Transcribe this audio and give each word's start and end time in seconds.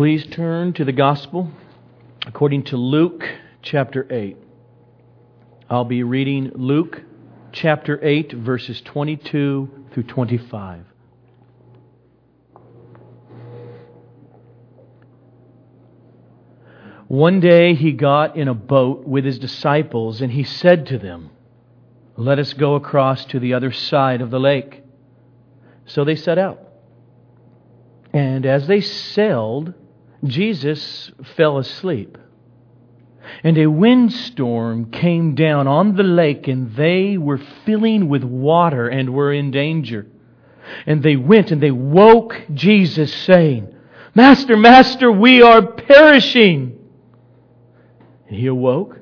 Please 0.00 0.24
turn 0.24 0.72
to 0.72 0.84
the 0.86 0.92
Gospel 0.92 1.50
according 2.26 2.62
to 2.62 2.78
Luke 2.78 3.22
chapter 3.60 4.06
8. 4.10 4.34
I'll 5.68 5.84
be 5.84 6.04
reading 6.04 6.52
Luke 6.54 7.02
chapter 7.52 8.02
8, 8.02 8.32
verses 8.32 8.80
22 8.80 9.88
through 9.92 10.02
25. 10.04 10.86
One 17.08 17.40
day 17.40 17.74
he 17.74 17.92
got 17.92 18.38
in 18.38 18.48
a 18.48 18.54
boat 18.54 19.06
with 19.06 19.26
his 19.26 19.38
disciples 19.38 20.22
and 20.22 20.32
he 20.32 20.44
said 20.44 20.86
to 20.86 20.98
them, 20.98 21.28
Let 22.16 22.38
us 22.38 22.54
go 22.54 22.74
across 22.74 23.26
to 23.26 23.38
the 23.38 23.52
other 23.52 23.70
side 23.70 24.22
of 24.22 24.30
the 24.30 24.40
lake. 24.40 24.82
So 25.84 26.06
they 26.06 26.16
set 26.16 26.38
out. 26.38 26.58
And 28.14 28.46
as 28.46 28.66
they 28.66 28.80
sailed, 28.80 29.74
Jesus 30.24 31.10
fell 31.36 31.58
asleep. 31.58 32.18
And 33.44 33.56
a 33.58 33.66
windstorm 33.66 34.90
came 34.90 35.34
down 35.34 35.66
on 35.66 35.96
the 35.96 36.02
lake, 36.02 36.48
and 36.48 36.74
they 36.74 37.16
were 37.16 37.40
filling 37.64 38.08
with 38.08 38.24
water 38.24 38.88
and 38.88 39.14
were 39.14 39.32
in 39.32 39.50
danger. 39.50 40.06
And 40.86 41.02
they 41.02 41.16
went 41.16 41.50
and 41.50 41.62
they 41.62 41.70
woke 41.70 42.40
Jesus, 42.52 43.14
saying, 43.14 43.74
Master, 44.14 44.56
Master, 44.56 45.10
we 45.10 45.42
are 45.42 45.64
perishing. 45.64 46.78
And 48.28 48.36
he 48.36 48.46
awoke, 48.46 48.98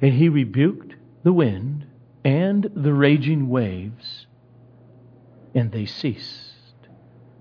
and 0.00 0.12
he 0.12 0.28
rebuked 0.28 0.94
the 1.22 1.32
wind 1.32 1.86
and 2.24 2.70
the 2.74 2.92
raging 2.92 3.48
waves, 3.48 4.26
and 5.54 5.72
they 5.72 5.86
ceased, 5.86 6.88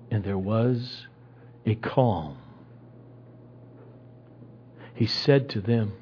and 0.09 0.23
there 0.23 0.37
was 0.37 1.07
a 1.65 1.75
calm. 1.75 2.37
He 4.99 5.05
said 5.05 5.47
to 5.51 5.61
them, 5.61 5.93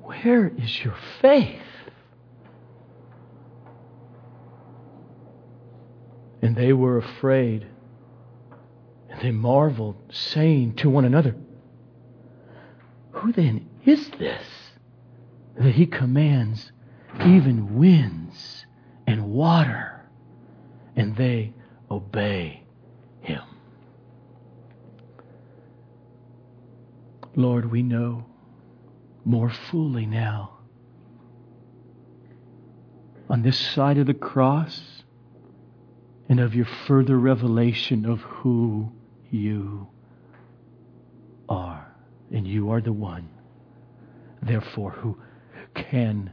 Where 0.00 0.48
is 0.56 0.82
your 0.82 0.94
faith? 1.20 1.60
And 6.40 6.56
they 6.56 6.72
were 6.72 6.96
afraid, 6.96 7.66
and 9.10 9.20
they 9.20 9.32
marveled, 9.32 9.96
saying 10.10 10.76
to 10.76 10.88
one 10.88 11.04
another, 11.04 11.36
Who 13.10 13.32
then 13.32 13.68
is 13.84 14.08
this 14.18 14.46
that 15.58 15.74
he 15.74 15.84
commands 15.84 16.72
even 17.20 17.76
winds 17.78 18.64
and 19.06 19.30
water, 19.30 20.06
and 20.96 21.14
they 21.16 21.52
obey 21.90 22.62
him? 23.20 23.42
Lord, 27.36 27.70
we 27.70 27.82
know 27.82 28.26
more 29.24 29.50
fully 29.50 30.06
now 30.06 30.58
on 33.28 33.42
this 33.42 33.58
side 33.58 33.98
of 33.98 34.06
the 34.06 34.14
cross 34.14 35.02
and 36.28 36.40
of 36.40 36.54
your 36.54 36.66
further 36.86 37.18
revelation 37.18 38.04
of 38.04 38.20
who 38.20 38.90
you 39.30 39.88
are. 41.48 41.86
And 42.32 42.46
you 42.46 42.70
are 42.70 42.80
the 42.80 42.92
one, 42.92 43.28
therefore, 44.42 44.92
who 44.92 45.18
can 45.74 46.32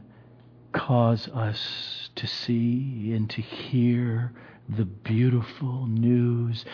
cause 0.72 1.28
us 1.28 2.10
to 2.16 2.26
see 2.26 3.12
and 3.12 3.28
to 3.30 3.42
hear 3.42 4.32
the 4.68 4.84
beautiful 4.84 5.86
news 5.86 6.64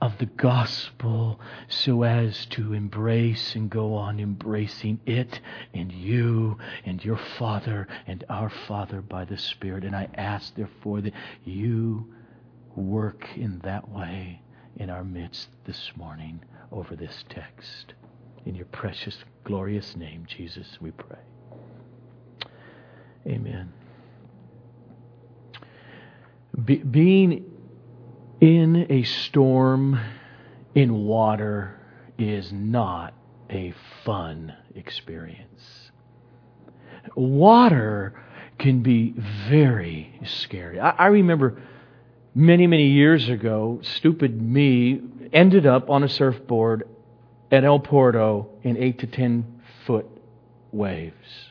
of 0.00 0.18
the 0.18 0.26
gospel 0.26 1.40
so 1.68 2.02
as 2.02 2.46
to 2.46 2.72
embrace 2.74 3.54
and 3.54 3.70
go 3.70 3.94
on 3.94 4.20
embracing 4.20 5.00
it 5.06 5.40
and 5.72 5.90
you 5.90 6.58
and 6.84 7.04
your 7.04 7.18
Father 7.38 7.88
and 8.06 8.24
our 8.28 8.50
Father 8.50 9.00
by 9.00 9.24
the 9.24 9.38
Spirit. 9.38 9.84
And 9.84 9.96
I 9.96 10.08
ask, 10.14 10.54
therefore, 10.54 11.00
that 11.00 11.14
you 11.44 12.12
work 12.74 13.26
in 13.36 13.58
that 13.60 13.88
way 13.88 14.40
in 14.76 14.90
our 14.90 15.04
midst 15.04 15.48
this 15.64 15.92
morning 15.96 16.40
over 16.70 16.94
this 16.94 17.24
text. 17.28 17.94
In 18.44 18.54
your 18.54 18.66
precious, 18.66 19.16
glorious 19.44 19.96
name, 19.96 20.26
Jesus, 20.28 20.78
we 20.80 20.90
pray. 20.90 21.18
Amen. 23.26 23.72
Be- 26.64 26.76
being 26.76 27.55
in 28.40 28.86
a 28.90 29.02
storm 29.02 29.98
in 30.74 31.04
water 31.04 31.78
is 32.18 32.52
not 32.52 33.14
a 33.50 33.74
fun 34.04 34.54
experience. 34.74 35.90
Water 37.14 38.20
can 38.58 38.82
be 38.82 39.14
very 39.48 40.18
scary. 40.24 40.80
I, 40.80 40.90
I, 40.90 41.06
remember 41.06 41.62
many, 42.34 42.66
many 42.66 42.88
years 42.88 43.28
ago, 43.28 43.80
stupid 43.82 44.40
me 44.40 45.00
ended 45.32 45.66
up 45.66 45.90
on 45.90 46.02
a 46.02 46.08
surfboard 46.08 46.88
at 47.50 47.64
El 47.64 47.78
Porto 47.78 48.48
in 48.62 48.76
eight 48.76 48.98
to 49.00 49.06
ten 49.06 49.60
foot 49.86 50.06
waves. 50.72 51.45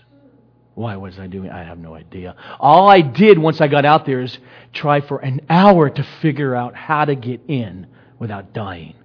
Why 0.76 0.98
was 0.98 1.18
I 1.18 1.28
doing? 1.28 1.50
I 1.50 1.64
have 1.64 1.80
no 1.80 1.96
idea. 1.96 2.36
All 2.60 2.90
I 2.90 3.00
did 3.02 3.40
once 3.40 3.62
I 3.62 3.68
got 3.68 3.86
out 3.86 4.06
there 4.06 4.22
is 4.22 4.38
try 4.74 5.00
for 5.00 5.20
an 5.20 5.42
hour 5.50 5.90
to 5.90 6.04
figure 6.22 6.54
out 6.54 6.76
how 6.76 7.06
to 7.06 7.16
get 7.16 7.42
in 7.48 7.88
without 8.20 8.54
dying. 8.54 8.96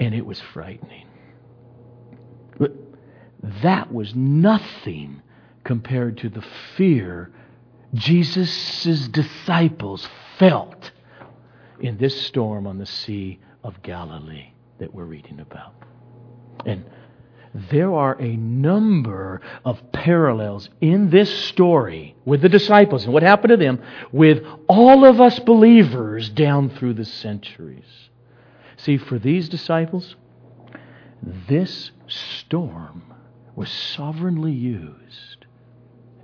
And 0.00 0.14
it 0.14 0.26
was 0.26 0.40
frightening. 0.52 1.06
But 2.58 2.72
that 3.62 3.92
was 3.92 4.14
nothing 4.14 5.22
compared 5.62 6.18
to 6.18 6.28
the 6.28 6.44
fear 6.76 7.32
Jesus' 7.94 9.08
disciples 9.08 10.08
felt 10.38 10.90
in 11.80 11.96
this 11.96 12.26
storm 12.26 12.66
on 12.66 12.78
the 12.78 12.86
Sea 12.86 13.38
of 13.62 13.80
Galilee 13.82 14.52
that 14.78 14.92
we're 14.92 15.04
reading 15.04 15.40
about. 15.40 15.74
And 16.64 16.84
there 17.70 17.92
are 17.92 18.20
a 18.20 18.36
number 18.36 19.40
of 19.64 19.92
parallels 19.92 20.68
in 20.80 21.10
this 21.10 21.30
story 21.48 22.14
with 22.24 22.42
the 22.42 22.48
disciples 22.48 23.04
and 23.04 23.14
what 23.14 23.22
happened 23.22 23.50
to 23.50 23.56
them 23.56 23.82
with 24.12 24.44
all 24.68 25.04
of 25.04 25.20
us 25.20 25.38
believers 25.38 26.28
down 26.28 26.68
through 26.68 26.94
the 26.94 27.04
centuries. 27.04 28.10
See, 28.76 28.98
for 28.98 29.18
these 29.18 29.48
disciples, 29.48 30.16
this 31.48 31.92
storm 32.06 33.14
was 33.54 33.70
sovereignly 33.70 34.52
used 34.52 35.46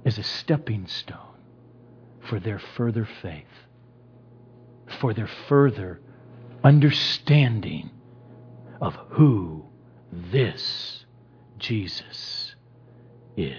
as 0.04 0.19
a 0.19 0.22
stepping 0.22 0.87
stone 0.87 1.19
for 2.28 2.38
their 2.38 2.59
further 2.59 3.09
faith, 3.22 3.47
for 5.00 5.14
their 5.14 5.31
further 5.49 6.00
understanding 6.62 7.91
of 8.81 8.94
who 9.10 9.64
this 10.12 11.01
Jesus 11.62 12.56
is. 13.37 13.56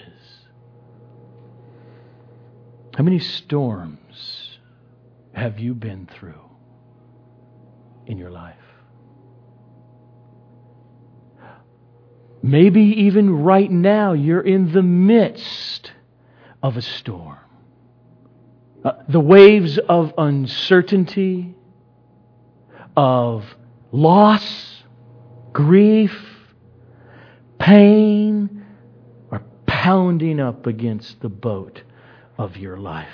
How 2.96 3.04
many 3.04 3.20
storms 3.20 4.58
have 5.34 5.58
you 5.60 5.74
been 5.74 6.08
through 6.14 6.50
in 8.06 8.18
your 8.18 8.30
life? 8.30 8.58
Maybe 12.44 12.82
even 12.82 13.42
right 13.44 13.72
now 13.72 14.12
you're 14.12 14.42
in 14.42 14.74
the 14.74 14.84
midst 14.84 15.94
of 16.62 16.76
a 16.76 16.82
storm. 16.82 17.38
Uh, 18.84 18.92
the 19.08 19.22
waves 19.22 19.78
of 19.78 20.14
uncertainty, 20.18 21.56
of 22.98 23.46
loss, 23.94 24.84
grief, 25.54 26.33
pain 27.64 28.66
are 29.32 29.42
pounding 29.66 30.40
up 30.40 30.68
against 30.68 31.22
the 31.22 31.30
boat 31.30 31.82
of 32.38 32.58
your 32.58 32.78
life. 32.78 33.08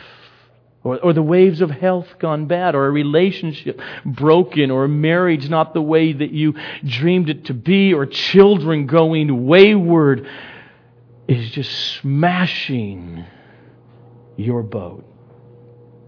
Or, 0.84 0.98
or 1.00 1.14
the 1.14 1.22
waves 1.22 1.62
of 1.62 1.70
health 1.70 2.08
gone 2.20 2.48
bad, 2.48 2.74
or 2.74 2.88
a 2.88 2.92
relationship 2.92 3.80
broken, 4.06 4.72
or 4.72 4.86
a 4.86 4.90
marriage 4.90 5.50
not 5.50 5.74
the 5.74 5.82
way 5.82 6.14
that 6.14 6.32
you 6.32 6.56
dreamed 6.84 7.30
it 7.30 7.46
to 7.46 7.54
be, 7.54 7.94
or 7.94 8.06
children 8.06 8.88
going 8.88 9.46
wayward 9.46 10.28
is 11.28 11.52
just 11.52 11.72
smashing 11.98 13.26
your 14.36 14.64
boat. 14.64 15.06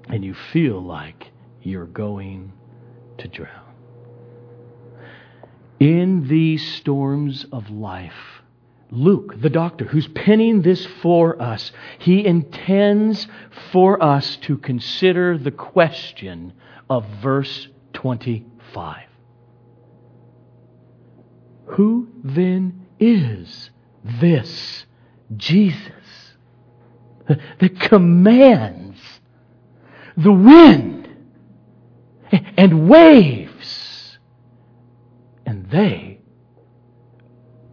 And 0.08 0.26
you 0.26 0.34
feel 0.34 0.82
like 0.82 1.28
you're 1.62 1.86
going 1.86 2.54
to 3.20 3.28
drown. 3.28 3.61
In 5.82 6.28
these 6.28 6.76
storms 6.76 7.48
of 7.52 7.72
life, 7.72 8.44
Luke, 8.92 9.42
the 9.42 9.50
doctor, 9.50 9.86
who's 9.86 10.08
penning 10.10 10.62
this 10.62 10.86
for 11.02 11.42
us, 11.42 11.72
he 11.98 12.24
intends 12.24 13.26
for 13.72 14.02
us 14.04 14.36
to 14.44 14.58
consider 14.58 15.40
the 15.40 15.50
question 15.50 16.54
of 16.88 17.04
verse 17.24 17.68
25. 17.94 19.06
Who 21.66 22.10
then 22.24 22.86
is 23.00 23.72
this 24.04 24.86
Jesus 25.36 25.84
that 27.28 27.80
commands 27.80 29.00
the 30.16 30.32
wind 30.32 31.10
and 32.56 32.88
waves, 32.88 33.51
and 33.51 33.51
they 35.72 36.20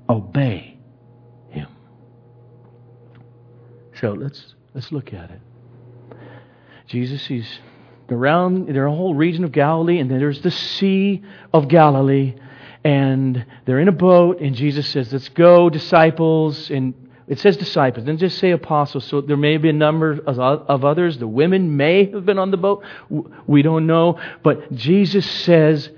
obey 0.08 0.78
him? 1.50 1.68
So 4.00 4.12
let's 4.12 4.54
let's 4.74 4.90
look 4.92 5.12
at 5.12 5.30
it. 5.30 5.40
Jesus, 6.86 7.26
he's 7.26 7.58
around 8.10 8.74
a 8.74 8.90
whole 8.90 9.14
region 9.14 9.44
of 9.44 9.52
Galilee, 9.52 9.98
and 9.98 10.10
then 10.10 10.18
there's 10.18 10.40
the 10.40 10.50
Sea 10.50 11.22
of 11.52 11.68
Galilee, 11.68 12.34
and 12.82 13.44
they're 13.66 13.80
in 13.80 13.88
a 13.88 13.92
boat, 13.92 14.40
and 14.40 14.54
Jesus 14.54 14.88
says, 14.88 15.12
Let's 15.12 15.28
go, 15.28 15.68
disciples. 15.68 16.70
And 16.70 16.94
it 17.26 17.38
says 17.38 17.58
disciples, 17.58 18.04
doesn't 18.04 18.18
just 18.18 18.38
say 18.38 18.52
apostles. 18.52 19.04
So 19.04 19.20
there 19.20 19.36
may 19.36 19.58
be 19.58 19.68
a 19.68 19.74
number 19.74 20.12
of 20.26 20.84
others. 20.84 21.18
The 21.18 21.28
women 21.28 21.76
may 21.76 22.10
have 22.10 22.24
been 22.24 22.38
on 22.38 22.50
the 22.50 22.56
boat. 22.56 22.82
We 23.46 23.60
don't 23.60 23.86
know. 23.86 24.18
But 24.42 24.72
Jesus 24.72 25.30
says, 25.30 25.90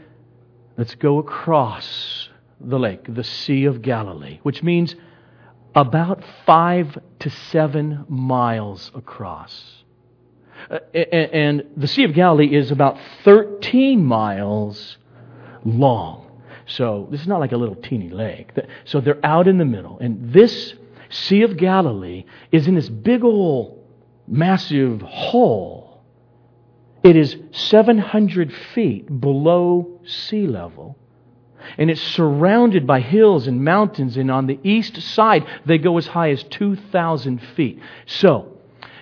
Let's 0.81 0.95
go 0.95 1.19
across 1.19 2.31
the 2.59 2.79
lake, 2.79 3.01
the 3.07 3.23
Sea 3.23 3.67
of 3.67 3.83
Galilee, 3.83 4.41
which 4.45 4.63
means 4.63 4.97
about 5.75 6.25
five 6.47 6.99
to 7.19 7.29
seven 7.29 8.07
miles 8.09 8.91
across. 8.95 9.85
Uh, 10.71 10.79
and 10.95 11.65
the 11.77 11.87
Sea 11.87 12.05
of 12.05 12.15
Galilee 12.15 12.57
is 12.57 12.71
about 12.71 12.97
13 13.25 14.03
miles 14.03 14.97
long. 15.67 16.41
So 16.65 17.09
this 17.11 17.21
is 17.21 17.27
not 17.27 17.41
like 17.41 17.53
a 17.53 17.59
little 17.59 17.77
teeny 17.77 18.09
lake. 18.09 18.51
So 18.87 19.03
they're 19.03 19.21
out 19.23 19.49
in 19.49 19.59
the 19.59 19.67
middle. 19.67 19.99
And 19.99 20.33
this 20.33 20.73
Sea 21.11 21.43
of 21.43 21.59
Galilee 21.59 22.25
is 22.53 22.67
in 22.67 22.75
this 22.75 22.89
big 22.89 23.23
old 23.23 23.85
massive 24.27 25.03
hole. 25.03 25.80
It 27.03 27.17
is 27.17 27.37
700 27.53 28.53
feet 28.53 29.21
below 29.21 30.01
sea 30.05 30.47
level. 30.47 30.97
And 31.79 31.91
it's 31.91 32.01
surrounded 32.01 32.87
by 32.87 33.01
hills 33.01 33.47
and 33.47 33.65
mountains. 33.65 34.17
And 34.17 34.31
on 34.31 34.47
the 34.47 34.59
east 34.63 35.01
side, 35.01 35.47
they 35.67 35.79
go 35.79 35.97
as 35.99 36.07
high 36.07 36.31
as 36.31 36.43
2,000 36.45 37.41
feet. 37.55 37.81
So, 38.07 38.61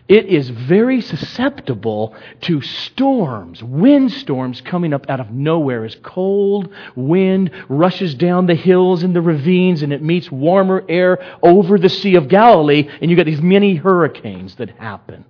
it 0.08 0.24
is 0.24 0.48
very 0.48 1.02
susceptible 1.02 2.14
to 2.42 2.62
storms, 2.62 3.62
windstorms 3.62 4.62
coming 4.62 4.94
up 4.94 5.10
out 5.10 5.20
of 5.20 5.30
nowhere 5.30 5.84
as 5.84 5.96
cold 5.96 6.70
wind 6.96 7.50
rushes 7.68 8.14
down 8.14 8.46
the 8.46 8.54
hills 8.54 9.02
and 9.02 9.14
the 9.14 9.20
ravines 9.20 9.82
and 9.82 9.92
it 9.92 10.02
meets 10.02 10.32
warmer 10.32 10.82
air 10.88 11.18
over 11.42 11.78
the 11.78 11.90
Sea 11.90 12.14
of 12.14 12.28
Galilee, 12.28 12.88
and 13.02 13.10
you 13.10 13.18
got 13.18 13.26
these 13.26 13.42
many 13.42 13.74
hurricanes 13.74 14.54
that 14.54 14.70
happen. 14.70 15.26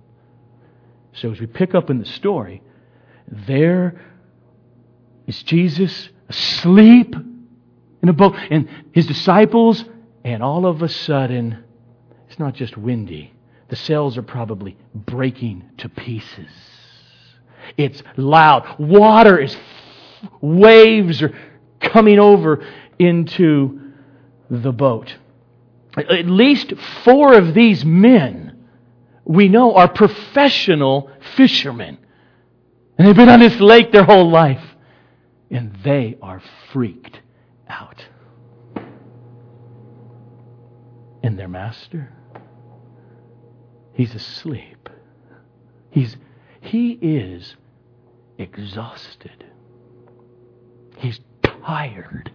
So, 1.19 1.31
as 1.31 1.39
we 1.39 1.47
pick 1.47 1.75
up 1.75 1.89
in 1.89 1.99
the 1.99 2.05
story, 2.05 2.61
there 3.27 3.99
is 5.27 5.41
Jesus 5.43 6.09
asleep 6.27 7.15
in 8.01 8.09
a 8.09 8.13
boat, 8.13 8.35
and 8.49 8.69
his 8.91 9.05
disciples, 9.05 9.83
and 10.23 10.41
all 10.41 10.65
of 10.65 10.81
a 10.81 10.89
sudden, 10.89 11.63
it's 12.27 12.39
not 12.39 12.53
just 12.53 12.77
windy 12.77 13.33
the 13.69 13.75
sails 13.75 14.17
are 14.17 14.23
probably 14.23 14.75
breaking 14.93 15.63
to 15.77 15.89
pieces. 15.89 16.49
It's 17.77 18.01
loud. 18.17 18.79
Water 18.79 19.39
is, 19.39 19.55
waves 20.41 21.21
are 21.21 21.37
coming 21.79 22.19
over 22.19 22.65
into 22.97 23.91
the 24.49 24.71
boat. 24.71 25.15
At 25.95 26.25
least 26.25 26.73
four 27.03 27.33
of 27.33 27.53
these 27.53 27.85
men 27.85 28.38
we 29.29 29.47
know 29.47 29.75
are 29.75 29.87
professional 29.87 31.11
fishermen. 31.35 31.99
And 32.97 33.07
they've 33.07 33.15
been 33.15 33.29
on 33.29 33.41
this 33.41 33.59
lake 33.59 33.91
their 33.91 34.03
whole 34.03 34.27
life. 34.27 34.63
And 35.51 35.77
they 35.83 36.17
are 36.19 36.41
freaked 36.73 37.21
out. 37.69 38.03
And 41.21 41.37
their 41.37 41.47
master? 41.47 42.11
He's 43.93 44.15
asleep. 44.15 44.89
He's, 45.91 46.17
he 46.61 46.93
is 46.93 47.55
exhausted. 48.39 49.45
He's 50.97 51.19
tired. 51.43 52.31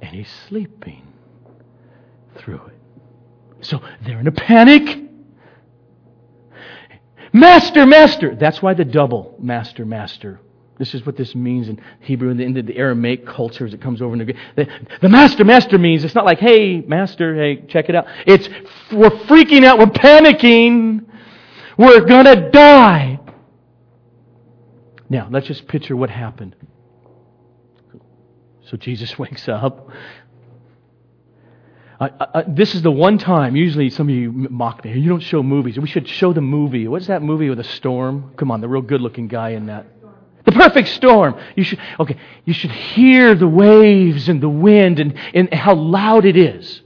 And 0.00 0.16
he's 0.16 0.32
sleeping 0.48 1.06
through 2.38 2.62
it. 2.68 3.66
So 3.66 3.82
they're 4.06 4.18
in 4.18 4.26
a 4.26 4.32
panic. 4.32 5.10
Master, 7.32 7.86
master. 7.86 8.34
That's 8.34 8.60
why 8.62 8.74
the 8.74 8.84
double 8.84 9.36
master, 9.38 9.84
master 9.84 10.40
this 10.82 10.94
is 10.94 11.06
what 11.06 11.16
this 11.16 11.34
means 11.36 11.68
in 11.68 11.80
Hebrew 12.00 12.30
and 12.30 12.40
in 12.40 12.66
the, 12.66 12.76
Aramaic 12.76 13.24
cultures. 13.24 13.72
It 13.72 13.80
comes 13.80 14.02
over. 14.02 14.16
The, 14.16 14.34
the, 14.56 14.66
the 15.00 15.08
master, 15.08 15.44
master 15.44 15.78
means 15.78 16.02
it's 16.02 16.16
not 16.16 16.24
like, 16.24 16.40
hey, 16.40 16.80
master, 16.80 17.36
hey, 17.36 17.64
check 17.68 17.88
it 17.88 17.94
out. 17.94 18.06
It's 18.26 18.48
we're 18.90 19.10
freaking 19.10 19.64
out, 19.64 19.78
we're 19.78 19.86
panicking, 19.86 21.04
we're 21.78 22.04
gonna 22.04 22.50
die. 22.50 23.20
Now, 25.08 25.28
let's 25.30 25.46
just 25.46 25.68
picture 25.68 25.94
what 25.94 26.10
happened. 26.10 26.56
So 28.62 28.76
Jesus 28.76 29.16
wakes 29.20 29.48
up. 29.48 29.88
I, 32.10 32.44
this 32.48 32.74
is 32.74 32.82
the 32.82 32.90
one 32.90 33.18
time, 33.18 33.54
usually 33.54 33.88
some 33.90 34.08
of 34.08 34.14
you 34.14 34.32
mock 34.32 34.84
me. 34.84 34.98
You 34.98 35.08
don't 35.08 35.20
show 35.20 35.42
movies. 35.42 35.78
We 35.78 35.86
should 35.86 36.08
show 36.08 36.32
the 36.32 36.40
movie. 36.40 36.88
What's 36.88 37.06
that 37.06 37.22
movie 37.22 37.48
with 37.48 37.60
a 37.60 37.64
storm? 37.64 38.32
Come 38.36 38.50
on, 38.50 38.60
the 38.60 38.68
real 38.68 38.82
good 38.82 39.00
looking 39.00 39.28
guy 39.28 39.50
in 39.50 39.66
that. 39.66 39.86
The 40.44 40.52
perfect 40.52 40.88
storm. 40.88 41.38
You 41.54 41.62
should, 41.62 41.78
okay, 42.00 42.16
you 42.44 42.52
should 42.52 42.72
hear 42.72 43.34
the 43.34 43.46
waves 43.46 44.28
and 44.28 44.42
the 44.42 44.48
wind 44.48 44.98
and, 44.98 45.14
and 45.32 45.52
how 45.54 45.74
loud 45.74 46.24
it 46.24 46.36
is. 46.36 46.82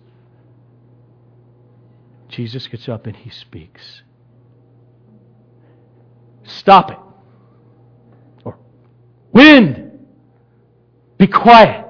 Jesus 2.28 2.66
gets 2.66 2.88
up 2.88 3.06
and 3.06 3.16
he 3.16 3.30
speaks. 3.30 4.02
Stop 6.44 6.90
it. 6.90 6.98
Or, 8.44 8.58
wind, 9.32 9.98
be 11.16 11.26
quiet. 11.26 11.86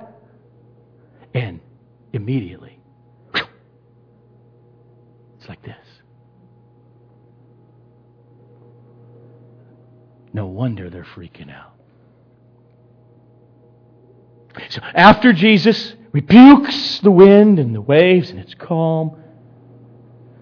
And 1.34 1.60
immediately, 2.12 2.65
it's 5.46 5.48
like 5.48 5.62
this. 5.62 5.86
No 10.32 10.46
wonder 10.46 10.90
they're 10.90 11.04
freaking 11.04 11.54
out. 11.54 11.74
So 14.70 14.80
after 14.82 15.32
Jesus 15.32 15.94
rebukes 16.12 16.98
the 17.00 17.10
wind 17.10 17.58
and 17.58 17.74
the 17.74 17.80
waves 17.80 18.30
and 18.30 18.40
it's 18.40 18.54
calm, 18.54 19.22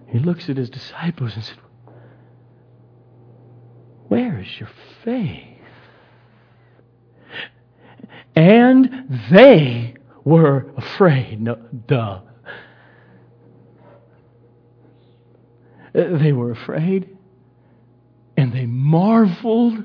he 0.09 0.19
looks 0.19 0.49
at 0.49 0.57
his 0.57 0.71
disciples 0.71 1.35
and 1.35 1.45
said, 1.45 1.59
Where 4.09 4.41
is 4.41 4.59
your 4.59 4.71
faith? 5.05 5.59
And 8.35 9.21
they 9.31 9.95
were 10.25 10.73
afraid. 10.77 11.43
No, 11.43 11.57
duh. 11.87 12.21
They 15.95 16.33
were 16.33 16.51
afraid 16.51 17.17
and 18.37 18.53
they 18.53 18.67
marveled, 18.67 19.85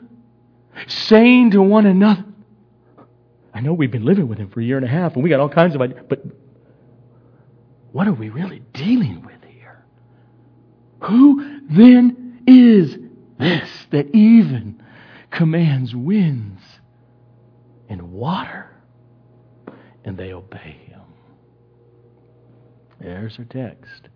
saying 0.88 1.52
to 1.52 1.62
one 1.62 1.86
another, 1.86 2.26
I 3.54 3.62
know 3.62 3.74
we've 3.74 3.92
been 3.92 4.06
living 4.06 4.28
with 4.28 4.40
him 4.40 4.50
for 4.50 4.60
a 4.60 4.64
year 4.64 4.78
and 4.78 4.86
a 4.86 4.90
half 4.90 5.14
and 5.14 5.24
we 5.24 5.30
got 5.30 5.40
all 5.40 5.50
kinds 5.50 5.76
of 5.76 5.82
ideas, 5.82 6.02
but 6.10 6.24
what 7.92 8.08
are 8.08 8.14
we 8.14 8.30
really 8.30 8.64
dealing 8.74 9.24
with 9.24 9.44
here? 9.48 9.84
Who 11.02 11.62
then 11.70 12.42
is 12.48 12.98
this 13.38 13.70
that 13.92 14.14
even 14.16 14.82
commands 15.30 15.96
winds 15.96 16.62
and 17.88 18.12
water 18.12 18.72
and 20.04 20.18
they 20.18 20.34
obey 20.34 20.76
him? 20.88 21.02
There's 23.00 23.38
our 23.38 23.46
text. 23.46 24.10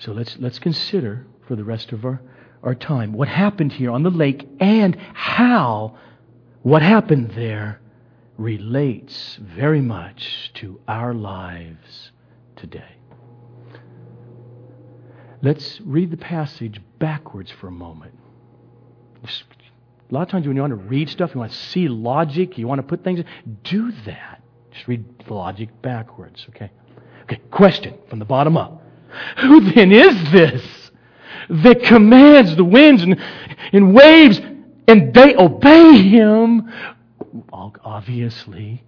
So 0.00 0.12
let's, 0.12 0.36
let's 0.38 0.58
consider 0.58 1.26
for 1.46 1.56
the 1.56 1.64
rest 1.64 1.92
of 1.92 2.04
our 2.04 2.20
our 2.62 2.74
time, 2.74 3.12
what 3.12 3.28
happened 3.28 3.72
here 3.72 3.90
on 3.90 4.02
the 4.02 4.10
lake, 4.10 4.46
and 4.60 4.96
how 5.14 5.96
what 6.62 6.82
happened 6.82 7.32
there 7.34 7.80
relates 8.36 9.38
very 9.40 9.80
much 9.80 10.50
to 10.54 10.80
our 10.86 11.14
lives 11.14 12.12
today. 12.56 12.96
Let's 15.42 15.80
read 15.80 16.10
the 16.10 16.18
passage 16.18 16.80
backwards 16.98 17.50
for 17.50 17.68
a 17.68 17.72
moment. 17.72 18.14
A 19.24 20.14
lot 20.14 20.22
of 20.22 20.28
times 20.28 20.46
when 20.46 20.56
you 20.56 20.62
want 20.62 20.72
to 20.72 20.76
read 20.76 21.08
stuff, 21.08 21.30
you 21.34 21.40
want 21.40 21.52
to 21.52 21.56
see 21.56 21.88
logic, 21.88 22.58
you 22.58 22.66
want 22.66 22.78
to 22.78 22.86
put 22.86 23.02
things, 23.02 23.24
do 23.64 23.90
that. 24.04 24.42
Just 24.70 24.86
read 24.86 25.04
the 25.26 25.32
logic 25.32 25.70
backwards, 25.80 26.44
okay? 26.50 26.70
Okay, 27.22 27.40
question 27.50 27.94
from 28.08 28.18
the 28.18 28.24
bottom 28.24 28.56
up. 28.56 28.79
Who 29.38 29.60
then 29.72 29.92
is 29.92 30.32
this 30.32 30.90
that 31.48 31.82
commands 31.82 32.56
the 32.56 32.64
winds 32.64 33.02
and, 33.02 33.20
and 33.72 33.94
waves 33.94 34.40
and 34.86 35.12
they 35.14 35.36
obey 35.36 35.98
him? 35.98 36.72
Obviously, 37.52 38.84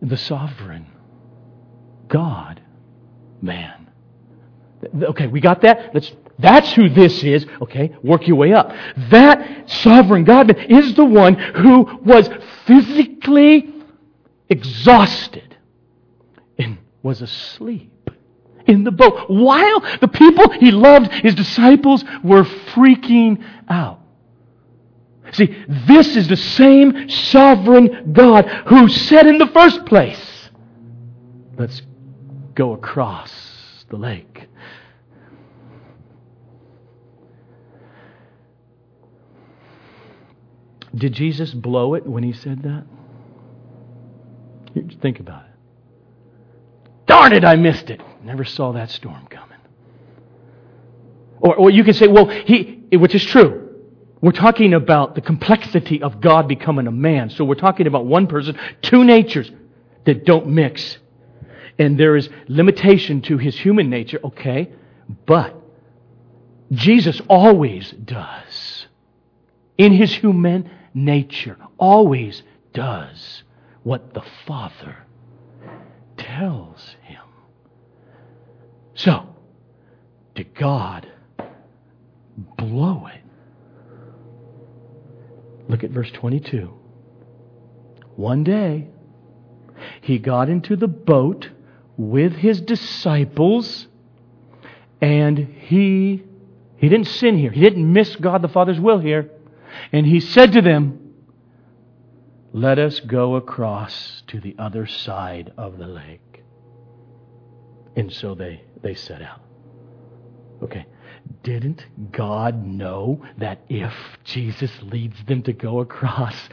the 0.00 0.16
sovereign 0.16 0.86
God 2.08 2.60
man. 3.42 3.90
Okay, 5.02 5.26
we 5.26 5.40
got 5.40 5.62
that? 5.62 5.94
Let's 5.94 6.12
that's 6.38 6.72
who 6.72 6.88
this 6.88 7.24
is. 7.24 7.46
Okay, 7.62 7.96
work 8.02 8.26
your 8.26 8.36
way 8.36 8.52
up. 8.52 8.72
That 9.10 9.70
sovereign 9.70 10.24
God 10.24 10.54
is 10.70 10.94
the 10.94 11.04
one 11.04 11.34
who 11.34 11.98
was 12.04 12.28
physically 12.66 13.72
exhausted 14.48 15.56
and 16.58 16.78
was 17.02 17.22
asleep 17.22 17.95
in 18.66 18.84
the 18.84 18.90
boat 18.90 19.28
while 19.28 19.80
the 20.00 20.08
people 20.08 20.50
he 20.50 20.70
loved, 20.70 21.12
his 21.12 21.34
disciples, 21.34 22.04
were 22.22 22.44
freaking 22.44 23.42
out. 23.68 24.00
See, 25.32 25.54
this 25.86 26.16
is 26.16 26.28
the 26.28 26.36
same 26.36 27.08
sovereign 27.08 28.12
God 28.12 28.46
who 28.66 28.88
said 28.88 29.26
in 29.26 29.38
the 29.38 29.48
first 29.48 29.84
place, 29.84 30.50
let's 31.58 31.82
go 32.54 32.72
across 32.72 33.84
the 33.90 33.96
lake. 33.96 34.48
Did 40.94 41.12
Jesus 41.12 41.52
blow 41.52 41.94
it 41.94 42.06
when 42.06 42.22
he 42.22 42.32
said 42.32 42.62
that? 42.62 42.84
Think 45.02 45.20
about 45.20 45.44
it. 45.44 45.55
Darn 47.06 47.32
it, 47.32 47.44
I 47.44 47.56
missed 47.56 47.90
it. 47.90 48.00
Never 48.22 48.44
saw 48.44 48.72
that 48.72 48.90
storm 48.90 49.26
coming. 49.28 49.58
Or, 51.40 51.54
or 51.54 51.70
you 51.70 51.84
can 51.84 51.94
say, 51.94 52.08
well, 52.08 52.26
he, 52.28 52.88
which 52.92 53.14
is 53.14 53.24
true. 53.24 53.62
We're 54.20 54.32
talking 54.32 54.74
about 54.74 55.14
the 55.14 55.20
complexity 55.20 56.02
of 56.02 56.20
God 56.20 56.48
becoming 56.48 56.86
a 56.86 56.92
man. 56.92 57.30
So 57.30 57.44
we're 57.44 57.54
talking 57.54 57.86
about 57.86 58.06
one 58.06 58.26
person, 58.26 58.58
two 58.82 59.04
natures 59.04 59.50
that 60.04 60.24
don't 60.24 60.48
mix. 60.48 60.98
And 61.78 62.00
there 62.00 62.16
is 62.16 62.28
limitation 62.48 63.20
to 63.22 63.38
his 63.38 63.56
human 63.56 63.90
nature, 63.90 64.18
okay? 64.24 64.72
But 65.26 65.54
Jesus 66.72 67.20
always 67.28 67.90
does. 67.90 68.86
In 69.76 69.92
his 69.92 70.12
human 70.12 70.70
nature, 70.94 71.58
always 71.78 72.42
does 72.72 73.42
what 73.82 74.14
the 74.14 74.22
Father 74.46 74.96
tells. 76.16 76.95
So, 78.96 79.26
did 80.34 80.54
God 80.54 81.06
blow 82.56 83.06
it? 83.06 83.22
Look 85.68 85.84
at 85.84 85.90
verse 85.90 86.10
22. 86.12 86.72
One 88.16 88.42
day, 88.44 88.88
he 90.00 90.18
got 90.18 90.48
into 90.48 90.76
the 90.76 90.88
boat 90.88 91.50
with 91.96 92.32
his 92.34 92.60
disciples 92.60 93.86
and 95.00 95.38
he 95.38 96.24
he 96.78 96.88
didn't 96.88 97.06
sin 97.06 97.38
here. 97.38 97.50
He 97.50 97.60
didn't 97.60 97.90
miss 97.90 98.16
God 98.16 98.42
the 98.42 98.48
Father's 98.48 98.78
will 98.78 98.98
here. 98.98 99.30
And 99.92 100.06
he 100.06 100.20
said 100.20 100.52
to 100.52 100.62
them, 100.62 101.14
Let 102.52 102.78
us 102.78 103.00
go 103.00 103.36
across 103.36 104.22
to 104.28 104.40
the 104.40 104.54
other 104.58 104.86
side 104.86 105.52
of 105.56 105.78
the 105.78 105.86
lake. 105.86 106.44
And 107.96 108.12
so 108.12 108.34
they, 108.34 108.62
they 108.86 108.94
set 108.94 109.20
out. 109.20 109.40
Okay. 110.62 110.86
Didn't 111.42 112.12
God 112.12 112.64
know 112.64 113.20
that 113.36 113.62
if 113.68 113.92
Jesus 114.22 114.70
leads 114.80 115.16
them 115.26 115.42
to 115.42 115.52
go 115.52 115.80
across 115.80 116.48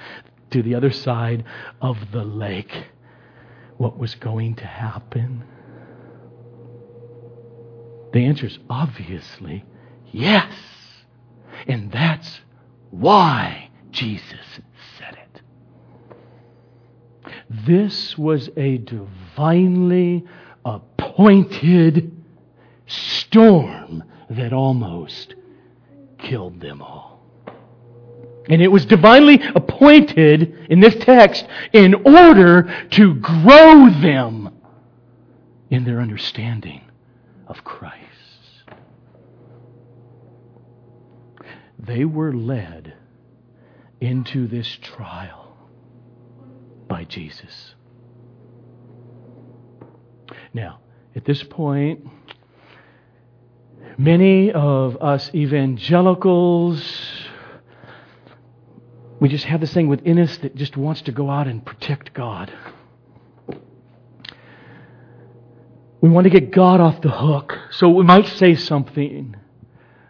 to 0.49 0.63
the 0.63 0.73
other 0.73 0.91
side 0.91 1.45
of 1.79 1.97
the 2.11 2.23
lake, 2.23 2.87
what 3.77 3.99
was 3.99 4.15
going 4.15 4.55
to 4.55 4.65
happen? 4.65 5.43
The 8.13 8.25
answer 8.25 8.47
is 8.47 8.57
obviously 8.67 9.63
yes. 10.11 10.53
And 11.67 11.91
that's 11.91 12.41
why 12.89 13.69
Jesus 13.91 14.59
said 14.97 15.19
it. 15.21 15.41
This 17.47 18.17
was 18.17 18.49
a 18.57 18.79
divinely 18.79 20.25
appointed 20.65 22.12
storm 22.93 24.03
that 24.29 24.53
almost 24.53 25.35
killed 26.19 26.59
them 26.59 26.81
all. 26.81 27.21
And 28.49 28.61
it 28.61 28.67
was 28.67 28.85
divinely 28.85 29.41
appointed 29.55 30.67
in 30.69 30.79
this 30.79 30.95
text 30.95 31.45
in 31.71 31.93
order 32.05 32.87
to 32.91 33.15
grow 33.15 33.89
them 34.01 34.49
in 35.69 35.85
their 35.85 35.99
understanding 35.99 36.81
of 37.47 37.63
Christ. 37.63 37.99
They 41.79 42.05
were 42.05 42.33
led 42.33 42.93
into 43.99 44.47
this 44.47 44.77
trial 44.81 45.57
by 46.87 47.05
Jesus. 47.05 47.75
Now, 50.53 50.79
at 51.15 51.25
this 51.25 51.43
point, 51.43 52.05
many 53.97 54.51
of 54.51 54.97
us 55.01 55.29
evangelicals, 55.33 56.83
we 59.19 59.29
just 59.29 59.45
have 59.45 59.61
this 59.61 59.73
thing 59.73 59.87
within 59.87 60.19
us 60.19 60.37
that 60.37 60.55
just 60.55 60.75
wants 60.75 61.01
to 61.03 61.11
go 61.11 61.29
out 61.29 61.47
and 61.47 61.65
protect 61.65 62.13
God. 62.13 62.51
We 66.01 66.09
want 66.09 66.25
to 66.25 66.29
get 66.29 66.51
God 66.51 66.81
off 66.81 67.01
the 67.01 67.11
hook. 67.11 67.57
So 67.71 67.89
we 67.89 68.03
might 68.03 68.27
say 68.27 68.55
something 68.55 69.37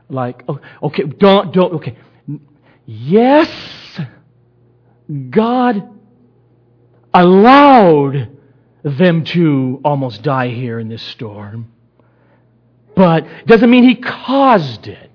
like, 0.09 0.43
oh, 0.47 0.59
okay, 0.81 1.03
don't, 1.03 1.53
don't, 1.53 1.73
okay. 1.75 1.95
Yes, 2.85 3.49
God 5.29 5.89
allowed 7.13 8.37
them 8.83 9.23
to 9.23 9.79
almost 9.85 10.23
die 10.23 10.49
here 10.49 10.79
in 10.79 10.89
this 10.89 11.03
storm, 11.03 11.71
but 12.95 13.25
doesn't 13.45 13.69
mean 13.69 13.83
He 13.83 13.95
caused 13.95 14.87
it. 14.87 15.11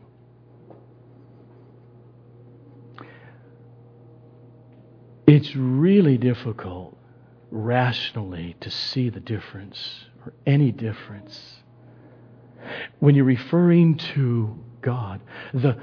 It's 5.27 5.55
really 5.55 6.17
difficult 6.17 6.97
rationally 7.51 8.57
to 8.61 8.71
see 8.71 9.11
the 9.11 9.21
difference 9.21 10.07
or 10.25 10.33
any 10.47 10.73
difference 10.73 11.59
when 12.99 13.15
you're 13.15 13.25
referring 13.25 13.97
to 13.97 14.59
God, 14.81 15.21
the 15.55 15.77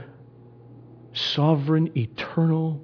sovereign, 1.14 1.92
eternal, 1.98 2.84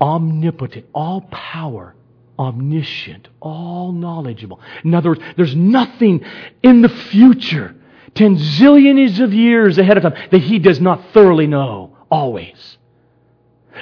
omnipotent, 0.00 0.86
all 0.94 1.22
power, 1.30 1.94
omniscient, 2.38 3.28
all 3.40 3.92
knowledgeable. 3.92 4.60
In 4.84 4.94
other 4.94 5.10
words, 5.10 5.22
there's 5.36 5.54
nothing 5.54 6.24
in 6.62 6.82
the 6.82 6.88
future, 6.88 7.74
ten 8.14 8.36
zillions 8.36 9.20
of 9.20 9.32
years 9.32 9.78
ahead 9.78 9.96
of 9.96 10.02
time, 10.02 10.28
that 10.30 10.42
he 10.42 10.58
does 10.58 10.80
not 10.80 11.12
thoroughly 11.12 11.46
know, 11.46 11.96
always. 12.10 12.78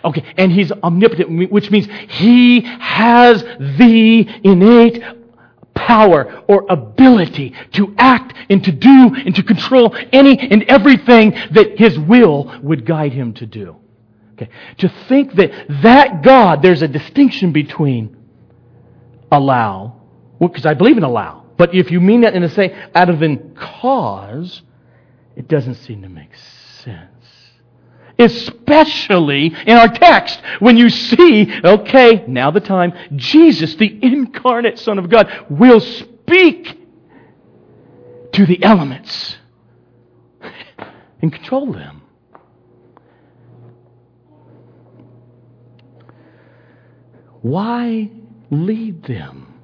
Okay, 0.05 0.25
and 0.37 0.53
he's 0.53 0.71
omnipotent, 0.71 1.51
which 1.51 1.71
means 1.71 1.89
he 2.09 2.61
has 2.61 3.43
the 3.43 4.27
innate 4.45 5.03
power 5.75 6.43
or 6.49 6.67
ability 6.69 7.55
to 7.73 7.95
act 7.97 8.35
and 8.51 8.65
to 8.65 8.73
do 8.73 9.15
and 9.15 9.35
to 9.35 9.43
control 9.43 9.97
any 10.13 10.39
and 10.39 10.65
everything 10.65 11.31
that 11.53 11.79
His 11.79 11.99
will 11.99 12.53
would 12.63 12.85
guide 12.85 13.13
Him 13.13 13.33
to 13.35 13.47
do. 13.47 13.77
Okay. 14.35 14.51
To 14.79 14.89
think 15.09 15.35
that 15.35 15.51
that 15.83 16.23
God, 16.23 16.63
there's 16.63 16.83
a 16.83 16.89
distinction 16.89 17.53
between 17.53 18.17
allow, 19.33 20.01
because 20.41 20.65
well, 20.65 20.73
I 20.73 20.75
believe 20.75 20.97
in 20.97 21.05
allow, 21.05 21.45
but 21.59 21.75
if 21.75 21.91
you 21.91 22.01
mean 22.01 22.23
that 22.23 22.35
in 22.35 22.43
a 22.43 22.49
say 22.49 22.75
out 22.95 23.11
of 23.11 23.21
an 23.21 23.55
cause, 23.55 24.63
it 25.37 25.49
doesn't 25.49 25.75
seem 25.75 26.03
to 26.03 26.09
make 26.09 26.35
sense 26.35 27.19
especially 28.19 29.55
in 29.67 29.77
our 29.77 29.89
text 29.89 30.41
when 30.59 30.77
you 30.77 30.91
see, 30.91 31.49
okay, 31.65 32.25
now 32.27 32.51
the 32.51 32.61
time, 32.61 32.93
Jesus, 33.17 33.77
the 33.77 33.99
incarnate 34.03 34.79
Son 34.79 34.99
of 34.99 35.09
God, 35.09 35.31
will 35.49 35.81
speak 35.81 36.79
to 38.33 38.47
the 38.47 38.63
elements 38.63 39.37
and 41.23 41.33
control 41.33 41.73
them. 41.73 42.03
Why 47.41 48.11
lead 48.51 49.05
them 49.05 49.58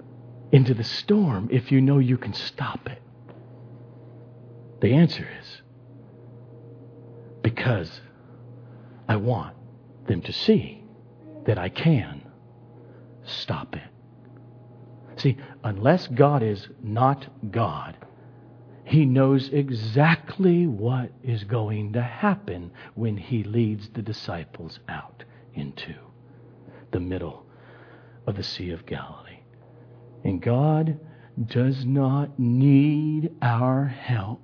into 0.54 0.72
the 0.72 0.84
storm 0.84 1.48
if 1.50 1.72
you 1.72 1.80
know 1.80 1.98
you 1.98 2.16
can 2.16 2.32
stop 2.32 2.88
it? 2.88 3.02
The 4.80 4.94
answer 4.94 5.26
is 5.40 5.62
because 7.42 8.00
I 9.08 9.16
want 9.16 9.56
them 10.06 10.22
to 10.22 10.32
see 10.32 10.84
that 11.46 11.58
I 11.58 11.70
can 11.70 12.22
stop 13.26 13.74
it. 13.74 13.82
See, 15.16 15.36
unless 15.64 16.06
God 16.06 16.44
is 16.44 16.68
not 16.80 17.26
God, 17.50 17.96
He 18.84 19.06
knows 19.06 19.48
exactly 19.48 20.68
what 20.68 21.10
is 21.24 21.42
going 21.42 21.94
to 21.94 22.02
happen 22.02 22.70
when 22.94 23.16
He 23.16 23.42
leads 23.42 23.88
the 23.88 24.02
disciples 24.02 24.78
out 24.88 25.24
into 25.52 25.94
the 26.92 27.00
middle 27.00 27.44
of 28.28 28.36
the 28.36 28.44
Sea 28.44 28.70
of 28.70 28.86
Galilee. 28.86 29.23
And 30.24 30.40
God 30.40 30.98
does 31.46 31.84
not 31.84 32.38
need 32.38 33.30
our 33.42 33.84
help 33.86 34.40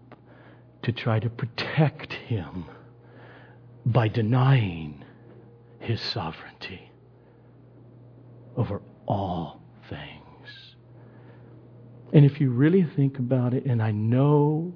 to 0.83 0.93
try 0.93 1.19
to 1.19 1.31
protect 1.31 2.13
Him 2.13 2.67
by 3.87 4.09
denying 4.09 5.03
His 5.79 6.01
sovereignty 6.01 6.91
over 8.57 8.83
all 9.07 9.63
things. 9.89 10.75
And 12.13 12.25
if 12.25 12.41
you 12.41 12.51
really 12.51 12.83
think 12.83 13.19
about 13.19 13.55
it, 13.55 13.65
and 13.65 13.83
I 13.83 13.93
know 13.93 14.75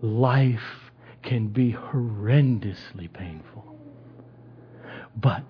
life 0.00 0.90
can 1.22 1.48
be 1.48 1.72
horrendously 1.72 3.12
painful, 3.12 3.64
but 5.16 5.42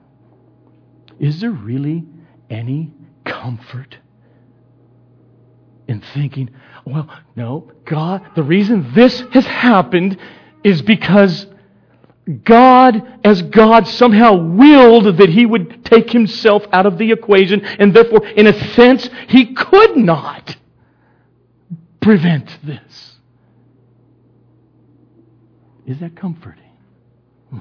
is 1.18 1.40
there 1.40 1.50
really 1.50 2.04
any 2.50 2.92
comfort 3.24 3.98
in 5.88 6.02
thinking, 6.14 6.50
well, 6.84 7.08
no, 7.34 7.70
God, 7.84 8.22
the 8.34 8.42
reason 8.42 8.92
this 8.94 9.20
has 9.32 9.46
happened 9.46 10.18
is 10.64 10.82
because 10.82 11.46
God, 12.42 13.20
as 13.24 13.42
God, 13.42 13.86
somehow 13.86 14.34
willed 14.34 15.16
that 15.18 15.28
He 15.28 15.46
would 15.46 15.84
take 15.84 16.10
Himself 16.10 16.64
out 16.72 16.86
of 16.86 16.98
the 16.98 17.12
equation, 17.12 17.64
and 17.64 17.94
therefore, 17.94 18.26
in 18.26 18.46
a 18.46 18.74
sense, 18.74 19.08
He 19.28 19.54
could 19.54 19.96
not 19.96 20.56
prevent 22.00 22.58
this. 22.64 23.16
Is 25.86 26.00
that 26.00 26.16
comforting? 26.16 26.64
Hmm. 27.50 27.58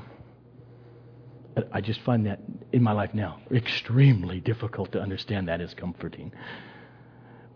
I 1.71 1.79
just 1.81 2.01
find 2.01 2.25
that 2.25 2.39
in 2.71 2.81
my 2.81 2.91
life 2.91 3.13
now 3.13 3.41
extremely 3.51 4.39
difficult 4.39 4.91
to 4.93 4.99
understand 4.99 5.47
that 5.47 5.61
as 5.61 5.75
comforting 5.75 6.31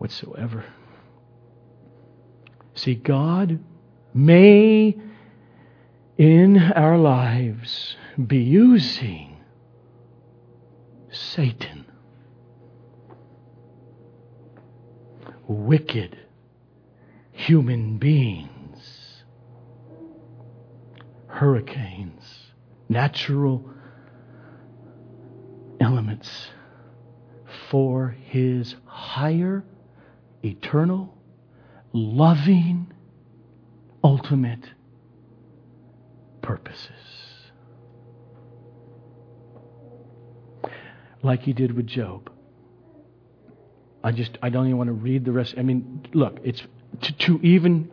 whatsoever. 0.00 0.64
See, 2.74 2.94
God 2.94 3.58
may 4.14 4.96
in 6.16 6.56
our 6.58 6.96
lives 6.96 7.96
be 8.26 8.38
using 8.38 9.36
Satan, 11.10 11.84
wicked 15.46 16.16
human 17.32 17.98
beings, 17.98 19.22
hurricanes, 21.26 22.22
natural 22.88 23.68
elements 25.78 26.48
for 27.68 28.16
his 28.26 28.74
higher, 28.86 29.62
eternal, 30.42 31.14
loving, 31.92 32.92
ultimate 34.02 34.64
purposes. 36.42 36.90
Like 41.22 41.42
he 41.42 41.52
did 41.52 41.72
with 41.76 41.86
Job. 41.86 42.30
I 44.02 44.12
just, 44.12 44.38
I 44.42 44.48
don't 44.48 44.66
even 44.66 44.78
want 44.78 44.88
to 44.88 44.94
read 44.94 45.24
the 45.24 45.32
rest. 45.32 45.54
I 45.58 45.62
mean, 45.62 46.06
look, 46.14 46.38
it's 46.42 46.62
to, 47.02 47.12
to 47.12 47.40
even 47.42 47.90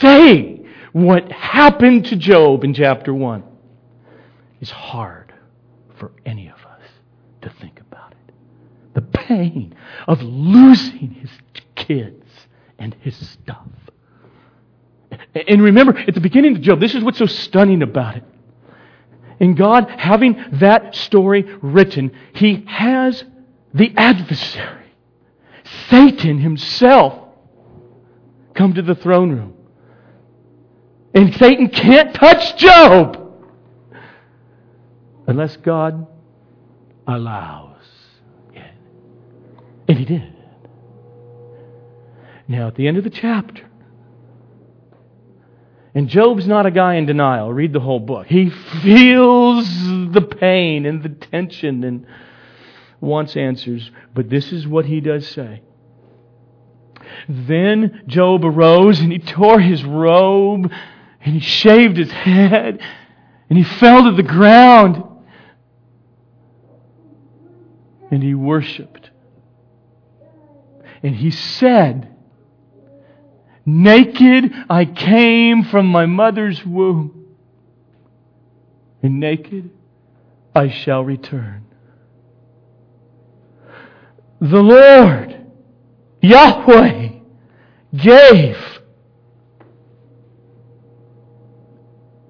say 0.00 0.64
what 0.92 1.30
happened 1.30 2.06
to 2.06 2.16
Job 2.16 2.64
in 2.64 2.72
chapter 2.72 3.12
1 3.12 3.44
is 4.60 4.70
hard 4.70 5.32
for 5.98 6.12
any 6.24 6.48
of 6.48 6.58
us 6.64 6.82
to 7.42 7.50
think 7.60 7.80
about 7.80 8.12
it. 8.12 8.34
The 8.94 9.02
pain 9.02 9.74
of 10.08 10.22
losing 10.22 11.10
his 11.10 11.30
kids 11.90 12.24
and 12.78 12.94
his 13.00 13.16
stuff. 13.16 13.66
And 15.34 15.60
remember, 15.60 15.98
at 15.98 16.14
the 16.14 16.20
beginning 16.20 16.54
of 16.54 16.62
Job, 16.62 16.78
this 16.78 16.94
is 16.94 17.02
what's 17.02 17.18
so 17.18 17.26
stunning 17.26 17.82
about 17.82 18.16
it. 18.16 18.24
In 19.40 19.56
God 19.56 19.90
having 19.90 20.40
that 20.60 20.94
story 20.94 21.42
written, 21.60 22.12
He 22.32 22.64
has 22.68 23.24
the 23.74 23.92
adversary, 23.96 24.92
Satan 25.88 26.38
himself, 26.38 27.18
come 28.54 28.74
to 28.74 28.82
the 28.82 28.94
throne 28.94 29.32
room. 29.32 29.54
And 31.12 31.34
Satan 31.34 31.70
can't 31.70 32.14
touch 32.14 32.56
Job 32.56 33.16
unless 35.26 35.56
God 35.56 36.06
allows 37.08 37.82
it. 38.54 38.74
And 39.88 39.98
He 39.98 40.04
did. 40.04 40.39
Now, 42.50 42.66
at 42.66 42.74
the 42.74 42.88
end 42.88 42.96
of 42.96 43.04
the 43.04 43.10
chapter, 43.10 43.62
and 45.94 46.08
Job's 46.08 46.48
not 46.48 46.66
a 46.66 46.72
guy 46.72 46.94
in 46.94 47.06
denial. 47.06 47.52
Read 47.52 47.72
the 47.72 47.78
whole 47.78 48.00
book. 48.00 48.26
He 48.26 48.50
feels 48.50 49.68
the 50.12 50.20
pain 50.20 50.84
and 50.84 51.00
the 51.00 51.10
tension 51.10 51.84
and 51.84 52.06
wants 53.00 53.36
answers. 53.36 53.92
But 54.12 54.30
this 54.30 54.50
is 54.50 54.66
what 54.66 54.84
he 54.84 55.00
does 55.00 55.28
say. 55.28 55.62
Then 57.28 58.02
Job 58.08 58.44
arose 58.44 58.98
and 58.98 59.12
he 59.12 59.20
tore 59.20 59.60
his 59.60 59.84
robe 59.84 60.72
and 61.20 61.34
he 61.34 61.40
shaved 61.40 61.96
his 61.96 62.10
head 62.10 62.80
and 63.48 63.56
he 63.56 63.62
fell 63.62 64.02
to 64.04 64.12
the 64.12 64.24
ground 64.24 65.04
and 68.10 68.24
he 68.24 68.34
worshiped. 68.34 69.10
And 71.00 71.14
he 71.14 71.30
said, 71.30 72.09
Naked 73.72 74.52
I 74.68 74.84
came 74.84 75.62
from 75.62 75.86
my 75.86 76.04
mother's 76.04 76.66
womb, 76.66 77.36
and 79.00 79.20
naked 79.20 79.70
I 80.52 80.70
shall 80.70 81.04
return. 81.04 81.64
The 84.40 84.60
Lord, 84.60 85.46
Yahweh, 86.20 87.10
gave, 87.96 88.58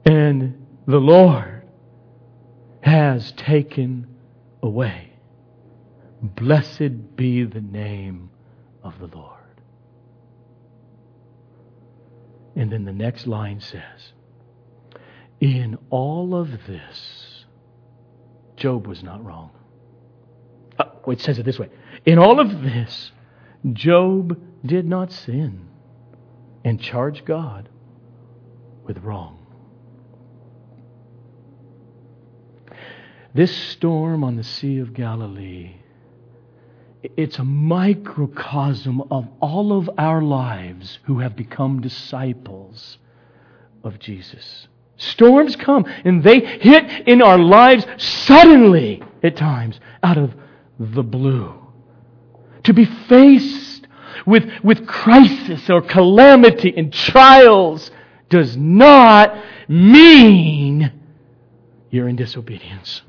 and 0.05 0.67
the 0.87 0.99
Lord 0.99 1.63
has 2.83 3.33
taken 3.33 4.07
away. 4.63 5.15
Blessed 6.23 7.17
be 7.17 7.45
the 7.45 7.63
name 7.63 8.29
of 8.83 8.99
the 8.99 9.07
Lord. 9.07 9.40
And 12.61 12.71
then 12.71 12.85
the 12.85 12.93
next 12.93 13.27
line 13.27 13.59
says, 13.59 14.13
In 15.41 15.79
all 15.89 16.35
of 16.35 16.67
this, 16.67 17.47
Job 18.55 18.87
was 18.87 19.03
not 19.03 19.25
wrong. 19.25 19.51
Uh, 20.79 20.85
it 21.09 21.23
says 21.23 21.39
it 21.39 21.47
this 21.47 21.59
way 21.59 21.71
In 22.05 22.19
all 22.19 22.39
of 22.39 22.61
this, 22.61 23.13
Job 23.73 24.39
did 24.63 24.87
not 24.87 25.11
sin 25.11 25.69
and 26.63 26.79
charge 26.79 27.25
God 27.25 27.71
with 28.85 28.99
wrong. 28.99 29.39
This 33.33 33.57
storm 33.57 34.23
on 34.23 34.37
the 34.37 34.45
Sea 34.45 34.81
of 34.81 34.93
Galilee 34.93 35.77
it's 37.03 37.39
a 37.39 37.45
microcosm 37.45 39.03
of 39.11 39.27
all 39.41 39.77
of 39.77 39.89
our 39.97 40.23
lives 40.23 40.99
who 41.05 41.21
have 41.21 41.35
become 41.37 41.81
disciples 41.81 42.99
of 43.83 43.99
Jesus. 43.99 44.69
Storms 44.97 45.57
come 45.57 45.87
and 46.05 46.23
they 46.23 46.41
hit 46.41 47.09
in 47.09 47.23
our 47.23 47.39
lives 47.39 47.87
suddenly 47.97 49.03
at 49.23 49.37
times 49.37 49.81
out 50.03 50.19
of 50.19 50.35
the 50.79 51.03
blue. 51.03 51.55
To 52.65 52.75
be 52.75 52.85
faced 52.85 53.87
with, 54.27 54.45
with 54.63 54.87
crisis 54.87 55.71
or 55.71 55.81
calamity 55.81 56.75
and 56.77 56.93
trials 56.93 57.91
does 58.29 58.57
not 58.57 59.35
mean 59.69 60.93
you're 61.91 62.09
in 62.09 62.17
disobedience. 62.17 63.03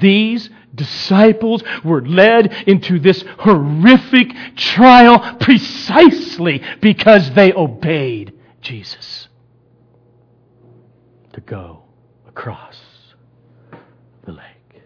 These 0.00 0.50
disciples 0.78 1.62
were 1.84 2.06
led 2.06 2.52
into 2.66 2.98
this 2.98 3.22
horrific 3.40 4.28
trial 4.56 5.36
precisely 5.38 6.62
because 6.80 7.30
they 7.32 7.52
obeyed 7.52 8.32
Jesus 8.62 9.28
to 11.34 11.40
go 11.40 11.82
across 12.26 12.78
the 14.24 14.32
lake. 14.32 14.82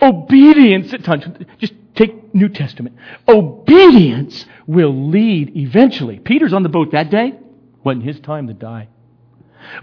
Obedience 0.00 0.92
at 0.92 1.04
times, 1.04 1.24
just 1.58 1.74
take 1.94 2.34
New 2.34 2.48
Testament. 2.48 2.96
Obedience 3.28 4.46
will 4.66 5.08
lead 5.08 5.56
eventually. 5.56 6.18
Peter's 6.18 6.52
on 6.52 6.62
the 6.62 6.68
boat 6.68 6.92
that 6.92 7.10
day. 7.10 7.38
Wasn't 7.84 8.04
his 8.04 8.20
time 8.20 8.46
to 8.48 8.54
die. 8.54 8.88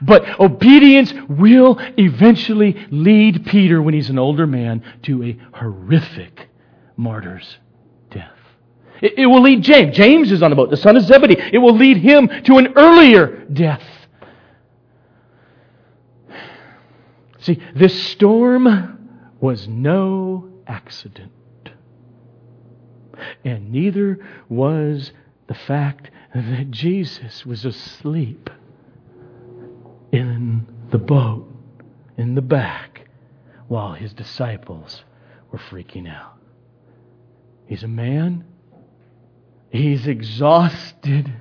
But 0.01 0.39
obedience 0.39 1.13
will 1.27 1.77
eventually 1.97 2.87
lead 2.91 3.45
Peter, 3.45 3.81
when 3.81 3.93
he's 3.93 4.09
an 4.09 4.19
older 4.19 4.47
man, 4.47 4.83
to 5.03 5.23
a 5.23 5.37
horrific 5.53 6.49
martyr's 6.97 7.57
death. 8.09 8.37
It, 9.01 9.17
it, 9.17 9.25
will 9.25 9.41
lead 9.41 9.63
James. 9.63 9.95
James 9.95 10.31
is 10.31 10.43
on 10.43 10.49
the 10.49 10.55
boat, 10.55 10.69
the 10.69 10.77
son 10.77 10.97
of 10.97 11.03
Zebedee. 11.03 11.37
It 11.53 11.59
will 11.59 11.75
lead 11.75 11.97
him 11.97 12.27
to 12.43 12.57
an 12.57 12.73
earlier 12.75 13.45
death. 13.45 13.83
See, 17.39 17.59
this 17.75 18.09
storm 18.09 19.09
was 19.39 19.67
no 19.67 20.49
accident. 20.67 21.31
And 23.43 23.71
neither 23.71 24.19
was 24.49 25.11
the 25.47 25.55
fact 25.55 26.11
that 26.33 26.69
Jesus 26.69 27.45
was 27.45 27.65
asleep 27.65 28.49
in 30.11 30.65
the 30.91 30.97
boat 30.97 31.49
in 32.17 32.35
the 32.35 32.41
back 32.41 33.07
while 33.67 33.93
his 33.93 34.13
disciples 34.13 35.03
were 35.51 35.59
freaking 35.59 36.09
out. 36.09 36.37
He's 37.65 37.83
a 37.83 37.87
man, 37.87 38.45
he's 39.69 40.07
exhausted, 40.07 41.31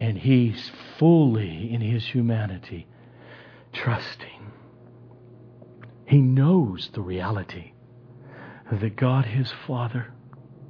and 0.00 0.18
he's 0.18 0.70
fully 0.98 1.72
in 1.72 1.80
his 1.80 2.04
humanity 2.06 2.86
trusting. 3.72 4.52
He 6.06 6.18
knows 6.18 6.90
the 6.92 7.00
reality 7.00 7.72
that 8.70 8.96
God, 8.96 9.24
his 9.24 9.52
Father, 9.66 10.12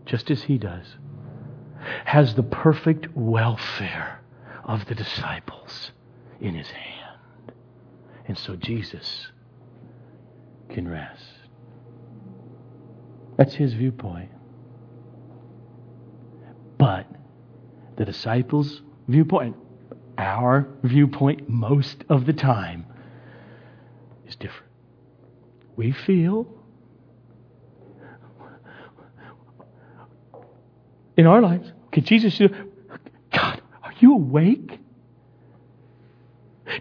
just 0.06 0.30
as 0.30 0.44
he 0.44 0.56
does, 0.56 0.96
has 2.04 2.34
the 2.34 2.42
perfect 2.42 3.08
welfare 3.14 4.22
of 4.64 4.86
the 4.86 4.94
disciples 4.94 5.92
in 6.40 6.54
his 6.54 6.68
hand. 6.68 7.52
And 8.26 8.38
so 8.38 8.56
Jesus 8.56 9.28
can 10.70 10.88
rest. 10.88 11.24
That's 13.36 13.54
his 13.54 13.72
viewpoint. 13.74 14.30
But 16.78 17.06
the 17.96 18.04
disciples' 18.04 18.82
viewpoint, 19.08 19.56
our 20.18 20.68
viewpoint 20.82 21.48
most 21.48 22.04
of 22.08 22.26
the 22.26 22.32
time, 22.32 22.86
is 24.26 24.36
different. 24.36 24.70
We 25.76 25.92
feel 25.92 26.46
in 31.16 31.26
our 31.26 31.40
lives, 31.40 31.72
okay, 31.86 32.00
Jesus, 32.00 32.38
God, 33.32 33.62
are 33.82 33.92
you 34.00 34.14
awake? 34.14 34.78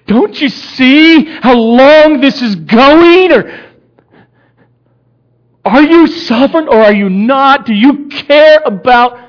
Don't 0.07 0.39
you 0.41 0.49
see 0.49 1.25
how 1.25 1.55
long 1.55 2.21
this 2.21 2.41
is 2.41 2.55
going? 2.55 3.31
Or 3.33 3.51
are 5.65 5.81
you 5.81 6.07
sovereign 6.07 6.67
or 6.69 6.77
are 6.77 6.93
you 6.93 7.09
not? 7.09 7.65
Do 7.65 7.73
you 7.73 8.07
care 8.07 8.61
about 8.65 9.19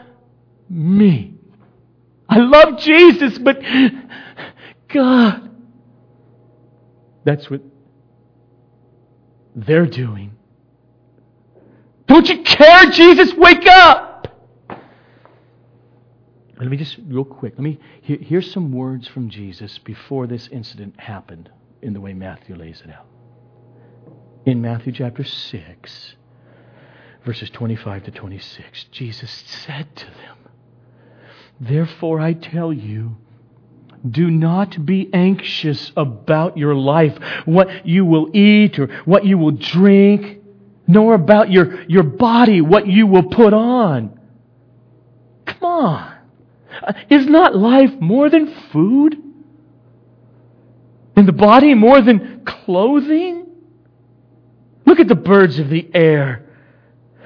me? 0.70 1.34
I 2.28 2.38
love 2.38 2.78
Jesus, 2.78 3.38
but 3.38 3.60
God. 4.88 5.50
That's 7.24 7.50
what 7.50 7.60
they're 9.56 9.86
doing. 9.86 10.36
Don't 12.06 12.28
you 12.28 12.42
care, 12.42 12.90
Jesus? 12.90 13.34
Wake 13.34 13.66
up! 13.66 14.07
Let 16.58 16.68
me 16.70 16.76
just, 16.76 16.96
real 17.06 17.24
quick, 17.24 17.54
let 17.54 17.62
me, 17.62 17.78
here, 18.02 18.18
here's 18.20 18.50
some 18.50 18.72
words 18.72 19.06
from 19.06 19.30
Jesus 19.30 19.78
before 19.78 20.26
this 20.26 20.48
incident 20.48 20.98
happened 20.98 21.50
in 21.82 21.92
the 21.92 22.00
way 22.00 22.14
Matthew 22.14 22.56
lays 22.56 22.82
it 22.84 22.90
out. 22.90 23.06
In 24.44 24.60
Matthew 24.60 24.92
chapter 24.92 25.22
6, 25.22 26.14
verses 27.24 27.50
25 27.50 28.04
to 28.04 28.10
26, 28.10 28.86
Jesus 28.90 29.30
said 29.30 29.94
to 29.94 30.06
them, 30.06 30.36
Therefore 31.60 32.18
I 32.18 32.32
tell 32.32 32.72
you, 32.72 33.16
do 34.08 34.30
not 34.30 34.84
be 34.84 35.10
anxious 35.12 35.92
about 35.96 36.56
your 36.56 36.74
life, 36.74 37.16
what 37.44 37.86
you 37.86 38.04
will 38.04 38.30
eat 38.34 38.78
or 38.78 38.86
what 39.04 39.24
you 39.24 39.38
will 39.38 39.52
drink, 39.52 40.40
nor 40.88 41.14
about 41.14 41.50
your, 41.50 41.82
your 41.84 42.04
body, 42.04 42.60
what 42.60 42.86
you 42.86 43.06
will 43.06 43.24
put 43.24 43.52
on. 43.52 44.18
Come 45.46 45.64
on. 45.64 46.17
Uh, 46.82 46.92
is 47.10 47.26
not 47.26 47.56
life 47.56 47.92
more 48.00 48.30
than 48.30 48.54
food? 48.72 49.16
And 51.16 51.26
the 51.26 51.32
body 51.32 51.74
more 51.74 52.00
than 52.00 52.44
clothing? 52.44 53.46
Look 54.86 55.00
at 55.00 55.08
the 55.08 55.16
birds 55.16 55.58
of 55.58 55.68
the 55.68 55.88
air. 55.92 56.44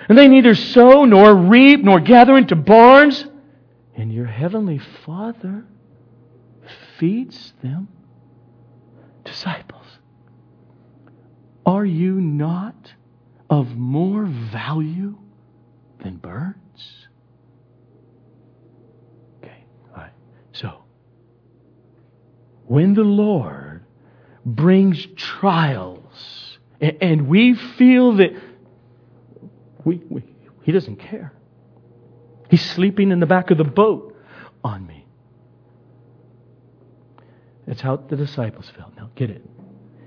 And 0.08 0.16
they 0.16 0.28
neither 0.28 0.54
sow 0.54 1.04
nor 1.04 1.34
reap 1.34 1.84
nor 1.84 2.00
gather 2.00 2.36
into 2.36 2.56
barns. 2.56 3.24
And 3.94 4.12
your 4.12 4.26
heavenly 4.26 4.80
Father 5.04 5.64
feeds 6.98 7.52
them. 7.62 7.88
Disciples, 9.24 9.86
are 11.64 11.84
you 11.84 12.20
not 12.20 12.92
of 13.48 13.76
more 13.76 14.24
value 14.24 15.16
than 16.02 16.16
birds? 16.16 16.56
So, 20.52 20.84
when 22.72 22.94
the 22.94 23.02
Lord 23.02 23.84
brings 24.46 25.06
trials 25.14 26.56
and 26.80 27.28
we 27.28 27.54
feel 27.54 28.16
that 28.16 28.32
we, 29.84 29.96
we, 30.08 30.24
He 30.62 30.72
doesn't 30.72 30.96
care, 30.96 31.34
He's 32.48 32.64
sleeping 32.64 33.10
in 33.10 33.20
the 33.20 33.26
back 33.26 33.50
of 33.50 33.58
the 33.58 33.64
boat 33.64 34.16
on 34.64 34.86
me. 34.86 35.04
That's 37.66 37.82
how 37.82 37.96
the 37.96 38.16
disciples 38.16 38.72
felt. 38.74 38.96
Now, 38.96 39.10
get 39.16 39.28
it. 39.28 39.44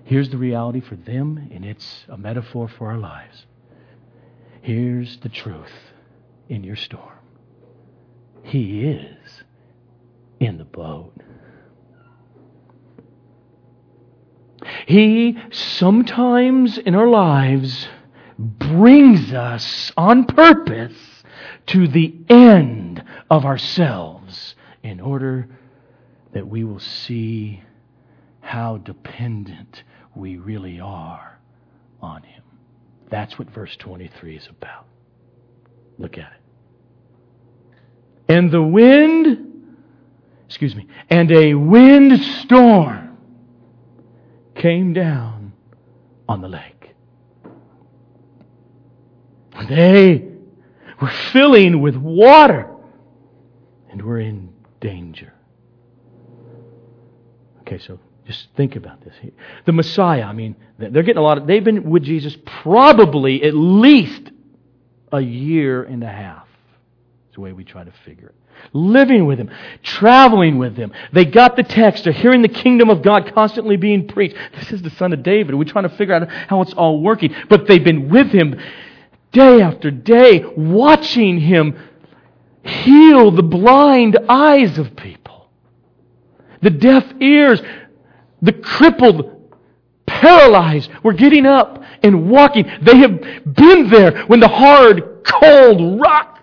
Here's 0.03 0.29
the 0.29 0.37
reality 0.37 0.81
for 0.81 0.95
them, 0.95 1.47
and 1.53 1.63
it's 1.63 2.05
a 2.09 2.17
metaphor 2.17 2.67
for 2.67 2.89
our 2.89 2.97
lives. 2.97 3.45
Here's 4.63 5.19
the 5.19 5.29
truth 5.29 5.93
in 6.49 6.63
your 6.63 6.77
storm 6.77 7.19
He 8.41 8.85
is 8.85 9.43
in 10.39 10.57
the 10.57 10.65
boat. 10.65 11.13
He 14.87 15.37
sometimes 15.51 16.77
in 16.77 16.95
our 16.95 17.07
lives 17.07 17.87
brings 18.37 19.33
us 19.33 19.91
on 19.95 20.25
purpose 20.25 21.23
to 21.67 21.87
the 21.87 22.13
end 22.29 23.03
of 23.29 23.45
ourselves 23.45 24.55
in 24.83 24.99
order 24.99 25.47
that 26.33 26.47
we 26.47 26.63
will 26.63 26.79
see 26.79 27.61
how 28.41 28.77
dependent 28.77 29.83
we 30.15 30.37
really 30.37 30.79
are 30.79 31.39
on 32.01 32.23
Him. 32.23 32.43
That's 33.09 33.39
what 33.39 33.49
verse 33.49 33.75
23 33.77 34.37
is 34.37 34.47
about. 34.47 34.87
Look 35.97 36.17
at 36.17 36.31
it. 36.33 36.41
And 38.27 38.51
the 38.51 38.61
wind 38.61 39.45
excuse 40.47 40.75
me, 40.75 40.87
and 41.09 41.31
a 41.31 41.53
windstorm 41.53 43.04
came 44.55 44.93
down 44.93 45.53
on 46.27 46.41
the 46.41 46.47
lake. 46.47 46.95
They 49.69 50.27
were 51.01 51.11
filling 51.31 51.81
with 51.81 51.95
water 51.95 52.69
and 53.89 54.01
were 54.01 54.19
in 54.19 54.53
danger. 54.81 55.33
Okay, 57.61 57.79
so 57.79 57.99
just 58.27 58.47
think 58.55 58.75
about 58.75 59.03
this. 59.03 59.13
The 59.65 59.71
Messiah, 59.71 60.23
I 60.23 60.33
mean, 60.33 60.55
they're 60.77 61.03
getting 61.03 61.17
a 61.17 61.21
lot 61.21 61.37
of, 61.37 61.47
they've 61.47 61.63
been 61.63 61.89
with 61.89 62.03
Jesus 62.03 62.35
probably 62.63 63.43
at 63.43 63.53
least 63.53 64.31
a 65.11 65.21
year 65.21 65.83
and 65.83 66.03
a 66.03 66.11
half. 66.11 66.47
It's 67.27 67.35
the 67.35 67.41
way 67.41 67.53
we 67.53 67.63
try 67.63 67.83
to 67.83 67.93
figure 68.03 68.29
it. 68.29 68.35
Living 68.73 69.25
with 69.25 69.39
him, 69.39 69.49
traveling 69.83 70.57
with 70.57 70.75
him. 70.75 70.91
They 71.13 71.25
got 71.25 71.55
the 71.55 71.63
text. 71.63 72.03
They're 72.03 72.13
hearing 72.13 72.41
the 72.41 72.47
kingdom 72.47 72.89
of 72.89 73.01
God 73.01 73.31
constantly 73.33 73.77
being 73.77 74.07
preached. 74.07 74.35
This 74.57 74.71
is 74.71 74.81
the 74.81 74.89
son 74.91 75.13
of 75.13 75.23
David. 75.23 75.55
We're 75.55 75.65
trying 75.65 75.89
to 75.89 75.95
figure 75.95 76.13
out 76.13 76.29
how 76.29 76.61
it's 76.61 76.73
all 76.73 77.01
working. 77.01 77.33
But 77.49 77.67
they've 77.67 77.83
been 77.83 78.09
with 78.09 78.31
him 78.31 78.59
day 79.31 79.61
after 79.61 79.91
day, 79.91 80.43
watching 80.55 81.39
him 81.39 81.77
heal 82.63 83.31
the 83.31 83.43
blind 83.43 84.17
eyes 84.27 84.77
of 84.77 84.95
people, 84.95 85.49
the 86.61 86.69
deaf 86.69 87.05
ears, 87.19 87.61
the 88.41 88.53
crippled, 88.53 89.31
paralyzed 90.07 90.89
were 91.03 91.13
getting 91.13 91.45
up 91.45 91.83
and 92.01 92.29
walking. 92.29 92.65
They 92.81 92.97
have 92.97 93.21
been 93.53 93.89
there 93.89 94.25
when 94.25 94.39
the 94.39 94.47
hard, 94.47 95.23
cold 95.23 95.99
rock, 95.99 96.34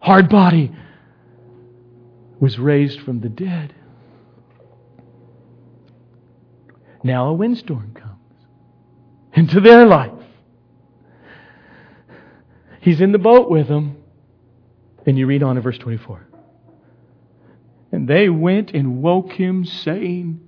hard 0.00 0.28
body 0.28 0.72
was 2.40 2.58
raised 2.58 3.00
from 3.00 3.20
the 3.20 3.28
dead. 3.28 3.74
Now 7.02 7.28
a 7.28 7.32
windstorm 7.32 7.92
comes 7.94 8.16
into 9.32 9.60
their 9.60 9.86
life. 9.86 10.12
He's 12.80 13.00
in 13.00 13.12
the 13.12 13.18
boat 13.18 13.50
with 13.50 13.68
them. 13.68 13.96
And 15.06 15.18
you 15.18 15.26
read 15.26 15.42
on 15.42 15.56
in 15.56 15.62
verse 15.62 15.78
24. 15.78 16.26
And 17.92 18.08
they 18.08 18.28
went 18.28 18.72
and 18.72 19.02
woke 19.02 19.32
him, 19.32 19.64
saying, 19.64 20.40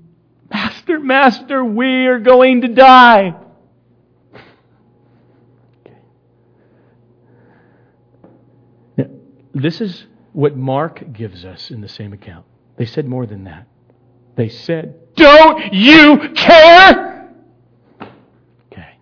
Master, 0.50 1.00
Master, 1.00 1.64
we 1.64 2.06
are 2.06 2.18
going 2.18 2.60
to 2.60 2.68
die. 2.68 3.34
Okay. 5.80 5.96
Now, 8.96 9.06
this 9.54 9.80
is 9.80 10.06
what 10.32 10.56
Mark 10.56 11.12
gives 11.12 11.44
us 11.44 11.70
in 11.70 11.80
the 11.80 11.88
same 11.88 12.12
account. 12.12 12.46
They 12.76 12.86
said 12.86 13.06
more 13.06 13.26
than 13.26 13.44
that. 13.44 13.68
They 14.36 14.48
said, 14.48 15.14
Don't 15.14 15.72
you 15.72 16.30
care? 16.34 17.30
Okay. 18.72 18.98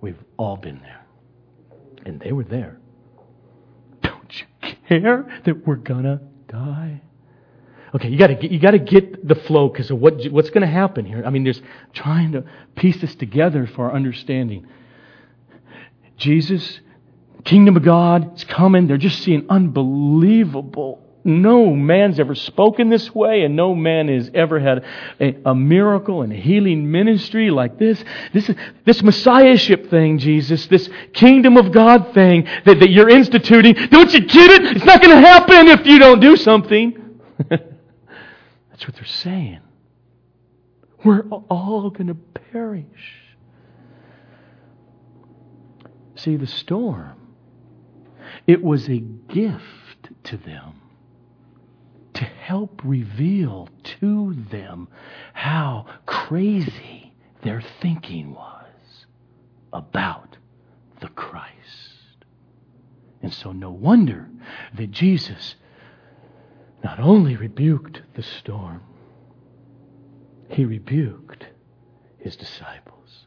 We've 0.00 0.22
all 0.36 0.56
been 0.56 0.80
there. 0.80 1.06
And 2.04 2.20
they 2.20 2.32
were 2.32 2.44
there. 2.44 2.78
Don't 4.02 4.40
you 4.40 4.72
care 4.88 5.40
that 5.44 5.66
we're 5.66 5.76
gonna 5.76 6.20
die? 6.48 7.02
Okay, 7.94 8.08
you 8.08 8.18
got 8.18 8.26
to 8.26 8.34
get, 8.34 8.50
you 8.50 8.58
got 8.58 8.72
to 8.72 8.78
get 8.78 9.26
the 9.26 9.34
flow 9.34 9.68
because 9.68 9.90
of 9.90 9.98
what 9.98 10.22
what's 10.30 10.50
to 10.50 10.66
happen 10.66 11.06
here. 11.06 11.22
I 11.24 11.30
mean, 11.30 11.44
there's 11.44 11.62
trying 11.94 12.32
to 12.32 12.44
piece 12.76 13.00
this 13.00 13.14
together 13.14 13.66
for 13.66 13.86
our 13.86 13.96
understanding. 13.96 14.66
Jesus, 16.18 16.80
kingdom 17.44 17.76
of 17.76 17.82
God, 17.82 18.36
is 18.36 18.44
coming. 18.44 18.86
They're 18.86 18.96
just 18.96 19.22
seeing 19.22 19.46
unbelievable. 19.48 21.04
No 21.24 21.74
man's 21.74 22.18
ever 22.20 22.34
spoken 22.34 22.88
this 22.88 23.14
way, 23.14 23.42
and 23.42 23.54
no 23.54 23.74
man 23.74 24.08
has 24.08 24.30
ever 24.32 24.58
had 24.58 24.84
a, 25.20 25.36
a 25.44 25.54
miracle 25.54 26.22
and 26.22 26.32
a 26.32 26.36
healing 26.36 26.90
ministry 26.90 27.50
like 27.50 27.78
this. 27.78 28.02
This 28.32 28.50
this 28.86 29.02
messiahship 29.02 29.90
thing, 29.90 30.18
Jesus, 30.18 30.66
this 30.68 30.88
kingdom 31.12 31.56
of 31.56 31.72
God 31.72 32.14
thing 32.14 32.44
that, 32.64 32.78
that 32.80 32.90
you're 32.90 33.10
instituting. 33.10 33.74
Don't 33.90 34.12
you 34.14 34.20
get 34.20 34.50
it? 34.50 34.76
It's 34.76 34.86
not 34.86 35.02
going 35.02 35.14
to 35.14 35.20
happen 35.20 35.68
if 35.68 35.86
you 35.86 35.98
don't 35.98 36.20
do 36.20 36.36
something. 36.36 37.20
That's 37.48 38.86
what 38.86 38.94
they're 38.94 39.04
saying. 39.04 39.60
We're 41.04 41.22
all 41.22 41.90
going 41.90 42.08
to 42.08 42.14
perish. 42.14 42.86
See, 46.16 46.36
the 46.36 46.46
storm, 46.46 47.27
it 48.46 48.62
was 48.62 48.88
a 48.88 48.98
gift 48.98 50.10
to 50.24 50.36
them 50.36 50.74
to 52.14 52.24
help 52.24 52.80
reveal 52.84 53.68
to 53.84 54.34
them 54.50 54.88
how 55.34 55.86
crazy 56.06 57.12
their 57.42 57.62
thinking 57.80 58.34
was 58.34 59.06
about 59.72 60.36
the 61.00 61.08
Christ. 61.08 61.54
And 63.22 63.32
so, 63.32 63.52
no 63.52 63.70
wonder 63.70 64.28
that 64.74 64.90
Jesus 64.90 65.56
not 66.82 67.00
only 67.00 67.36
rebuked 67.36 68.02
the 68.14 68.22
storm, 68.22 68.82
he 70.48 70.64
rebuked 70.64 71.46
his 72.18 72.36
disciples. 72.36 73.26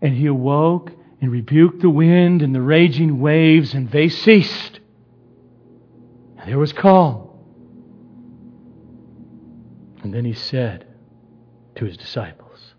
And 0.00 0.14
he 0.14 0.26
awoke 0.26 0.92
and 1.20 1.30
rebuked 1.30 1.80
the 1.80 1.90
wind 1.90 2.42
and 2.42 2.54
the 2.54 2.60
raging 2.60 3.20
waves, 3.20 3.74
and 3.74 3.90
they 3.90 4.08
ceased. 4.08 4.80
And 6.38 6.48
there 6.48 6.58
was 6.58 6.72
calm. 6.72 7.28
And 10.02 10.12
then 10.14 10.24
he 10.24 10.34
said 10.34 10.86
to 11.76 11.84
his 11.84 11.96
disciples, 11.96 12.74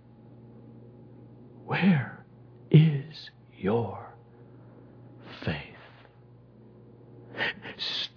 Where 1.66 2.26
is 2.72 3.32
your 3.58 4.14
faith? 5.44 5.78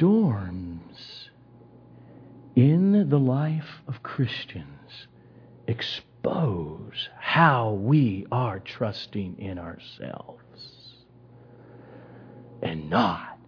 storms 0.01 1.29
in 2.57 3.11
the 3.11 3.19
life 3.19 3.83
of 3.87 4.03
Christians 4.03 5.07
expose 5.67 7.11
how 7.31 7.71
we 7.71 8.27
are 8.33 8.59
trusting 8.59 9.38
in 9.38 9.57
ourselves 9.57 10.43
and 12.61 12.90
not 12.90 13.38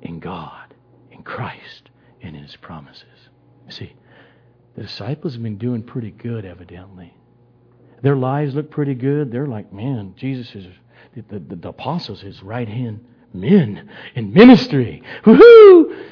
in 0.00 0.18
God, 0.18 0.74
in 1.12 1.22
Christ, 1.22 1.90
and 2.20 2.34
in 2.34 2.42
His 2.42 2.56
promises. 2.56 3.04
You 3.66 3.70
see, 3.70 3.92
the 4.74 4.82
disciples 4.82 5.34
have 5.34 5.42
been 5.44 5.56
doing 5.56 5.84
pretty 5.84 6.10
good, 6.10 6.44
evidently. 6.44 7.14
Their 8.02 8.16
lives 8.16 8.56
look 8.56 8.72
pretty 8.72 8.96
good. 8.96 9.30
They're 9.30 9.46
like, 9.46 9.72
man, 9.72 10.14
Jesus 10.16 10.52
is, 10.56 10.66
the, 11.14 11.38
the, 11.38 11.54
the 11.54 11.68
apostles, 11.68 12.22
his 12.22 12.42
right 12.42 12.68
hand 12.68 13.06
men 13.32 13.88
in 14.16 14.32
ministry. 14.32 15.00
Woohoo! 15.22 16.06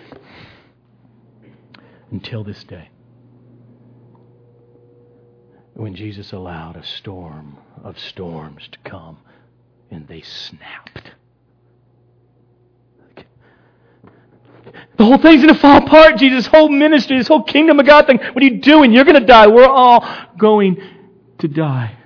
Until 2.13 2.45
this 2.45 2.63
day. 2.63 2.89
When 5.81 5.95
Jesus 5.95 6.35
allowed 6.35 6.77
a 6.77 6.85
storm 6.85 7.57
of 7.83 7.99
storms 7.99 8.69
to 8.71 8.79
come 8.85 9.17
and 9.91 10.07
they 10.09 10.21
snapped. 10.21 11.13
The 14.99 15.05
whole 15.07 15.17
thing's 15.17 15.43
going 15.43 15.55
to 15.55 15.59
fall 15.59 15.79
apart, 15.79 16.19
Jesus. 16.19 16.47
Whole 16.47 16.69
ministry, 16.69 17.17
this 17.17 17.29
whole 17.29 17.45
kingdom 17.45 17.81
of 17.81 17.87
God 17.87 18.07
thing. 18.07 18.19
What 18.19 18.43
are 18.43 18.45
you 18.45 18.61
doing? 18.61 18.93
You're 18.93 19.07
going 19.07 19.19
to 19.19 19.27
die. 19.27 19.47
We're 19.47 19.65
all 19.65 20.07
going 20.37 20.83
to 21.39 21.49
die. 21.49 21.97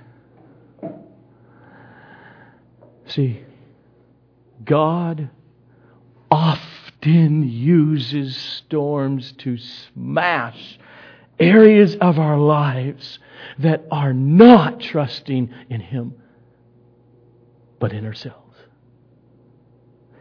See, 3.07 3.41
God 4.63 5.29
often 6.31 7.43
uses 7.49 8.37
storms 8.37 9.33
to 9.39 9.57
smash 9.57 10.79
areas 11.37 11.97
of 11.97 12.17
our 12.17 12.37
lives 12.37 13.19
that 13.59 13.85
are 13.91 14.13
not 14.13 14.79
trusting 14.79 15.53
in 15.69 15.81
Him, 15.81 16.13
but 17.79 17.93
in 17.93 18.05
ourselves. 18.05 18.57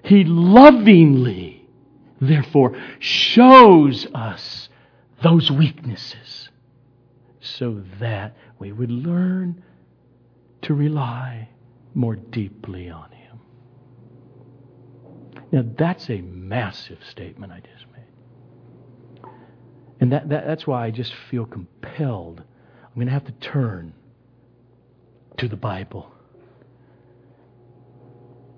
He 0.02 0.24
lovingly, 0.24 1.66
therefore, 2.20 2.76
shows 2.98 4.06
us 4.14 4.68
those 5.22 5.50
weaknesses 5.50 6.50
so 7.40 7.82
that 8.00 8.36
we 8.58 8.72
would 8.72 8.90
learn 8.90 9.62
to 10.62 10.74
rely 10.74 11.48
more 11.94 12.16
deeply 12.16 12.90
on 12.90 13.10
Him. 13.12 13.38
Now, 15.52 15.64
that's 15.78 16.10
a 16.10 16.20
massive 16.20 16.98
statement 17.08 17.52
I 17.52 17.60
just 17.60 17.86
made. 17.92 19.30
And 20.00 20.12
that, 20.12 20.28
that, 20.28 20.46
that's 20.46 20.66
why 20.66 20.84
I 20.84 20.90
just 20.90 21.14
feel 21.30 21.46
compelled. 21.46 22.42
I'm 22.94 23.00
going 23.00 23.08
to 23.08 23.12
have 23.12 23.24
to 23.24 23.32
turn 23.32 23.92
to 25.38 25.48
the 25.48 25.56
Bible. 25.56 26.12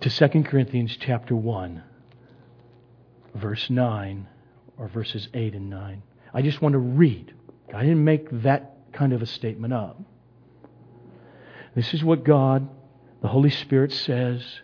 To 0.02 0.10
2 0.10 0.42
Corinthians 0.42 0.94
chapter 1.00 1.34
1, 1.34 1.82
verse 3.34 3.70
9, 3.70 4.28
or 4.76 4.88
verses 4.88 5.28
8 5.32 5.54
and 5.54 5.70
9. 5.70 6.02
I 6.34 6.42
just 6.42 6.60
want 6.60 6.74
to 6.74 6.78
read. 6.78 7.32
I 7.74 7.80
didn't 7.80 8.04
make 8.04 8.42
that 8.42 8.76
kind 8.92 9.14
of 9.14 9.22
a 9.22 9.26
statement 9.26 9.72
up. 9.72 10.02
This 11.74 11.94
is 11.94 12.04
what 12.04 12.22
God, 12.22 12.68
the 13.22 13.28
Holy 13.28 13.48
Spirit, 13.48 13.90
says 13.90 14.60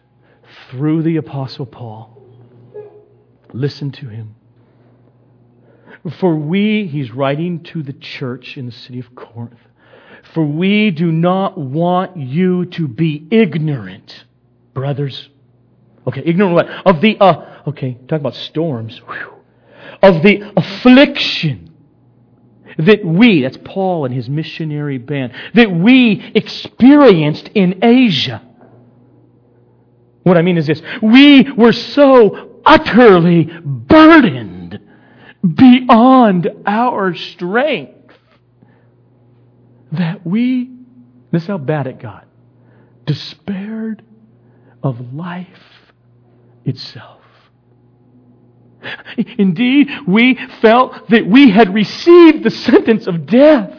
through 0.68 1.02
the 1.02 1.16
Apostle 1.16 1.64
Paul. 1.64 2.22
Listen 3.54 3.90
to 3.92 4.08
him. 4.10 4.34
For 6.18 6.34
we, 6.34 6.86
he's 6.86 7.12
writing 7.12 7.62
to 7.64 7.82
the 7.82 7.92
church 7.92 8.56
in 8.56 8.66
the 8.66 8.72
city 8.72 8.98
of 8.98 9.14
Corinth, 9.14 9.60
for 10.34 10.44
we 10.44 10.90
do 10.90 11.12
not 11.12 11.56
want 11.56 12.16
you 12.16 12.66
to 12.66 12.88
be 12.88 13.26
ignorant, 13.30 14.24
brothers, 14.74 15.28
Okay, 16.06 16.22
ignorant 16.24 16.54
what? 16.54 16.68
Of 16.86 17.00
the, 17.00 17.16
uh, 17.18 17.62
okay, 17.68 17.98
talk 18.08 18.20
about 18.20 18.34
storms. 18.34 18.98
Whew. 18.98 19.34
Of 20.02 20.22
the 20.22 20.52
affliction 20.56 21.72
that 22.78 23.04
we, 23.04 23.42
that's 23.42 23.58
Paul 23.64 24.04
and 24.06 24.14
his 24.14 24.28
missionary 24.28 24.98
band, 24.98 25.32
that 25.54 25.70
we 25.70 26.32
experienced 26.34 27.48
in 27.54 27.84
Asia. 27.84 28.42
What 30.24 30.36
I 30.36 30.42
mean 30.42 30.56
is 30.56 30.66
this 30.66 30.82
we 31.00 31.50
were 31.52 31.72
so 31.72 32.60
utterly 32.64 33.44
burdened 33.44 34.51
beyond 35.42 36.48
our 36.66 37.14
strength 37.14 38.14
that 39.92 40.26
we, 40.26 40.70
this 41.30 41.42
is 41.42 41.48
how 41.48 41.58
bad 41.58 41.86
it 41.86 41.98
got, 41.98 42.26
despaired 43.06 44.02
of 44.82 45.14
life 45.14 45.48
itself. 46.64 47.20
Indeed, 49.16 49.88
we 50.08 50.38
felt 50.60 51.08
that 51.10 51.26
we 51.26 51.50
had 51.50 51.72
received 51.74 52.42
the 52.42 52.50
sentence 52.50 53.06
of 53.06 53.26
death. 53.26 53.72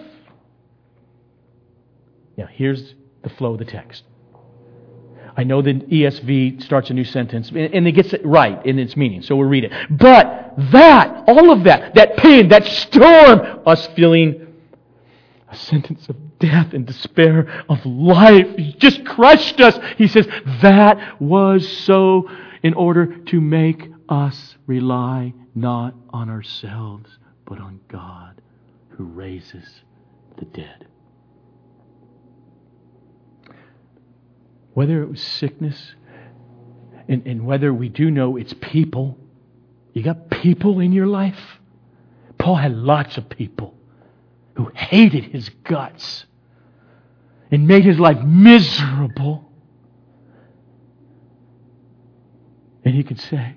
Now, 2.38 2.48
here's 2.48 2.96
the 3.22 3.30
flow 3.30 3.54
of 3.54 3.60
the 3.60 3.66
text. 3.66 4.04
I 5.36 5.44
know 5.44 5.62
the 5.62 5.74
ESV 5.74 6.64
starts 6.64 6.90
a 6.90 6.94
new 6.94 7.04
sentence 7.04 7.50
and 7.50 7.88
it 7.88 7.92
gets 7.94 8.14
it 8.14 8.26
right 8.26 8.64
in 8.66 8.78
its 8.78 8.96
meaning, 8.96 9.22
so 9.22 9.36
we'll 9.36 9.48
read 9.48 9.64
it. 9.64 9.72
But 9.90 10.54
that, 10.72 11.24
all 11.28 11.52
of 11.52 11.64
that, 11.64 11.96
that 11.96 12.18
pain, 12.18 12.50
that 12.50 12.66
storm, 12.66 13.62
us 13.66 13.88
feeling 13.88 14.48
a 15.50 15.56
sentence 15.56 16.08
of 16.10 16.16
death 16.40 16.74
and 16.74 16.86
despair 16.86 17.66
of 17.70 17.84
life, 17.86 18.48
just 18.78 19.06
crushed 19.06 19.60
us. 19.60 19.80
He 19.98 20.08
says, 20.08 20.28
that 20.62 21.22
was 21.22 21.68
so 21.68 22.30
in 22.62 22.74
order 22.74 23.18
to 23.18 23.42
make 23.42 23.90
us 24.10 24.56
rely 24.68 25.34
not 25.56 25.96
on 26.10 26.30
ourselves, 26.30 27.10
but 27.46 27.60
on 27.60 27.80
God 27.88 28.42
who 28.90 29.06
raises 29.06 29.82
the 30.38 30.46
dead. 30.46 30.88
Whether 34.74 35.04
it 35.04 35.10
was 35.10 35.22
sickness, 35.22 35.96
and, 37.08 37.26
and 37.28 37.46
whether 37.46 37.74
we 37.74 37.90
do 37.90 38.10
know 38.10 38.38
it's 38.38 38.54
people, 38.62 39.18
you 39.94 40.04
got 40.04 40.30
people 40.30 40.80
in 40.80 40.92
your 40.92 41.08
life. 41.08 41.60
Paul 42.38 42.56
had 42.56 42.74
lots 42.76 43.18
of 43.18 43.30
people 43.30 43.76
who 44.56 44.72
hated 44.76 45.26
his 45.26 45.50
guts 45.64 46.26
and 47.52 47.68
made 47.68 47.86
his 47.86 48.00
life 48.00 48.22
miserable. 48.24 49.52
And 52.84 52.96
he 52.96 53.04
could 53.04 53.20
say, 53.20 53.56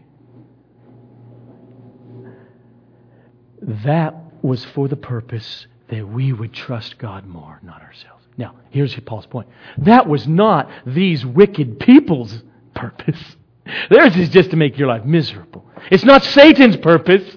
that 3.62 4.14
was 4.42 4.64
for 4.64 4.86
the 4.86 4.96
purpose 4.96 5.66
that 5.88 6.06
we 6.06 6.32
would 6.32 6.52
trust 6.52 6.98
God 6.98 7.26
more, 7.26 7.58
not 7.62 7.80
ourselves. 7.82 8.15
Now, 8.36 8.54
here's 8.70 8.94
Paul's 9.00 9.26
point. 9.26 9.48
That 9.78 10.06
was 10.06 10.26
not 10.26 10.68
these 10.86 11.24
wicked 11.24 11.80
people's 11.80 12.42
purpose. 12.74 13.18
Theirs 13.90 14.16
is 14.16 14.28
just 14.28 14.50
to 14.50 14.56
make 14.56 14.78
your 14.78 14.88
life 14.88 15.04
miserable. 15.04 15.64
It's 15.90 16.04
not 16.04 16.22
Satan's 16.22 16.76
purpose. 16.76 17.36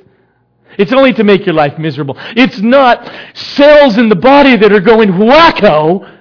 It's 0.78 0.94
only 0.94 1.14
to 1.14 1.24
make 1.24 1.46
your 1.46 1.56
life 1.56 1.78
miserable. 1.78 2.16
It's 2.36 2.60
not 2.60 3.10
cells 3.34 3.98
in 3.98 4.10
the 4.10 4.16
body 4.16 4.56
that 4.56 4.72
are 4.72 4.80
going 4.80 5.10
wacko. 5.10 6.18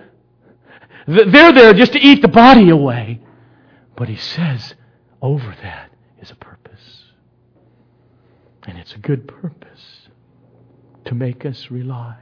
They're 1.07 1.53
there 1.53 1.75
just 1.75 1.93
to 1.93 1.99
eat 1.99 2.23
the 2.23 2.29
body 2.29 2.71
away. 2.71 3.21
But 3.97 4.09
he 4.09 4.17
says, 4.17 4.75
over 5.21 5.55
that 5.63 5.91
is 6.21 6.31
a 6.31 6.37
purpose. 6.37 7.05
And 8.67 8.79
it's 8.79 8.95
a 8.95 8.99
good 8.99 9.27
purpose 9.27 10.09
to 11.07 11.15
make 11.15 11.45
us 11.45 11.71
rely 11.71 12.17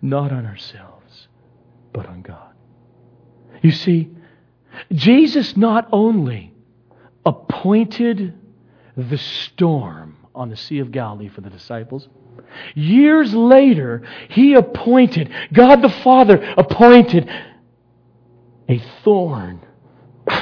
not 0.00 0.32
on 0.32 0.46
ourselves, 0.46 1.01
but 1.92 2.06
on 2.06 2.22
God. 2.22 2.52
You 3.62 3.70
see, 3.70 4.10
Jesus 4.92 5.56
not 5.56 5.88
only 5.92 6.52
appointed 7.24 8.34
the 8.96 9.18
storm 9.18 10.16
on 10.34 10.48
the 10.48 10.56
Sea 10.56 10.80
of 10.80 10.90
Galilee 10.90 11.28
for 11.28 11.40
the 11.42 11.50
disciples, 11.50 12.08
years 12.74 13.32
later, 13.34 14.02
he 14.28 14.54
appointed, 14.54 15.30
God 15.52 15.82
the 15.82 15.88
Father 15.88 16.42
appointed 16.56 17.30
a 18.68 18.82
thorn. 19.04 19.60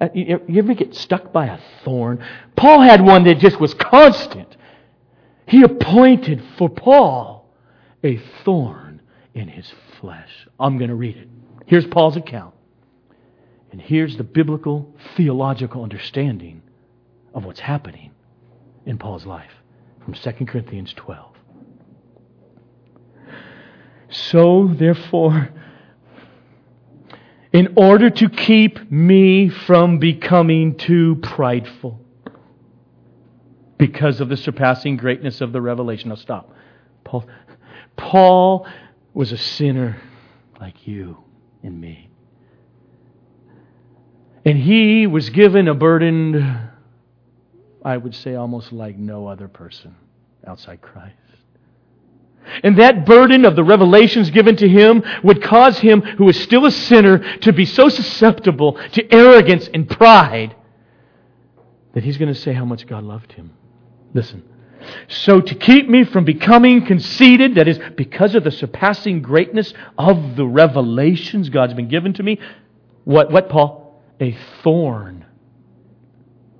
Uh, 0.00 0.06
you 0.14 0.40
ever 0.58 0.74
get 0.74 0.94
stuck 0.94 1.32
by 1.32 1.46
a 1.46 1.58
thorn? 1.82 2.24
Paul 2.54 2.82
had 2.82 3.04
one 3.04 3.24
that 3.24 3.40
just 3.40 3.58
was 3.58 3.74
constant. 3.74 4.56
He 5.44 5.64
appointed 5.64 6.40
for 6.56 6.68
Paul 6.68 7.52
a 8.04 8.18
thorn 8.44 8.87
in 9.38 9.48
his 9.48 9.72
flesh. 10.00 10.30
I'm 10.58 10.78
going 10.78 10.90
to 10.90 10.96
read 10.96 11.16
it. 11.16 11.28
Here's 11.66 11.86
Paul's 11.86 12.16
account. 12.16 12.54
And 13.70 13.80
here's 13.80 14.16
the 14.16 14.24
biblical 14.24 14.94
theological 15.16 15.82
understanding 15.82 16.62
of 17.34 17.44
what's 17.44 17.60
happening 17.60 18.12
in 18.86 18.98
Paul's 18.98 19.26
life 19.26 19.52
from 20.04 20.14
2 20.14 20.46
Corinthians 20.46 20.92
12. 20.94 21.36
So, 24.10 24.70
therefore, 24.72 25.50
in 27.52 27.74
order 27.76 28.08
to 28.08 28.28
keep 28.30 28.90
me 28.90 29.50
from 29.50 29.98
becoming 29.98 30.76
too 30.76 31.16
prideful, 31.22 32.00
because 33.78 34.20
of 34.20 34.28
the 34.28 34.36
surpassing 34.36 34.96
greatness 34.96 35.40
of 35.40 35.52
the 35.52 35.60
revelation. 35.60 36.10
Now 36.10 36.16
stop. 36.16 36.52
Paul, 37.04 37.26
Paul 37.96 38.66
was 39.18 39.32
a 39.32 39.36
sinner 39.36 40.00
like 40.60 40.86
you 40.86 41.16
and 41.64 41.80
me. 41.80 42.08
And 44.44 44.56
he 44.56 45.08
was 45.08 45.28
given 45.30 45.66
a 45.66 45.74
burden, 45.74 46.70
I 47.84 47.96
would 47.96 48.14
say, 48.14 48.36
almost 48.36 48.72
like 48.72 48.96
no 48.96 49.26
other 49.26 49.48
person 49.48 49.96
outside 50.46 50.80
Christ. 50.80 51.16
And 52.62 52.78
that 52.78 53.06
burden 53.06 53.44
of 53.44 53.56
the 53.56 53.64
revelations 53.64 54.30
given 54.30 54.54
to 54.54 54.68
him 54.68 55.02
would 55.24 55.42
cause 55.42 55.80
him, 55.80 56.00
who 56.00 56.28
is 56.28 56.40
still 56.40 56.64
a 56.64 56.70
sinner, 56.70 57.18
to 57.38 57.52
be 57.52 57.64
so 57.64 57.88
susceptible 57.88 58.78
to 58.92 59.12
arrogance 59.12 59.68
and 59.74 59.90
pride 59.90 60.54
that 61.94 62.04
he's 62.04 62.18
going 62.18 62.32
to 62.32 62.40
say 62.40 62.52
how 62.52 62.64
much 62.64 62.86
God 62.86 63.02
loved 63.02 63.32
him. 63.32 63.52
Listen. 64.14 64.44
So 65.08 65.40
to 65.40 65.54
keep 65.54 65.88
me 65.88 66.04
from 66.04 66.24
becoming 66.24 66.84
conceited, 66.86 67.54
that 67.56 67.68
is, 67.68 67.78
because 67.96 68.34
of 68.34 68.44
the 68.44 68.50
surpassing 68.50 69.22
greatness 69.22 69.72
of 69.96 70.36
the 70.36 70.46
revelations 70.46 71.48
God's 71.48 71.74
been 71.74 71.88
given 71.88 72.12
to 72.14 72.22
me, 72.22 72.38
what, 73.04 73.30
what 73.30 73.48
Paul? 73.48 74.02
A 74.20 74.36
thorn 74.62 75.24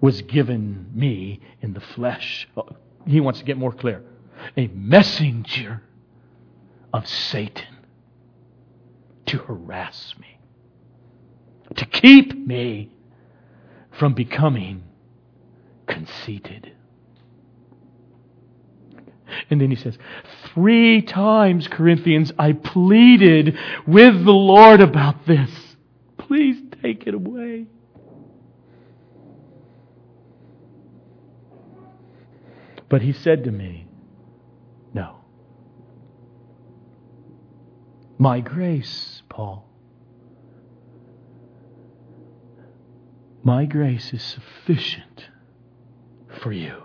was 0.01 0.23
given 0.23 0.91
me 0.95 1.41
in 1.61 1.73
the 1.73 1.81
flesh. 1.81 2.49
Oh, 2.57 2.69
he 3.07 3.21
wants 3.21 3.41
to 3.41 3.45
get 3.45 3.57
more 3.57 3.73
clear. 3.73 4.03
A 4.57 4.69
messenger 4.69 5.83
of 6.93 7.07
Satan 7.09 7.77
to 9.27 9.39
harass 9.39 10.15
me, 10.19 10.39
to 11.77 11.85
keep 11.85 12.47
me 12.47 12.91
from 13.99 14.15
becoming 14.15 14.83
conceited. 15.87 16.73
And 19.51 19.61
then 19.61 19.71
he 19.71 19.77
says, 19.77 19.99
Three 20.53 21.03
times, 21.03 21.69
Corinthians, 21.69 22.33
I 22.39 22.53
pleaded 22.53 23.57
with 23.87 24.25
the 24.25 24.33
Lord 24.33 24.81
about 24.81 25.27
this. 25.27 25.51
Please 26.17 26.61
take 26.83 27.07
it 27.07 27.15
away. 27.15 27.67
But 32.89 33.03
he 33.03 33.13
said 33.13 33.45
to 33.45 33.51
me, 33.51 33.87
No. 34.95 35.17
My 38.19 38.41
grace, 38.41 39.23
Paul. 39.29 39.69
My 43.43 43.65
grace 43.67 44.13
is 44.13 44.23
sufficient 44.23 45.29
for 46.43 46.53
you. 46.53 46.83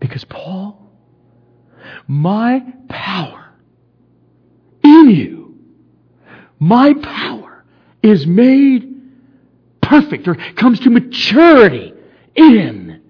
Because, 0.00 0.24
Paul, 0.24 0.87
my 2.06 2.64
power 2.88 3.52
in 4.82 5.10
you, 5.10 5.58
my 6.58 6.94
power 6.94 7.64
is 8.02 8.26
made 8.26 8.94
perfect 9.80 10.28
or 10.28 10.34
comes 10.56 10.80
to 10.80 10.90
maturity 10.90 11.92
in 12.34 13.00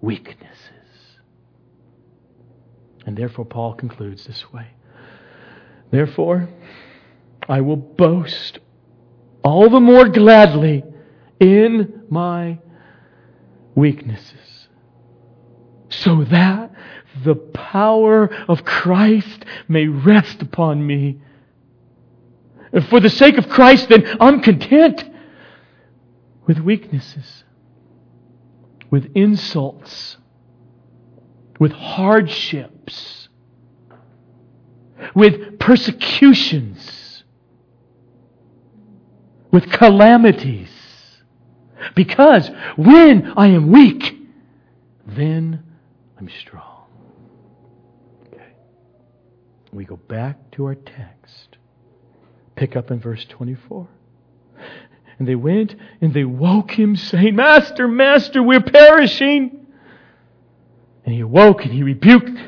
weaknesses. 0.00 0.40
And 3.06 3.16
therefore, 3.16 3.44
Paul 3.44 3.74
concludes 3.74 4.26
this 4.26 4.52
way 4.52 4.68
Therefore, 5.90 6.48
I 7.48 7.60
will 7.60 7.76
boast 7.76 8.58
all 9.42 9.68
the 9.68 9.80
more 9.80 10.08
gladly 10.08 10.82
in 11.38 12.02
my 12.08 12.58
weaknesses, 13.74 14.68
so 15.90 16.24
that 16.24 16.73
the 17.22 17.34
power 17.34 18.34
of 18.48 18.64
Christ 18.64 19.44
may 19.68 19.86
rest 19.86 20.42
upon 20.42 20.86
me. 20.86 21.20
And 22.72 22.86
for 22.88 23.00
the 23.00 23.10
sake 23.10 23.38
of 23.38 23.48
Christ, 23.48 23.88
then, 23.88 24.16
I'm 24.20 24.40
content 24.40 25.04
with 26.46 26.58
weaknesses, 26.58 27.44
with 28.90 29.10
insults, 29.14 30.16
with 31.60 31.72
hardships, 31.72 33.28
with 35.14 35.58
persecutions, 35.58 37.24
with 39.50 39.70
calamities. 39.70 40.68
Because 41.94 42.50
when 42.76 43.32
I 43.36 43.48
am 43.48 43.70
weak, 43.70 44.16
then 45.06 45.62
I'm 46.18 46.28
strong. 46.28 46.86
Okay. 48.32 48.42
We 49.74 49.84
go 49.84 49.96
back 49.96 50.52
to 50.52 50.66
our 50.66 50.74
text. 50.74 51.58
Pick 52.54 52.76
up 52.76 52.90
in 52.90 53.00
verse 53.00 53.24
24. 53.28 53.88
And 55.18 55.28
they 55.28 55.34
went 55.34 55.74
and 56.00 56.14
they 56.14 56.24
woke 56.24 56.70
him, 56.70 56.96
saying, 56.96 57.34
Master, 57.36 57.88
Master, 57.88 58.42
we're 58.42 58.60
perishing. 58.60 59.66
And 61.04 61.14
he 61.14 61.20
awoke 61.20 61.64
and 61.64 61.72
he 61.72 61.82
rebuked 61.82 62.38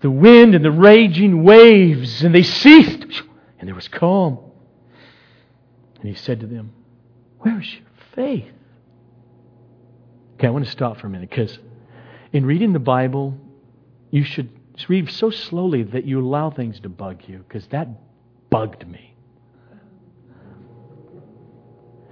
the 0.00 0.10
wind 0.10 0.54
and 0.54 0.64
the 0.64 0.70
raging 0.70 1.42
waves, 1.42 2.22
and 2.22 2.34
they 2.34 2.42
ceased, 2.42 3.22
and 3.58 3.68
there 3.68 3.74
was 3.74 3.88
calm. 3.88 4.38
And 5.98 6.08
he 6.08 6.14
said 6.14 6.40
to 6.40 6.46
them, 6.46 6.72
Where 7.38 7.60
is 7.60 7.72
your 7.74 7.82
faith? 8.14 8.52
Okay, 10.34 10.46
I 10.46 10.50
want 10.50 10.64
to 10.64 10.70
stop 10.70 10.98
for 11.00 11.06
a 11.06 11.10
minute 11.10 11.30
because 11.30 11.58
in 12.32 12.44
reading 12.44 12.72
the 12.72 12.78
Bible, 12.78 13.38
you 14.10 14.22
should 14.22 14.50
read 14.88 15.10
so 15.10 15.30
slowly 15.30 15.82
that 15.82 16.04
you 16.04 16.20
allow 16.20 16.50
things 16.50 16.80
to 16.80 16.88
bug 16.88 17.22
you 17.26 17.38
because 17.38 17.66
that 17.68 17.88
bugged 18.50 18.86
me. 18.86 19.14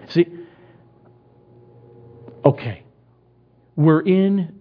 See, 0.09 0.27
okay, 2.45 2.83
we're 3.77 4.01
in 4.01 4.61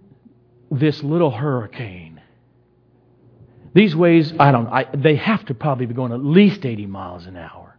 this 0.71 1.03
little 1.03 1.31
hurricane. 1.31 2.21
These 3.73 3.95
waves, 3.95 4.33
I 4.39 4.51
don't 4.51 4.67
I, 4.67 4.85
they 4.93 5.15
have 5.15 5.45
to 5.45 5.53
probably 5.53 5.85
be 5.85 5.93
going 5.93 6.11
at 6.11 6.23
least 6.23 6.65
80 6.65 6.85
miles 6.85 7.25
an 7.25 7.35
hour. 7.35 7.77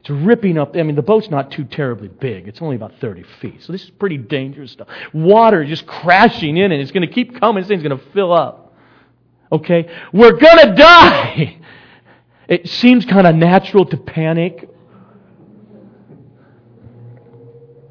It's 0.00 0.10
ripping 0.10 0.56
up. 0.56 0.76
I 0.76 0.82
mean, 0.84 0.94
the 0.94 1.02
boat's 1.02 1.30
not 1.30 1.50
too 1.50 1.64
terribly 1.64 2.08
big. 2.08 2.46
It's 2.46 2.62
only 2.62 2.76
about 2.76 2.92
30 3.00 3.24
feet. 3.40 3.62
So 3.62 3.72
this 3.72 3.82
is 3.82 3.90
pretty 3.90 4.18
dangerous 4.18 4.70
stuff. 4.70 4.86
Water 5.12 5.64
just 5.64 5.86
crashing 5.86 6.56
in, 6.56 6.70
and 6.70 6.80
it's 6.80 6.92
going 6.92 7.06
to 7.06 7.12
keep 7.12 7.40
coming. 7.40 7.62
This 7.62 7.68
thing's 7.68 7.82
going 7.82 7.98
to 7.98 8.04
fill 8.12 8.32
up. 8.32 8.65
Okay? 9.50 9.88
We're 10.12 10.32
going 10.32 10.68
to 10.68 10.74
die. 10.74 11.58
It 12.48 12.68
seems 12.68 13.04
kind 13.04 13.26
of 13.26 13.34
natural 13.34 13.86
to 13.86 13.96
panic 13.96 14.68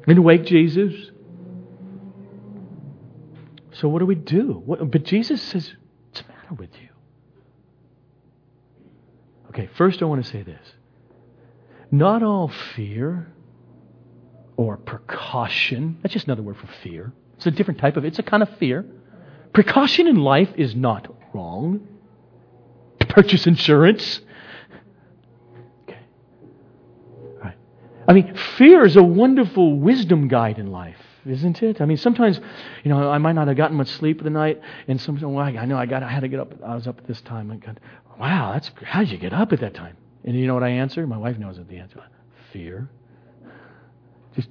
and 0.06 0.24
wake 0.24 0.44
Jesus. 0.44 0.94
So 3.72 3.88
what 3.88 3.98
do 3.98 4.06
we 4.06 4.14
do? 4.14 4.62
What, 4.64 4.90
but 4.90 5.04
Jesus 5.04 5.42
says, 5.42 5.74
What's 6.08 6.22
the 6.22 6.32
matter 6.32 6.54
with 6.54 6.70
you? 6.80 6.88
Okay, 9.50 9.68
first 9.76 10.00
I 10.02 10.06
want 10.06 10.24
to 10.24 10.30
say 10.30 10.42
this. 10.42 10.72
Not 11.90 12.22
all 12.22 12.48
fear 12.74 13.32
or 14.56 14.78
precaution, 14.78 15.98
that's 16.02 16.14
just 16.14 16.26
another 16.26 16.42
word 16.42 16.56
for 16.56 16.68
fear. 16.82 17.12
It's 17.36 17.46
a 17.46 17.50
different 17.50 17.80
type 17.80 17.98
of, 17.98 18.04
it's 18.04 18.18
a 18.18 18.22
kind 18.22 18.42
of 18.42 18.48
fear. 18.56 18.86
Precaution 19.52 20.06
in 20.06 20.16
life 20.16 20.48
is 20.56 20.74
not 20.74 21.14
wrong. 21.36 21.86
To 23.00 23.06
purchase 23.06 23.46
insurance. 23.46 24.20
Okay. 25.84 25.98
Right. 27.42 27.56
I 28.08 28.12
mean, 28.12 28.34
fear 28.56 28.84
is 28.84 28.96
a 28.96 29.02
wonderful 29.02 29.78
wisdom 29.78 30.28
guide 30.28 30.58
in 30.58 30.72
life, 30.72 31.00
isn't 31.26 31.62
it? 31.62 31.80
I 31.80 31.84
mean, 31.84 31.98
sometimes, 31.98 32.40
you 32.82 32.90
know, 32.90 33.10
I 33.10 33.18
might 33.18 33.32
not 33.34 33.48
have 33.48 33.56
gotten 33.56 33.76
much 33.76 33.88
sleep 33.88 34.22
the 34.22 34.30
night, 34.30 34.60
and 34.88 35.00
sometimes, 35.00 35.24
oh, 35.24 35.28
well, 35.28 35.44
I 35.44 35.64
know 35.66 35.76
I 35.76 35.86
got, 35.86 36.02
I 36.02 36.10
had 36.10 36.20
to 36.20 36.28
get 36.28 36.40
up. 36.40 36.52
I 36.64 36.74
was 36.74 36.86
up 36.86 36.98
at 36.98 37.06
this 37.06 37.20
time. 37.20 37.50
I 37.50 37.56
got, 37.56 37.78
wow, 38.18 38.52
that's 38.52 38.70
how 38.82 39.00
did 39.00 39.10
you 39.10 39.18
get 39.18 39.32
up 39.32 39.52
at 39.52 39.60
that 39.60 39.74
time? 39.74 39.96
And 40.24 40.34
you 40.34 40.46
know 40.46 40.54
what 40.54 40.64
I 40.64 40.70
answer? 40.70 41.06
My 41.06 41.18
wife 41.18 41.38
knows 41.38 41.58
what 41.58 41.68
the 41.68 41.78
answer. 41.78 42.02
Fear. 42.52 42.88
Just 44.34 44.48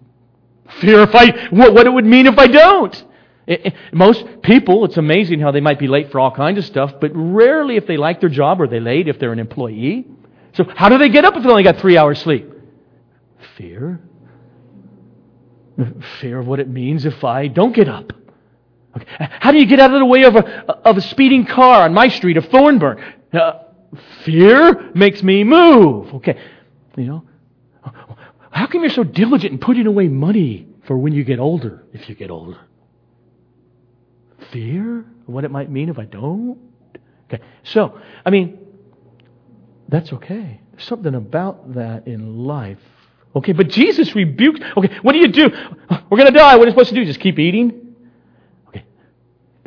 fear 0.79 1.01
if 1.01 1.13
I 1.13 1.47
what, 1.49 1.73
what 1.73 1.85
it 1.85 1.89
would 1.89 2.05
mean 2.05 2.27
if 2.27 2.37
I 2.37 2.47
don't. 2.47 3.05
It, 3.47 3.67
it, 3.67 3.73
most 3.91 4.25
people, 4.41 4.85
it's 4.85 4.97
amazing 4.97 5.39
how 5.39 5.51
they 5.51 5.61
might 5.61 5.79
be 5.79 5.87
late 5.87 6.11
for 6.11 6.19
all 6.19 6.31
kinds 6.31 6.57
of 6.57 6.65
stuff, 6.65 6.93
but 6.99 7.11
rarely 7.13 7.75
if 7.75 7.85
they 7.85 7.97
like 7.97 8.19
their 8.19 8.29
job 8.29 8.61
are 8.61 8.67
they 8.67 8.79
late 8.79 9.07
if 9.07 9.19
they're 9.19 9.33
an 9.33 9.39
employee. 9.39 10.07
So 10.53 10.63
how 10.75 10.89
do 10.89 10.97
they 10.97 11.09
get 11.09 11.25
up 11.25 11.35
if 11.35 11.43
they 11.43 11.49
only 11.49 11.63
got 11.63 11.77
three 11.77 11.97
hours 11.97 12.19
sleep? 12.19 12.49
Fear. 13.57 14.01
Fear 16.21 16.39
of 16.39 16.47
what 16.47 16.59
it 16.59 16.69
means 16.69 17.05
if 17.05 17.23
I 17.23 17.47
don't 17.47 17.75
get 17.75 17.89
up. 17.89 18.13
Okay. 18.95 19.07
How 19.41 19.51
do 19.51 19.59
you 19.59 19.65
get 19.65 19.79
out 19.79 19.93
of 19.93 19.99
the 19.99 20.05
way 20.05 20.23
of 20.23 20.35
a, 20.35 20.71
of 20.87 20.97
a 20.97 21.01
speeding 21.01 21.45
car 21.45 21.83
on 21.83 21.93
my 21.93 22.07
street 22.07 22.37
of 22.37 22.45
Thornburn? 22.45 23.03
Uh, 23.33 23.59
Fear 24.23 24.91
makes 24.93 25.21
me 25.21 25.43
move. 25.43 26.13
Okay. 26.15 26.39
You 26.95 27.03
know? 27.03 27.23
How 28.51 28.67
come 28.67 28.81
you're 28.81 28.89
so 28.89 29.03
diligent 29.03 29.51
in 29.51 29.59
putting 29.59 29.85
away 29.85 30.07
money 30.07 30.67
for 30.87 30.97
when 30.97 31.13
you 31.13 31.23
get 31.23 31.39
older, 31.39 31.83
if 31.93 32.07
you 32.07 32.15
get 32.15 32.31
older? 32.31 32.57
Fear 34.51 34.99
of 34.99 35.05
what 35.25 35.43
it 35.43 35.51
might 35.51 35.69
mean 35.69 35.89
if 35.89 35.99
I 35.99 36.05
don't? 36.05 36.59
Okay. 37.31 37.43
So, 37.63 37.99
I 38.25 38.29
mean, 38.29 38.59
that's 39.87 40.11
okay. 40.13 40.61
There's 40.71 40.83
something 40.83 41.15
about 41.15 41.73
that 41.75 42.07
in 42.07 42.45
life. 42.45 42.79
Okay, 43.35 43.51
but 43.51 43.69
Jesus 43.69 44.15
rebuked. 44.15 44.63
Okay, 44.77 44.97
what 45.01 45.11
do 45.11 45.19
you 45.19 45.27
do? 45.27 45.49
We're 46.09 46.17
going 46.17 46.31
to 46.31 46.37
die. 46.37 46.55
What 46.55 46.63
are 46.63 46.65
you 46.65 46.71
supposed 46.71 46.89
to 46.89 46.95
do? 46.95 47.05
Just 47.05 47.19
keep 47.19 47.37
eating? 47.37 47.95
Okay. 48.69 48.85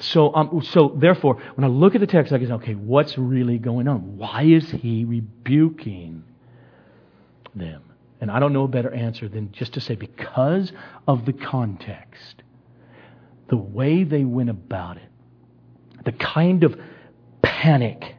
So, 0.01 0.35
um, 0.35 0.62
so 0.62 0.95
therefore, 0.97 1.41
when 1.55 1.64
I 1.64 1.68
look 1.68 1.95
at 1.95 2.01
the 2.01 2.07
text, 2.07 2.33
I 2.33 2.39
go, 2.39 2.55
okay, 2.55 2.74
what's 2.74 3.18
really 3.18 3.59
going 3.59 3.87
on? 3.87 4.16
Why 4.16 4.45
is 4.45 4.70
he 4.70 5.05
rebuking 5.05 6.24
them? 7.55 7.83
And 8.20 8.31
I 8.31 8.41
don't 8.41 8.53
know 8.53 8.64
a 8.64 8.68
better 8.68 8.93
answer 8.93 9.29
than 9.29 9.53
just 9.53 9.74
to 9.74 9.81
say 9.81 9.95
because 9.95 10.72
of 11.07 11.24
the 11.24 11.33
context, 11.33 12.38
the 13.49 13.57
way 13.57 14.05
they 14.05 14.24
went 14.24 14.51
about 14.51 14.96
it, 14.96 15.11
the 16.05 16.12
kind 16.12 16.64
of 16.64 16.78
panic, 17.42 18.16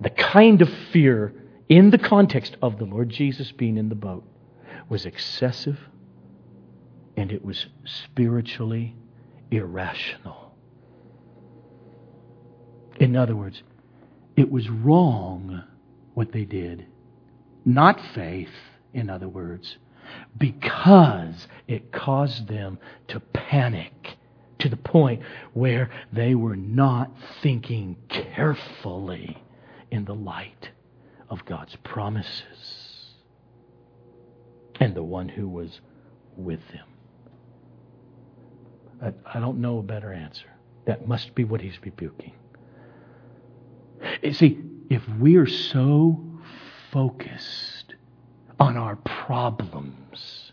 the 0.00 0.10
kind 0.10 0.62
of 0.62 0.68
fear 0.92 1.34
in 1.68 1.90
the 1.90 1.98
context 1.98 2.56
of 2.62 2.78
the 2.78 2.84
Lord 2.84 3.10
Jesus 3.10 3.52
being 3.52 3.76
in 3.76 3.88
the 3.88 3.94
boat 3.94 4.24
was 4.88 5.04
excessive 5.04 5.78
and 7.16 7.32
it 7.32 7.44
was 7.44 7.66
spiritually 7.84 8.94
irrational. 9.50 10.54
In 13.00 13.16
other 13.16 13.36
words, 13.36 13.62
it 14.36 14.50
was 14.50 14.68
wrong 14.68 15.64
what 16.14 16.32
they 16.32 16.44
did. 16.44 16.86
Not 17.64 18.00
faith, 18.14 18.54
in 18.94 19.10
other 19.10 19.28
words, 19.28 19.76
because 20.36 21.48
it 21.66 21.92
caused 21.92 22.48
them 22.48 22.78
to 23.08 23.20
panic 23.20 24.17
to 24.58 24.68
the 24.68 24.76
point 24.76 25.22
where 25.52 25.90
they 26.12 26.34
were 26.34 26.56
not 26.56 27.10
thinking 27.42 27.96
carefully 28.08 29.42
in 29.90 30.04
the 30.04 30.14
light 30.14 30.70
of 31.30 31.44
God's 31.44 31.76
promises 31.84 33.14
and 34.80 34.94
the 34.94 35.02
one 35.02 35.28
who 35.28 35.48
was 35.48 35.80
with 36.36 36.60
them. 36.72 36.86
I, 39.02 39.36
I 39.38 39.40
don't 39.40 39.60
know 39.60 39.78
a 39.78 39.82
better 39.82 40.12
answer. 40.12 40.46
That 40.86 41.06
must 41.06 41.34
be 41.34 41.44
what 41.44 41.60
he's 41.60 41.78
rebuking. 41.82 42.32
You 44.22 44.32
See, 44.32 44.58
if 44.88 45.02
we're 45.18 45.46
so 45.46 46.24
focused 46.90 47.94
on 48.58 48.76
our 48.76 48.96
problems 48.96 50.52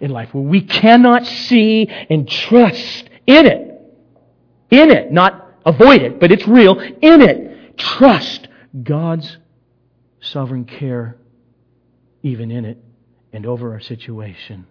in 0.00 0.10
life 0.10 0.34
where 0.34 0.42
we 0.42 0.60
cannot 0.60 1.26
see 1.26 1.88
and 2.10 2.28
trust 2.28 3.08
in 3.28 3.46
it, 3.46 3.80
in 4.70 4.90
it, 4.90 5.12
not 5.12 5.54
avoid 5.66 6.02
it, 6.02 6.18
but 6.18 6.32
it's 6.32 6.48
real, 6.48 6.80
in 6.80 7.20
it, 7.20 7.76
trust 7.76 8.48
God's 8.82 9.36
sovereign 10.20 10.64
care 10.64 11.16
even 12.22 12.50
in 12.50 12.64
it 12.64 12.82
and 13.32 13.46
over 13.46 13.72
our 13.72 13.80
situation, 13.80 14.66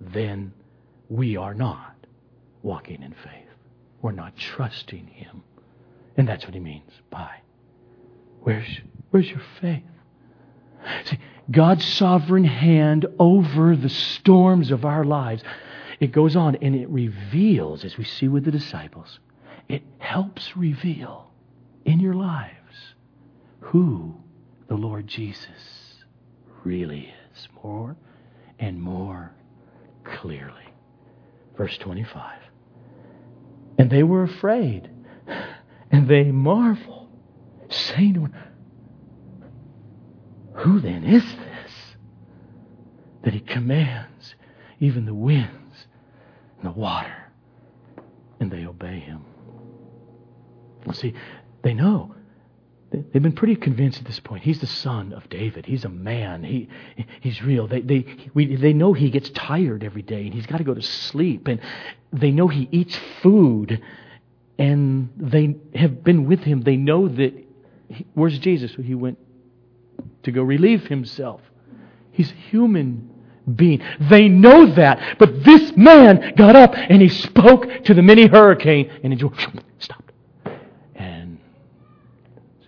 then 0.00 0.52
we 1.08 1.36
are 1.36 1.54
not 1.54 1.94
walking 2.62 3.02
in 3.02 3.12
faith. 3.12 3.48
We're 4.02 4.12
not 4.12 4.36
trusting 4.36 5.06
Him. 5.06 5.42
And 6.16 6.26
that's 6.28 6.44
what 6.44 6.54
he 6.54 6.60
means 6.60 6.90
by 7.10 7.30
where's, 8.40 8.80
where's 9.10 9.28
your 9.28 9.42
faith? 9.60 9.82
See, 11.04 11.18
God's 11.50 11.84
sovereign 11.84 12.44
hand 12.44 13.06
over 13.18 13.76
the 13.76 13.88
storms 13.88 14.70
of 14.70 14.84
our 14.84 15.04
lives. 15.04 15.42
It 16.00 16.12
goes 16.12 16.36
on 16.36 16.56
and 16.56 16.74
it 16.74 16.88
reveals, 16.88 17.84
as 17.84 17.96
we 17.96 18.04
see 18.04 18.28
with 18.28 18.44
the 18.44 18.50
disciples, 18.50 19.18
it 19.68 19.82
helps 19.98 20.56
reveal 20.56 21.30
in 21.84 22.00
your 22.00 22.14
lives 22.14 22.94
who 23.60 24.14
the 24.68 24.74
Lord 24.74 25.06
Jesus 25.06 26.04
really 26.64 27.12
is 27.34 27.48
more 27.62 27.96
and 28.58 28.80
more 28.80 29.32
clearly. 30.04 30.52
Verse 31.56 31.76
25. 31.78 32.38
And 33.78 33.90
they 33.90 34.02
were 34.02 34.22
afraid, 34.22 34.90
and 35.90 36.08
they 36.08 36.24
marveled, 36.24 37.08
saying 37.68 38.32
Who 40.54 40.80
then 40.80 41.04
is 41.04 41.24
this 41.24 41.72
that 43.22 43.34
he 43.34 43.40
commands 43.40 44.34
even 44.78 45.04
the 45.04 45.14
winds 45.14 45.65
the 46.62 46.70
water, 46.70 47.30
and 48.40 48.50
they 48.50 48.66
obey 48.66 48.98
him? 48.98 49.24
See, 50.92 51.14
they 51.62 51.74
know 51.74 52.14
They've 52.90 53.22
been 53.22 53.32
pretty 53.32 53.56
convinced 53.56 53.98
at 53.98 54.04
this 54.04 54.20
point. 54.20 54.44
He's 54.44 54.60
the 54.60 54.66
son 54.66 55.12
of 55.12 55.28
David. 55.28 55.66
He's 55.66 55.84
a 55.84 55.88
man. 55.88 56.44
He, 56.44 56.68
he's 57.20 57.42
real. 57.42 57.66
They, 57.66 57.80
they, 57.80 58.06
we, 58.32 58.54
they 58.54 58.72
know 58.72 58.92
he 58.92 59.10
gets 59.10 59.28
tired 59.30 59.82
every 59.82 60.02
day 60.02 60.24
and 60.24 60.32
he's 60.32 60.46
got 60.46 60.58
to 60.58 60.64
go 60.64 60.72
to 60.72 60.82
sleep. 60.82 61.48
And 61.48 61.60
they 62.12 62.30
know 62.30 62.46
he 62.46 62.68
eats 62.70 62.96
food 63.22 63.82
and 64.58 65.10
they 65.16 65.56
have 65.74 66.04
been 66.04 66.26
with 66.26 66.40
him. 66.40 66.62
They 66.62 66.76
know 66.76 67.08
that. 67.08 67.34
He, 67.88 68.06
where's 68.14 68.38
Jesus? 68.38 68.72
He 68.72 68.94
went 68.94 69.18
to 70.22 70.30
go 70.30 70.42
relieve 70.42 70.86
himself. 70.86 71.40
He's 72.12 72.30
human 72.50 73.10
being. 73.54 73.82
They 74.00 74.28
know 74.28 74.66
that. 74.74 75.16
But 75.18 75.44
this 75.44 75.76
man 75.76 76.34
got 76.36 76.56
up 76.56 76.74
and 76.74 77.00
he 77.00 77.08
spoke 77.08 77.84
to 77.84 77.94
the 77.94 78.02
mini 78.02 78.26
hurricane 78.26 78.90
and 79.02 79.16
just 79.18 79.34
stopped. 79.78 80.06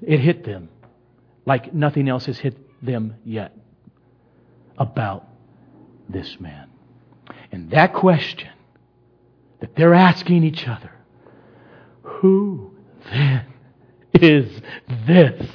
It 0.09 0.21
hit 0.21 0.43
them 0.45 0.71
like 1.45 1.75
nothing 1.75 2.09
else 2.09 2.25
has 2.25 2.39
hit 2.39 2.57
them 2.83 3.17
yet 3.27 3.55
about 4.79 5.29
this 6.09 6.41
man. 6.41 6.71
And 7.53 7.71
that 7.73 7.93
question 7.93 8.49
that 9.61 9.77
they're 9.77 9.93
asking 9.93 10.45
each 10.45 10.67
other 10.67 10.91
who 12.01 12.75
then 13.11 13.45
is 14.15 14.63
this? 15.07 15.47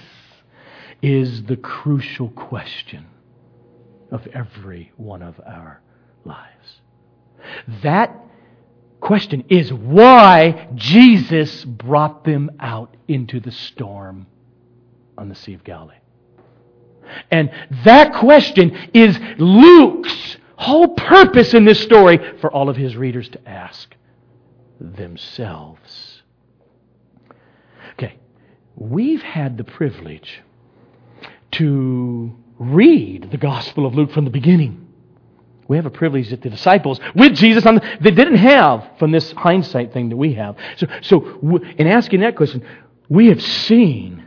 Is 1.02 1.44
the 1.44 1.58
crucial 1.58 2.30
question 2.30 3.08
of 4.14 4.26
every 4.28 4.92
one 4.96 5.24
of 5.24 5.42
our 5.46 5.82
lives. 6.24 6.82
That 7.82 8.16
question 9.02 9.44
is 9.50 9.74
why 9.74 10.70
Jesus 10.76 11.66
brought 11.66 12.24
them 12.24 12.52
out 12.60 12.96
into 13.08 13.40
the 13.40 13.52
storm 13.52 14.28
on 15.18 15.30
the 15.30 15.36
Sea 15.36 15.56
of 15.56 15.64
Galilee. 15.64 15.96
And 17.32 17.52
that 17.84 18.14
question 18.14 18.72
is 18.94 19.20
Luke's 19.40 20.38
whole 20.56 20.90
purpose 20.90 21.54
in 21.54 21.66
this 21.66 21.82
story 21.82 22.20
for 22.40 22.52
all 22.52 22.70
of 22.70 22.78
his 22.78 22.96
readers 22.96 23.28
to 23.30 23.50
ask 23.50 23.96
themselves. 24.80 26.22
Okay, 27.94 28.20
we've 28.76 29.24
had 29.24 29.58
the 29.58 29.64
privilege 29.64 30.42
to 31.54 32.43
read 32.60 33.30
the 33.32 33.38
Gospel 33.38 33.86
of 33.86 33.96
Luke 33.96 34.12
from 34.12 34.26
the 34.26 34.32
beginning. 34.32 34.88
We 35.68 35.78
have 35.78 35.86
a 35.86 35.92
privilege 35.92 36.30
that 36.30 36.42
the 36.42 36.50
disciples 36.50 37.00
with 37.16 37.36
Jesus 37.36 37.66
on 37.66 37.76
the, 37.76 37.98
they 38.02 38.12
didn't 38.12 38.36
have 38.36 38.88
from 39.00 39.12
this 39.12 39.32
hindsight 39.32 39.94
thing 39.94 40.10
that 40.10 40.18
we 40.18 40.34
have. 40.34 40.56
So, 40.78 40.88
so 41.02 41.60
in 41.78 41.88
asking 41.88 42.20
that 42.20 42.36
question, 42.36 42.66
we 43.10 43.28
have 43.28 43.42
seen 43.42 44.26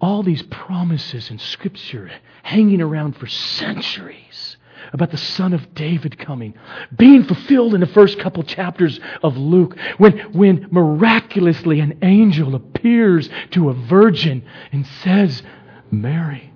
all 0.00 0.22
these 0.22 0.42
promises 0.42 1.30
in 1.30 1.38
Scripture 1.38 2.10
hanging 2.42 2.80
around 2.80 3.16
for 3.16 3.26
centuries 3.26 4.56
about 4.92 5.10
the 5.10 5.16
Son 5.16 5.52
of 5.52 5.74
David 5.74 6.18
coming, 6.18 6.54
being 6.96 7.24
fulfilled 7.24 7.74
in 7.74 7.80
the 7.80 7.86
first 7.88 8.18
couple 8.18 8.42
chapters 8.42 9.00
of 9.22 9.36
Luke, 9.36 9.76
when, 9.98 10.18
when 10.32 10.68
miraculously 10.70 11.80
an 11.80 11.98
angel 12.02 12.54
appears 12.54 13.28
to 13.50 13.68
a 13.70 13.74
virgin 13.74 14.44
and 14.72 14.86
says, 15.02 15.42
Mary, 15.90 16.52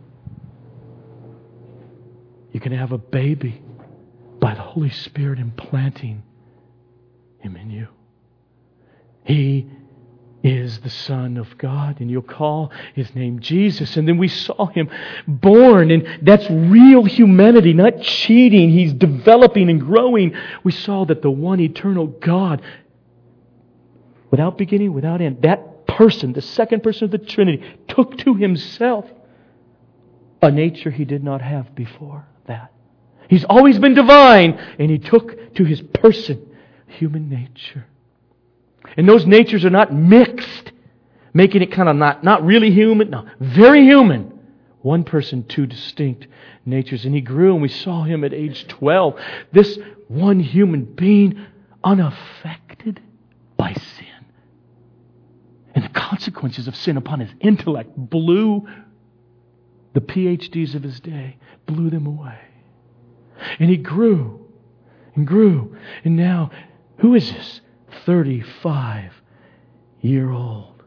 you 2.52 2.60
can 2.60 2.72
have 2.72 2.92
a 2.92 2.98
baby 2.98 3.62
by 4.40 4.54
the 4.54 4.60
Holy 4.60 4.90
Spirit 4.90 5.38
implanting 5.38 6.22
him 7.38 7.56
in 7.56 7.70
you. 7.70 7.88
He 9.24 9.68
is 10.42 10.80
the 10.80 10.90
Son 10.90 11.36
of 11.36 11.58
God, 11.58 12.00
and 12.00 12.10
you'll 12.10 12.22
call 12.22 12.72
his 12.94 13.14
name 13.14 13.40
Jesus. 13.40 13.96
And 13.96 14.08
then 14.08 14.16
we 14.16 14.28
saw 14.28 14.66
him 14.66 14.88
born, 15.28 15.90
and 15.90 16.06
that's 16.22 16.48
real 16.50 17.04
humanity, 17.04 17.74
not 17.74 18.00
cheating. 18.00 18.70
He's 18.70 18.94
developing 18.94 19.68
and 19.68 19.80
growing. 19.80 20.34
We 20.64 20.72
saw 20.72 21.04
that 21.04 21.20
the 21.20 21.30
one 21.30 21.60
eternal 21.60 22.06
God, 22.06 22.62
without 24.30 24.56
beginning, 24.56 24.94
without 24.94 25.20
end, 25.20 25.42
that 25.42 25.86
person, 25.86 26.32
the 26.32 26.42
second 26.42 26.82
person 26.82 27.04
of 27.04 27.10
the 27.10 27.18
Trinity, 27.18 27.62
took 27.86 28.16
to 28.18 28.34
himself 28.34 29.04
a 30.40 30.50
nature 30.50 30.90
he 30.90 31.04
did 31.04 31.22
not 31.22 31.42
have 31.42 31.74
before 31.74 32.26
that. 32.50 32.72
He's 33.28 33.44
always 33.44 33.78
been 33.78 33.94
divine, 33.94 34.58
and 34.78 34.90
he 34.90 34.98
took 34.98 35.54
to 35.54 35.64
his 35.64 35.80
person 35.80 36.46
human 36.86 37.28
nature. 37.28 37.86
And 38.96 39.08
those 39.08 39.24
natures 39.24 39.64
are 39.64 39.70
not 39.70 39.92
mixed, 39.92 40.72
making 41.32 41.62
it 41.62 41.72
kind 41.72 41.88
of 41.88 41.96
not, 41.96 42.24
not 42.24 42.44
really 42.44 42.70
human, 42.70 43.10
no, 43.10 43.26
very 43.40 43.84
human. 43.84 44.38
One 44.82 45.04
person, 45.04 45.44
two 45.44 45.66
distinct 45.66 46.26
natures. 46.64 47.04
And 47.04 47.14
he 47.14 47.20
grew, 47.20 47.52
and 47.52 47.62
we 47.62 47.68
saw 47.68 48.02
him 48.02 48.24
at 48.24 48.32
age 48.32 48.66
12. 48.66 49.20
This 49.52 49.78
one 50.08 50.40
human 50.40 50.84
being, 50.84 51.46
unaffected 51.84 53.00
by 53.56 53.74
sin. 53.74 54.06
And 55.74 55.84
the 55.84 55.90
consequences 55.90 56.66
of 56.66 56.74
sin 56.74 56.96
upon 56.96 57.20
his 57.20 57.30
intellect 57.40 57.90
blew 57.96 58.66
the 59.92 60.00
PhDs 60.00 60.74
of 60.74 60.82
his 60.82 61.00
day, 61.00 61.36
blew 61.66 61.90
them 61.90 62.06
away. 62.06 62.38
And 63.58 63.70
he 63.70 63.76
grew 63.76 64.46
and 65.14 65.26
grew. 65.26 65.76
And 66.04 66.16
now, 66.16 66.50
who 66.98 67.14
is 67.14 67.32
this? 67.32 67.60
35 68.06 69.12
year 70.00 70.30
old 70.30 70.82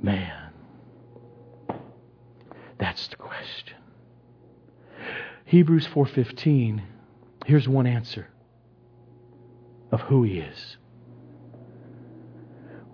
man? 0.00 0.52
That's 2.78 3.08
the 3.08 3.16
question. 3.16 3.76
Hebrews 5.44 5.86
4:15 5.86 6.82
here's 7.46 7.68
one 7.68 7.86
answer 7.86 8.28
of 9.92 10.00
who 10.02 10.24
he 10.24 10.38
is. 10.38 10.76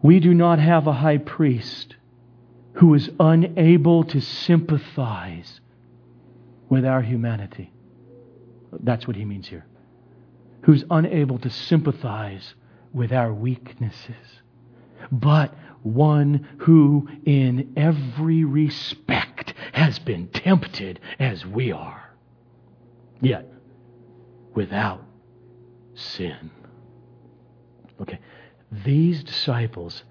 We 0.02 0.20
do 0.20 0.34
not 0.34 0.58
have 0.58 0.86
a 0.86 0.92
high 0.92 1.18
priest 1.18 1.96
who 2.74 2.94
is 2.94 3.10
unable 3.20 4.04
to 4.04 4.20
sympathize 4.20 5.60
with 6.68 6.84
our 6.84 7.02
humanity. 7.02 7.72
That's 8.80 9.06
what 9.06 9.16
he 9.16 9.24
means 9.24 9.48
here. 9.48 9.66
Who's 10.62 10.84
unable 10.90 11.38
to 11.40 11.50
sympathize 11.50 12.54
with 12.92 13.12
our 13.12 13.32
weaknesses, 13.32 14.42
but 15.10 15.54
one 15.82 16.48
who 16.58 17.08
in 17.26 17.72
every 17.76 18.44
respect 18.44 19.54
has 19.72 19.98
been 19.98 20.28
tempted 20.28 21.00
as 21.18 21.44
we 21.44 21.72
are, 21.72 22.10
yet 23.20 23.46
without 24.54 25.02
sin. 25.94 26.50
Okay, 28.00 28.18
these 28.70 29.22
disciples, 29.24 30.04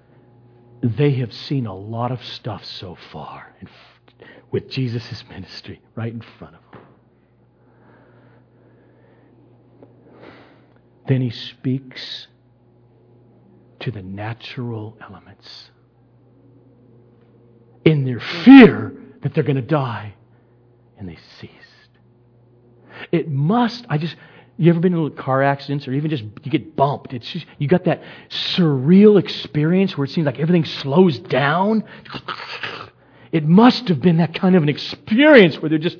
they 0.82 1.12
have 1.16 1.34
seen 1.34 1.66
a 1.66 1.76
lot 1.76 2.12
of 2.12 2.24
stuff 2.24 2.66
so 2.66 2.98
far 3.12 3.56
with 4.52 4.70
Jesus' 4.70 5.24
ministry 5.30 5.82
right 5.96 6.12
in 6.12 6.22
front 6.40 6.56
of 6.56 6.62
them. 6.72 6.82
Then 11.08 11.22
he 11.22 11.30
speaks 11.30 12.28
to 13.82 13.92
the 13.92 14.02
natural 14.02 14.98
elements. 15.02 15.72
In 17.84 18.06
their 18.06 18.20
fear 18.20 18.94
that 19.22 19.34
they're 19.34 19.44
going 19.44 19.56
to 19.56 19.62
die, 19.62 20.14
and 20.98 21.10
they 21.10 21.18
ceased. 21.40 21.56
It 23.12 23.28
must, 23.30 23.86
I 23.90 23.98
just, 23.98 24.16
you 24.58 24.70
ever 24.70 24.80
been 24.80 24.94
in 24.94 25.02
little 25.02 25.18
car 25.18 25.42
accidents 25.42 25.88
or 25.88 25.94
even 25.94 26.10
just 26.10 26.24
you 26.44 26.52
get 26.52 26.76
bumped? 26.76 27.14
It's 27.14 27.30
just, 27.32 27.46
you 27.58 27.68
got 27.68 27.86
that 27.86 28.04
surreal 28.30 29.20
experience 29.20 29.98
where 29.98 30.06
it 30.06 30.12
seems 30.12 30.26
like 30.26 30.40
everything 30.40 30.66
slows 30.66 31.18
down. 31.20 31.84
It 33.32 33.46
must 33.46 33.88
have 33.88 34.02
been 34.02 34.18
that 34.18 34.36
kind 34.36 34.56
of 34.56 34.64
an 34.64 34.70
experience 34.70 35.60
where 35.62 35.70
they're 35.70 35.80
just, 35.80 35.98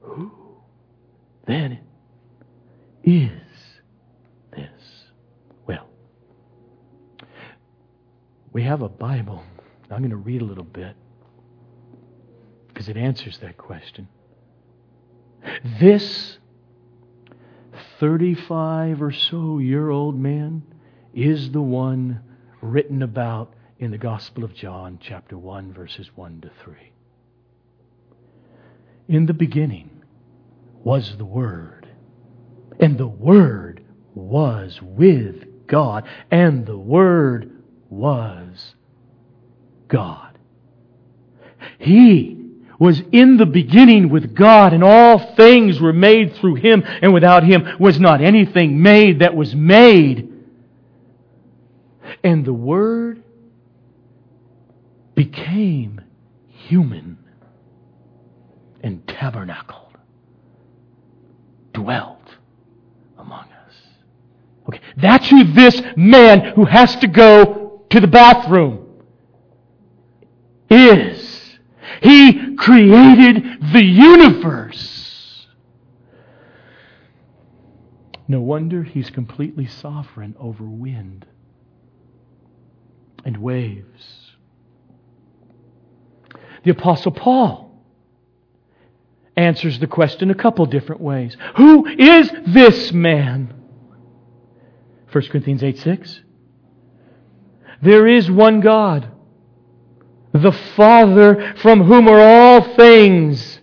who 0.00 0.32
then 1.46 1.80
is 3.04 3.30
this? 4.50 4.70
Well, 5.66 5.86
we 8.52 8.62
have 8.64 8.82
a 8.82 8.88
Bible. 8.88 9.44
I'm 9.90 9.98
going 9.98 10.10
to 10.10 10.16
read 10.16 10.42
a 10.42 10.44
little 10.44 10.64
bit 10.64 10.96
because 12.68 12.88
it 12.88 12.96
answers 12.96 13.38
that 13.38 13.56
question. 13.56 14.08
This 15.80 16.38
35 18.00 19.02
or 19.02 19.12
so 19.12 19.58
year 19.58 19.90
old 19.90 20.18
man 20.18 20.62
is 21.14 21.50
the 21.50 21.62
one 21.62 22.20
written 22.60 23.02
about 23.02 23.54
in 23.78 23.90
the 23.90 23.98
Gospel 23.98 24.44
of 24.44 24.54
John, 24.54 24.98
chapter 25.00 25.38
1, 25.38 25.72
verses 25.72 26.10
1 26.14 26.40
to 26.42 26.50
3. 26.62 26.74
In 29.08 29.26
the 29.26 29.34
beginning 29.34 30.02
was 30.82 31.16
the 31.16 31.24
Word, 31.24 31.88
and 32.80 32.98
the 32.98 33.06
Word 33.06 33.84
was 34.14 34.80
with 34.82 35.66
God, 35.66 36.04
and 36.30 36.66
the 36.66 36.78
Word 36.78 37.62
was 37.88 38.74
God. 39.88 40.38
He 41.78 42.37
was 42.78 43.02
in 43.12 43.36
the 43.36 43.46
beginning 43.46 44.08
with 44.08 44.34
God, 44.34 44.72
and 44.72 44.84
all 44.84 45.34
things 45.34 45.80
were 45.80 45.92
made 45.92 46.36
through 46.36 46.54
him, 46.56 46.82
and 47.02 47.12
without 47.12 47.42
him 47.42 47.66
was 47.78 47.98
not 47.98 48.20
anything 48.20 48.80
made 48.80 49.18
that 49.18 49.34
was 49.34 49.54
made. 49.54 50.32
And 52.22 52.44
the 52.44 52.52
Word 52.52 53.22
became 55.14 56.00
human 56.46 57.18
and 58.80 59.06
tabernacled, 59.08 59.96
dwelt 61.72 62.22
among 63.18 63.44
us. 63.44 63.74
Okay, 64.68 64.80
that's 64.96 65.28
who 65.28 65.42
this 65.42 65.82
man 65.96 66.52
who 66.54 66.64
has 66.64 66.94
to 66.96 67.08
go 67.08 67.82
to 67.90 68.00
the 68.00 68.06
bathroom 68.06 68.86
is. 70.70 71.17
He 72.02 72.56
created 72.56 73.72
the 73.72 73.84
universe. 73.84 75.46
No 78.26 78.40
wonder 78.40 78.82
he's 78.82 79.08
completely 79.10 79.66
sovereign 79.66 80.36
over 80.38 80.64
wind 80.64 81.26
and 83.24 83.38
waves. 83.38 84.32
The 86.64 86.70
Apostle 86.72 87.12
Paul 87.12 87.68
answers 89.36 89.78
the 89.78 89.86
question 89.86 90.30
a 90.30 90.34
couple 90.34 90.66
different 90.66 91.00
ways. 91.00 91.36
Who 91.56 91.86
is 91.86 92.30
this 92.46 92.92
man? 92.92 93.54
1 95.10 95.26
Corinthians 95.28 95.62
8 95.62 95.78
6. 95.78 96.20
There 97.80 98.06
is 98.06 98.30
one 98.30 98.60
God 98.60 99.10
the 100.32 100.52
Father 100.52 101.54
from 101.56 101.82
whom 101.82 102.08
are 102.08 102.20
all 102.20 102.74
things 102.74 103.60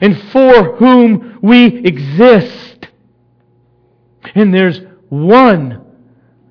and 0.00 0.20
for 0.30 0.76
whom 0.76 1.38
we 1.42 1.66
exist. 1.84 2.88
And 4.34 4.54
there's 4.54 4.80
one 5.08 5.84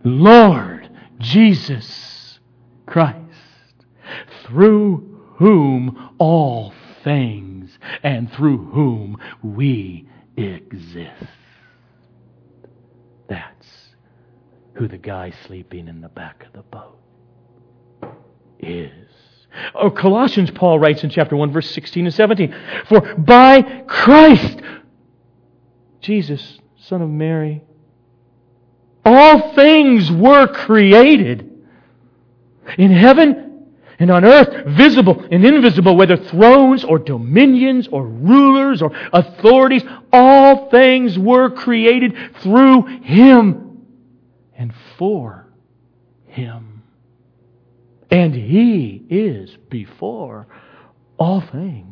Lord 0.04 0.90
Jesus 1.20 2.40
Christ, 2.86 3.18
through 4.46 5.22
whom 5.38 6.16
all 6.18 6.74
things 7.04 7.78
and 8.04 8.32
through 8.34 8.66
whom 8.72 9.18
we 9.44 10.08
exist. 10.36 11.32
That's 13.28 13.68
who 14.74 14.88
the 14.88 14.98
guy 14.98 15.34
sleeping 15.46 15.88
in 15.88 16.02
the 16.02 16.10
back 16.10 16.46
of 16.46 16.54
the 16.54 16.64
boat 16.64 17.00
is. 18.60 19.09
Oh, 19.74 19.90
Colossians, 19.90 20.52
Paul 20.52 20.80
writes 20.80 21.04
in 21.04 21.10
chapter 21.10 21.36
1, 21.36 21.52
verse 21.52 21.70
16 21.72 22.06
and 22.06 22.14
17 22.14 22.56
For 22.88 23.16
by 23.16 23.62
Christ, 23.88 24.60
Jesus, 26.02 26.60
Son 26.78 27.02
of 27.02 27.10
Mary, 27.10 27.64
all 29.06 29.54
things 29.54 30.12
were 30.12 30.48
created 30.48 31.50
in 32.78 32.92
heaven 32.92 33.68
and 34.00 34.10
on 34.12 34.24
earth, 34.24 34.66
visible 34.68 35.26
and 35.30 35.46
invisible, 35.46 35.96
whether 35.98 36.16
thrones 36.16 36.86
or 36.86 37.00
dominions 37.00 37.88
or 37.92 38.06
rulers 38.06 38.82
or 38.82 38.92
authorities, 39.12 39.84
all 40.14 40.70
things 40.70 41.20
were 41.20 41.50
created 41.50 42.16
through 42.42 42.86
Him 43.04 43.86
and 44.56 44.74
for 44.98 45.48
Him. 46.28 46.69
And 48.12 48.34
He 48.34 49.06
is 49.10 49.56
before 49.70 50.48
all 51.18 51.42
things. 51.42 51.86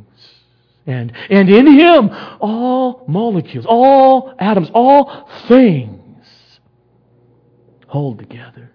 And, 0.86 1.12
and 1.30 1.50
in 1.50 1.68
Him, 1.68 2.10
all 2.40 3.04
molecules, 3.08 3.66
all 3.68 4.34
atoms, 4.40 4.70
all 4.74 5.30
things 5.48 6.26
hold 7.88 8.20
together. 8.20 8.72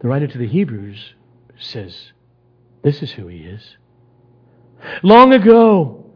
The 0.00 0.08
writer 0.08 0.26
to 0.26 0.38
the 0.38 0.46
Hebrews 0.46 1.14
says, 1.58 2.12
This 2.82 3.02
is 3.02 3.10
who 3.10 3.26
He 3.26 3.38
is. 3.38 3.76
Long 5.02 5.32
ago, 5.32 6.06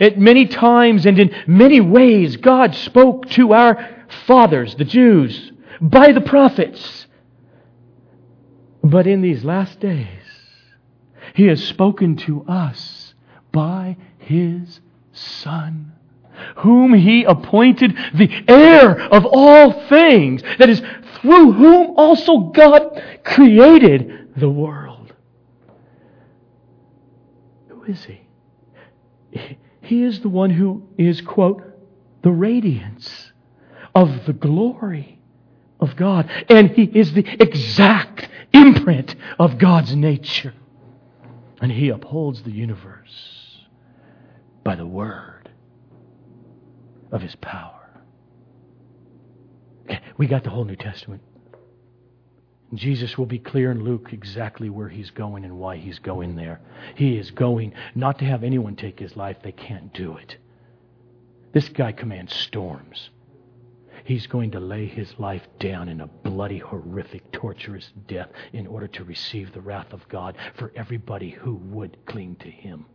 at 0.00 0.18
many 0.18 0.46
times 0.46 1.06
and 1.06 1.18
in 1.18 1.34
many 1.46 1.80
ways, 1.80 2.36
God 2.36 2.74
spoke 2.74 3.28
to 3.30 3.52
our 3.52 4.06
fathers, 4.26 4.74
the 4.74 4.84
Jews, 4.84 5.52
by 5.80 6.12
the 6.12 6.20
prophets. 6.20 7.05
But 8.90 9.06
in 9.08 9.20
these 9.20 9.44
last 9.44 9.80
days, 9.80 10.06
He 11.34 11.46
has 11.46 11.62
spoken 11.62 12.16
to 12.18 12.44
us 12.44 13.14
by 13.50 13.96
His 14.18 14.80
Son, 15.12 15.92
whom 16.58 16.94
He 16.94 17.24
appointed 17.24 17.96
the 18.14 18.30
heir 18.46 19.00
of 19.12 19.26
all 19.26 19.72
things, 19.88 20.42
that 20.58 20.70
is, 20.70 20.80
through 21.20 21.52
whom 21.52 21.94
also 21.96 22.38
God 22.54 23.02
created 23.24 24.28
the 24.36 24.50
world. 24.50 25.12
Who 27.68 27.82
is 27.84 28.04
He? 28.04 28.20
He 29.80 30.02
is 30.04 30.20
the 30.20 30.28
one 30.28 30.50
who 30.50 30.88
is, 30.96 31.20
quote, 31.20 31.62
the 32.22 32.30
radiance 32.30 33.32
of 33.94 34.26
the 34.26 34.32
glory 34.32 35.15
of 35.80 35.96
God. 35.96 36.30
And 36.48 36.70
He 36.70 36.84
is 36.84 37.12
the 37.12 37.26
exact 37.40 38.28
imprint 38.52 39.14
of 39.38 39.58
God's 39.58 39.94
nature. 39.94 40.54
And 41.60 41.72
He 41.72 41.88
upholds 41.88 42.42
the 42.42 42.50
universe 42.50 43.64
by 44.64 44.76
the 44.76 44.86
word 44.86 45.50
of 47.12 47.22
His 47.22 47.36
power. 47.36 47.72
We 50.16 50.26
got 50.26 50.44
the 50.44 50.50
whole 50.50 50.64
New 50.64 50.76
Testament. 50.76 51.22
Jesus 52.74 53.16
will 53.16 53.26
be 53.26 53.38
clear 53.38 53.70
in 53.70 53.84
Luke 53.84 54.08
exactly 54.12 54.68
where 54.68 54.88
he's 54.88 55.10
going 55.10 55.44
and 55.44 55.58
why 55.58 55.76
he's 55.76 56.00
going 56.00 56.34
there. 56.34 56.60
He 56.96 57.16
is 57.16 57.30
going 57.30 57.72
not 57.94 58.18
to 58.18 58.24
have 58.24 58.42
anyone 58.42 58.74
take 58.74 58.98
his 58.98 59.16
life, 59.16 59.36
they 59.42 59.52
can't 59.52 59.92
do 59.92 60.16
it. 60.16 60.36
This 61.52 61.68
guy 61.68 61.92
commands 61.92 62.34
storms. 62.34 63.10
He's 64.06 64.28
going 64.28 64.52
to 64.52 64.60
lay 64.60 64.86
his 64.86 65.18
life 65.18 65.42
down 65.58 65.88
in 65.88 66.00
a 66.00 66.06
bloody, 66.06 66.58
horrific, 66.58 67.32
torturous 67.32 67.92
death 68.06 68.28
in 68.52 68.68
order 68.68 68.86
to 68.86 69.02
receive 69.02 69.52
the 69.52 69.60
wrath 69.60 69.92
of 69.92 70.08
God 70.08 70.36
for 70.54 70.70
everybody 70.76 71.30
who 71.30 71.56
would 71.56 71.96
cling 72.06 72.36
to 72.36 72.48
him 72.48 72.86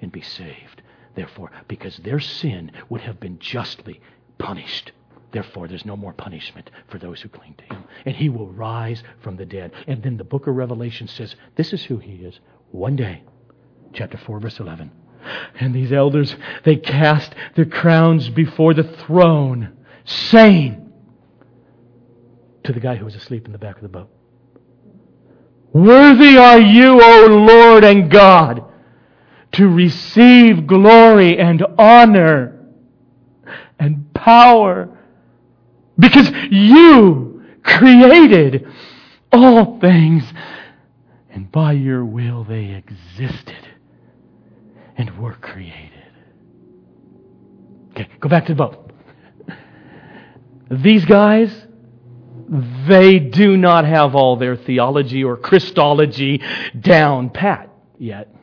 and 0.00 0.10
be 0.10 0.22
saved. 0.22 0.80
Therefore, 1.14 1.50
because 1.68 1.98
their 1.98 2.18
sin 2.18 2.72
would 2.88 3.02
have 3.02 3.20
been 3.20 3.38
justly 3.38 4.00
punished. 4.38 4.92
Therefore, 5.32 5.68
there's 5.68 5.84
no 5.84 5.98
more 5.98 6.14
punishment 6.14 6.70
for 6.88 6.96
those 6.96 7.20
who 7.20 7.28
cling 7.28 7.56
to 7.58 7.64
him. 7.64 7.84
And 8.06 8.16
he 8.16 8.30
will 8.30 8.48
rise 8.48 9.02
from 9.20 9.36
the 9.36 9.44
dead. 9.44 9.70
And 9.86 10.02
then 10.02 10.16
the 10.16 10.24
book 10.24 10.46
of 10.46 10.56
Revelation 10.56 11.08
says, 11.08 11.36
this 11.56 11.74
is 11.74 11.84
who 11.84 11.98
he 11.98 12.24
is. 12.24 12.40
One 12.70 12.96
day, 12.96 13.22
chapter 13.92 14.16
4, 14.16 14.40
verse 14.40 14.60
11. 14.60 14.90
And 15.60 15.74
these 15.74 15.92
elders, 15.92 16.34
they 16.64 16.76
cast 16.76 17.34
their 17.54 17.66
crowns 17.66 18.30
before 18.30 18.72
the 18.72 18.84
throne 18.84 19.76
saying 20.04 20.92
to 22.64 22.72
the 22.72 22.80
guy 22.80 22.96
who 22.96 23.04
was 23.04 23.14
asleep 23.14 23.46
in 23.46 23.52
the 23.52 23.58
back 23.58 23.76
of 23.76 23.82
the 23.82 23.88
boat, 23.88 24.10
Worthy 25.72 26.36
are 26.36 26.60
you, 26.60 27.00
O 27.02 27.26
Lord 27.26 27.82
and 27.82 28.08
God, 28.10 28.64
to 29.52 29.68
receive 29.68 30.66
glory 30.66 31.38
and 31.38 31.64
honor 31.78 32.64
and 33.78 34.12
power 34.14 34.88
because 35.98 36.30
you 36.50 37.44
created 37.64 38.66
all 39.32 39.80
things 39.80 40.24
and 41.30 41.50
by 41.50 41.72
your 41.72 42.04
will 42.04 42.44
they 42.44 42.66
existed 42.66 43.68
and 44.96 45.18
were 45.18 45.34
created. 45.34 45.90
Okay, 47.90 48.08
Go 48.20 48.28
back 48.28 48.46
to 48.46 48.52
the 48.52 48.56
boat. 48.56 48.83
These 50.70 51.04
guys, 51.04 51.66
they 52.88 53.18
do 53.18 53.56
not 53.56 53.84
have 53.84 54.14
all 54.14 54.36
their 54.36 54.56
theology 54.56 55.24
or 55.24 55.36
Christology 55.36 56.42
down 56.78 57.30
pat 57.30 57.70
yet 57.98 58.34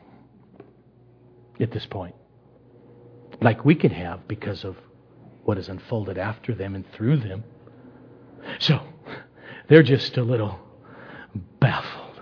at 1.60 1.70
this 1.70 1.86
point. 1.86 2.14
Like 3.40 3.64
we 3.64 3.74
can 3.74 3.90
have 3.90 4.26
because 4.28 4.64
of 4.64 4.76
what 5.44 5.56
has 5.56 5.68
unfolded 5.68 6.18
after 6.18 6.54
them 6.54 6.74
and 6.74 6.90
through 6.92 7.18
them. 7.18 7.44
So, 8.58 8.80
they're 9.68 9.82
just 9.82 10.16
a 10.16 10.22
little 10.22 10.58
baffled. 11.60 12.20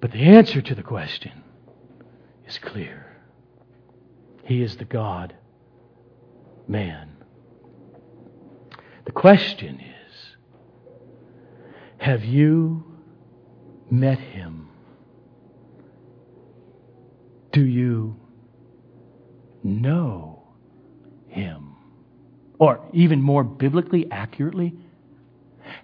But 0.00 0.12
the 0.12 0.22
answer 0.22 0.60
to 0.60 0.74
the 0.74 0.82
question 0.82 1.32
is 2.46 2.58
clear. 2.58 3.16
He 4.44 4.62
is 4.62 4.76
the 4.76 4.84
God, 4.84 5.34
man. 6.66 7.11
The 9.04 9.12
question 9.12 9.80
is 9.80 10.36
Have 11.98 12.24
you 12.24 12.84
met 13.90 14.18
him? 14.18 14.68
Do 17.52 17.62
you 17.62 18.16
know 19.62 20.42
him? 21.28 21.74
Or 22.58 22.80
even 22.92 23.20
more 23.20 23.44
biblically 23.44 24.10
accurately, 24.10 24.74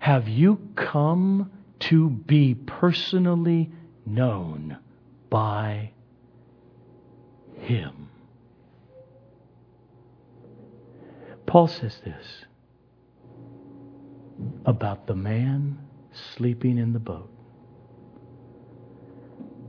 have 0.00 0.28
you 0.28 0.60
come 0.76 1.50
to 1.80 2.10
be 2.10 2.54
personally 2.54 3.70
known 4.06 4.78
by 5.28 5.90
him? 7.60 8.08
Paul 11.46 11.66
says 11.66 12.00
this 12.04 12.44
about 14.64 15.06
the 15.06 15.14
man 15.14 15.78
sleeping 16.34 16.78
in 16.78 16.92
the 16.92 16.98
boat. 16.98 17.30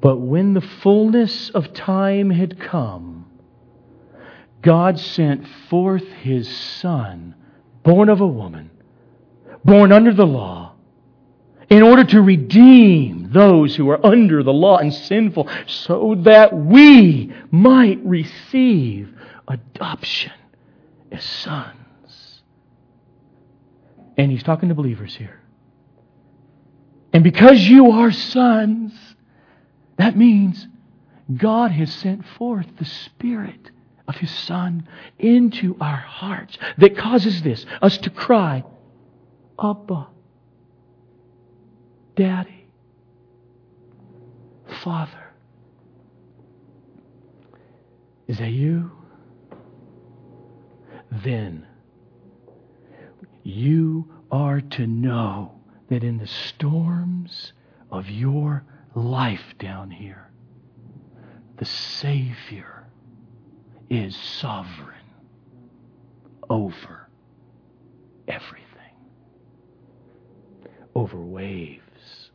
But 0.01 0.17
when 0.17 0.53
the 0.53 0.61
fullness 0.61 1.49
of 1.49 1.73
time 1.73 2.29
had 2.29 2.59
come, 2.59 3.25
God 4.61 4.99
sent 4.99 5.47
forth 5.69 6.07
his 6.21 6.47
Son, 6.47 7.35
born 7.83 8.09
of 8.09 8.21
a 8.21 8.27
woman, 8.27 8.71
born 9.63 9.91
under 9.91 10.13
the 10.13 10.27
law, 10.27 10.73
in 11.69 11.83
order 11.83 12.03
to 12.03 12.21
redeem 12.21 13.29
those 13.31 13.75
who 13.75 13.89
are 13.89 14.03
under 14.05 14.41
the 14.41 14.53
law 14.53 14.77
and 14.77 14.93
sinful, 14.93 15.47
so 15.67 16.15
that 16.19 16.55
we 16.55 17.33
might 17.51 17.99
receive 18.03 19.13
adoption 19.47 20.33
as 21.11 21.23
sons. 21.23 21.78
And 24.19 24.29
he's 24.29 24.43
talking 24.43 24.67
to 24.67 24.75
believers 24.75 25.15
here. 25.15 25.39
And 27.13 27.23
because 27.23 27.57
you 27.61 27.91
are 27.91 28.11
sons, 28.11 28.91
that 29.97 30.17
means 30.17 30.67
God 31.33 31.71
has 31.71 31.93
sent 31.93 32.25
forth 32.37 32.65
the 32.77 32.83
Spirit 32.83 33.71
of 34.09 34.17
His 34.17 34.29
Son 34.29 34.85
into 35.17 35.77
our 35.79 35.95
hearts 35.95 36.57
that 36.79 36.97
causes 36.97 37.41
this, 37.43 37.65
us 37.81 37.97
to 37.99 38.09
cry, 38.09 38.65
Abba, 39.57 40.09
Daddy, 42.17 42.67
Father. 44.83 45.31
Is 48.27 48.37
that 48.39 48.51
you? 48.51 48.91
Then 51.09 51.68
you 53.49 54.07
are 54.31 54.61
to 54.61 54.87
know 54.87 55.59
that 55.89 56.03
in 56.03 56.17
the 56.17 56.27
storms 56.27 57.53
of 57.91 58.09
your 58.09 58.63
life 58.95 59.55
down 59.57 59.91
here. 59.91 60.29
The 61.57 61.65
Savior 61.65 62.87
is 63.89 64.15
sovereign 64.15 64.95
over 66.49 67.09
everything, 68.27 68.65
over 70.95 71.19
waves, 71.19 72.31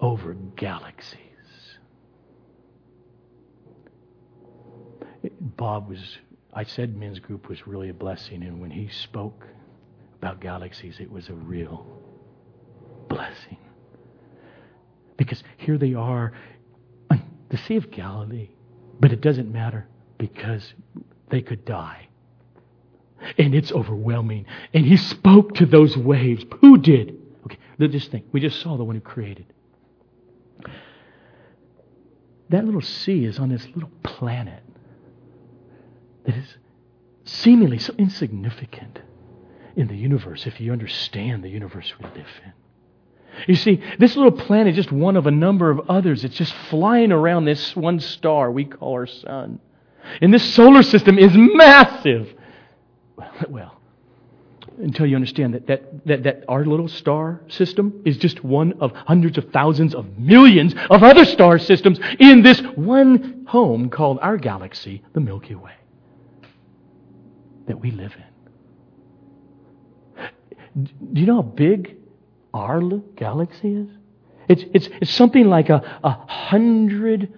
over 0.00 0.34
galaxies. 0.56 1.18
Bob 5.40 5.88
was, 5.88 6.18
I 6.52 6.64
said 6.64 6.96
men's 6.96 7.18
group 7.18 7.48
was 7.48 7.66
really 7.66 7.88
a 7.88 7.94
blessing, 7.94 8.42
and 8.42 8.60
when 8.60 8.70
he 8.70 8.88
spoke 8.88 9.46
about 10.18 10.40
galaxies, 10.40 10.98
it 11.00 11.10
was 11.10 11.28
a 11.28 11.34
real 11.34 11.86
blessing. 13.08 13.58
Because 15.16 15.42
here 15.56 15.78
they 15.78 15.94
are 15.94 16.32
on 17.10 17.22
the 17.48 17.58
Sea 17.58 17.76
of 17.76 17.90
Galilee. 17.90 18.50
But 19.00 19.12
it 19.12 19.20
doesn't 19.20 19.52
matter 19.52 19.86
because 20.16 20.74
they 21.30 21.40
could 21.40 21.64
die. 21.64 22.08
And 23.36 23.54
it's 23.54 23.72
overwhelming. 23.72 24.46
And 24.72 24.84
he 24.84 24.96
spoke 24.96 25.54
to 25.54 25.66
those 25.66 25.96
waves. 25.96 26.44
Who 26.60 26.78
did? 26.78 27.16
Okay, 27.44 27.58
let's 27.78 27.92
just 27.92 28.10
think. 28.10 28.26
We 28.32 28.40
just 28.40 28.60
saw 28.60 28.76
the 28.76 28.84
one 28.84 28.94
who 28.96 29.00
created. 29.00 29.46
That 32.48 32.64
little 32.64 32.80
sea 32.80 33.24
is 33.24 33.38
on 33.38 33.50
this 33.50 33.66
little 33.74 33.90
planet 34.02 34.62
that 36.28 36.36
is 36.36 36.56
seemingly 37.24 37.78
so 37.78 37.94
insignificant 37.96 39.00
in 39.76 39.88
the 39.88 39.96
universe 39.96 40.46
if 40.46 40.60
you 40.60 40.72
understand 40.72 41.42
the 41.42 41.48
universe 41.48 41.90
we 41.98 42.04
live 42.04 42.26
in. 42.44 42.52
You 43.46 43.54
see, 43.54 43.82
this 43.98 44.14
little 44.14 44.32
planet 44.32 44.72
is 44.72 44.76
just 44.76 44.92
one 44.92 45.16
of 45.16 45.26
a 45.26 45.30
number 45.30 45.70
of 45.70 45.88
others. 45.88 46.24
It's 46.24 46.36
just 46.36 46.52
flying 46.68 47.12
around 47.12 47.46
this 47.46 47.74
one 47.74 47.98
star 47.98 48.50
we 48.50 48.66
call 48.66 48.92
our 48.92 49.06
sun. 49.06 49.58
And 50.20 50.32
this 50.34 50.54
solar 50.54 50.82
system 50.82 51.18
is 51.18 51.32
massive. 51.34 52.34
Well, 53.48 53.78
until 54.78 55.06
you 55.06 55.16
understand 55.16 55.54
that, 55.54 55.66
that, 55.66 56.06
that, 56.06 56.22
that 56.24 56.44
our 56.48 56.64
little 56.64 56.88
star 56.88 57.40
system 57.48 58.02
is 58.04 58.16
just 58.18 58.44
one 58.44 58.74
of 58.80 58.92
hundreds 58.92 59.38
of 59.38 59.50
thousands 59.50 59.94
of 59.94 60.18
millions 60.18 60.74
of 60.90 61.02
other 61.02 61.24
star 61.24 61.58
systems 61.58 61.98
in 62.18 62.42
this 62.42 62.60
one 62.74 63.44
home 63.48 63.90
called 63.90 64.18
our 64.20 64.36
galaxy, 64.36 65.02
the 65.14 65.20
Milky 65.20 65.54
Way, 65.54 65.72
that 67.68 67.80
we 67.80 67.90
live 67.90 68.14
in. 68.16 68.24
Do 71.12 71.20
you 71.20 71.26
know 71.26 71.36
how 71.36 71.42
big 71.42 71.96
our 72.52 72.80
galaxy 73.16 73.74
is? 73.74 73.88
It's, 74.48 74.64
it's, 74.72 74.88
it's 75.00 75.10
something 75.10 75.48
like 75.48 75.68
a, 75.68 76.00
a 76.02 76.10
hundred 76.10 77.32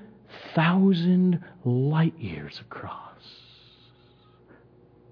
thousand 0.54 1.42
light 1.64 2.18
years 2.18 2.60
across. 2.60 3.22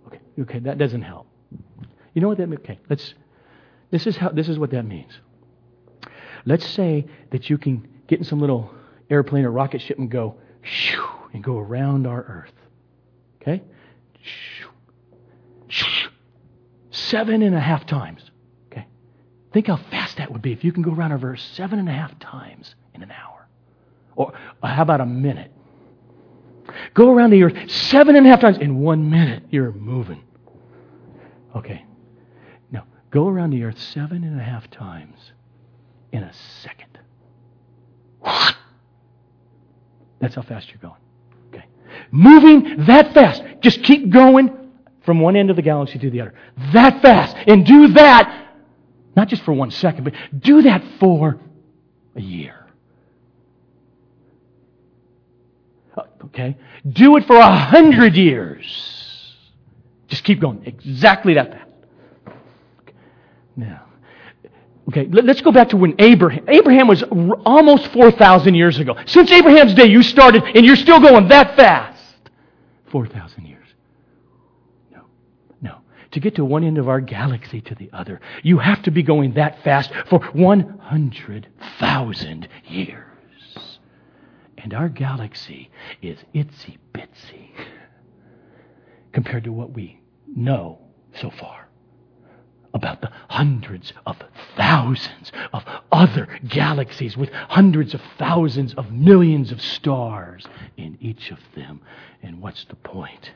Okay, 0.06 0.20
okay, 0.40 0.58
that 0.60 0.78
doesn't 0.78 1.02
help. 1.02 1.26
You 2.14 2.22
know 2.22 2.28
what 2.28 2.38
that 2.38 2.48
means? 2.48 2.60
Okay, 2.62 2.78
let's, 2.88 3.14
this 3.90 4.06
is, 4.06 4.16
how, 4.16 4.30
this 4.30 4.48
is 4.48 4.58
what 4.58 4.70
that 4.70 4.84
means. 4.84 5.12
Let's 6.44 6.66
say 6.66 7.06
that 7.30 7.50
you 7.50 7.58
can 7.58 7.86
get 8.06 8.18
in 8.18 8.24
some 8.24 8.40
little 8.40 8.72
airplane 9.10 9.44
or 9.44 9.50
rocket 9.50 9.82
ship 9.82 9.98
and 9.98 10.10
go, 10.10 10.36
shoo, 10.62 11.04
and 11.32 11.42
go 11.42 11.58
around 11.58 12.06
our 12.06 12.22
Earth. 12.22 12.52
Okay? 13.42 13.62
Shoo, 14.22 14.68
seven 16.90 17.42
and 17.42 17.54
a 17.54 17.60
half 17.60 17.86
times. 17.86 18.30
Okay? 18.70 18.86
Think 19.52 19.66
how 19.68 19.76
fast 19.76 20.16
that 20.18 20.30
would 20.32 20.42
be 20.42 20.52
if 20.52 20.64
you 20.64 20.72
can 20.72 20.82
go 20.82 20.92
around 20.92 21.12
a 21.12 21.18
verse 21.18 21.42
seven 21.54 21.78
and 21.78 21.88
a 21.88 21.92
half 21.92 22.18
times 22.18 22.74
in 22.94 23.02
an 23.02 23.10
hour. 23.10 23.48
Or 24.16 24.32
uh, 24.62 24.66
how 24.66 24.82
about 24.82 25.00
a 25.00 25.06
minute? 25.06 25.52
Go 26.94 27.12
around 27.12 27.30
the 27.30 27.42
earth 27.42 27.70
seven 27.70 28.16
and 28.16 28.26
a 28.26 28.30
half 28.30 28.40
times 28.40 28.58
in 28.58 28.80
one 28.80 29.10
minute. 29.10 29.44
You're 29.50 29.72
moving. 29.72 30.22
Okay. 31.56 31.84
Now, 32.70 32.84
go 33.10 33.28
around 33.28 33.50
the 33.50 33.62
earth 33.64 33.78
seven 33.78 34.24
and 34.24 34.38
a 34.38 34.42
half 34.42 34.70
times 34.70 35.32
in 36.12 36.22
a 36.22 36.32
second. 36.62 36.98
That's 40.20 40.34
how 40.34 40.42
fast 40.42 40.68
you're 40.68 40.78
going. 40.78 41.00
Okay. 41.48 41.64
Moving 42.10 42.84
that 42.86 43.14
fast. 43.14 43.42
Just 43.60 43.82
keep 43.84 44.10
going 44.10 44.57
from 45.08 45.20
one 45.20 45.36
end 45.36 45.48
of 45.48 45.56
the 45.56 45.62
galaxy 45.62 45.98
to 45.98 46.10
the 46.10 46.20
other. 46.20 46.34
That 46.74 47.00
fast. 47.00 47.34
And 47.46 47.64
do 47.64 47.88
that 47.94 48.48
not 49.16 49.28
just 49.28 49.42
for 49.42 49.54
one 49.54 49.70
second, 49.70 50.04
but 50.04 50.12
do 50.38 50.60
that 50.60 50.84
for 51.00 51.40
a 52.14 52.20
year. 52.20 52.66
Uh, 55.96 56.02
okay? 56.26 56.58
Do 56.86 57.16
it 57.16 57.26
for 57.26 57.36
a 57.36 57.50
hundred 57.50 58.16
years. 58.16 58.66
Just 60.08 60.24
keep 60.24 60.40
going. 60.40 60.62
Exactly 60.66 61.34
that 61.34 61.50
fast. 61.50 62.36
Now, 63.56 63.86
okay, 64.90 65.08
let's 65.10 65.40
go 65.40 65.52
back 65.52 65.70
to 65.70 65.78
when 65.78 65.96
Abraham. 65.98 66.44
Abraham 66.46 66.86
was 66.86 67.02
almost 67.44 67.88
4,000 67.88 68.54
years 68.54 68.78
ago. 68.78 68.94
Since 69.06 69.32
Abraham's 69.32 69.72
day, 69.72 69.86
you 69.86 70.04
started, 70.04 70.44
and 70.44 70.66
you're 70.66 70.76
still 70.76 71.00
going 71.00 71.26
that 71.28 71.56
fast. 71.56 72.04
4,000 72.92 73.46
years. 73.46 73.57
To 76.12 76.20
get 76.20 76.36
to 76.36 76.44
one 76.44 76.62
end 76.64 76.78
of 76.78 76.88
our 76.88 77.00
galaxy 77.00 77.60
to 77.62 77.74
the 77.74 77.90
other, 77.92 78.20
you 78.42 78.58
have 78.58 78.82
to 78.84 78.90
be 78.90 79.02
going 79.02 79.34
that 79.34 79.62
fast 79.62 79.90
for 80.08 80.20
100,000 80.20 82.48
years. 82.66 83.78
And 84.56 84.72
our 84.74 84.88
galaxy 84.88 85.70
is 86.02 86.18
itsy 86.34 86.78
bitsy 86.92 87.50
compared 89.12 89.44
to 89.44 89.52
what 89.52 89.72
we 89.72 90.00
know 90.26 90.80
so 91.20 91.30
far 91.30 91.68
about 92.74 93.00
the 93.00 93.10
hundreds 93.28 93.92
of 94.06 94.16
thousands 94.56 95.32
of 95.52 95.64
other 95.90 96.28
galaxies 96.46 97.16
with 97.16 97.30
hundreds 97.30 97.94
of 97.94 98.00
thousands 98.18 98.74
of 98.74 98.92
millions 98.92 99.52
of 99.52 99.60
stars 99.60 100.46
in 100.76 100.98
each 101.00 101.30
of 101.30 101.38
them. 101.54 101.80
And 102.22 102.40
what's 102.40 102.64
the 102.64 102.76
point? 102.76 103.32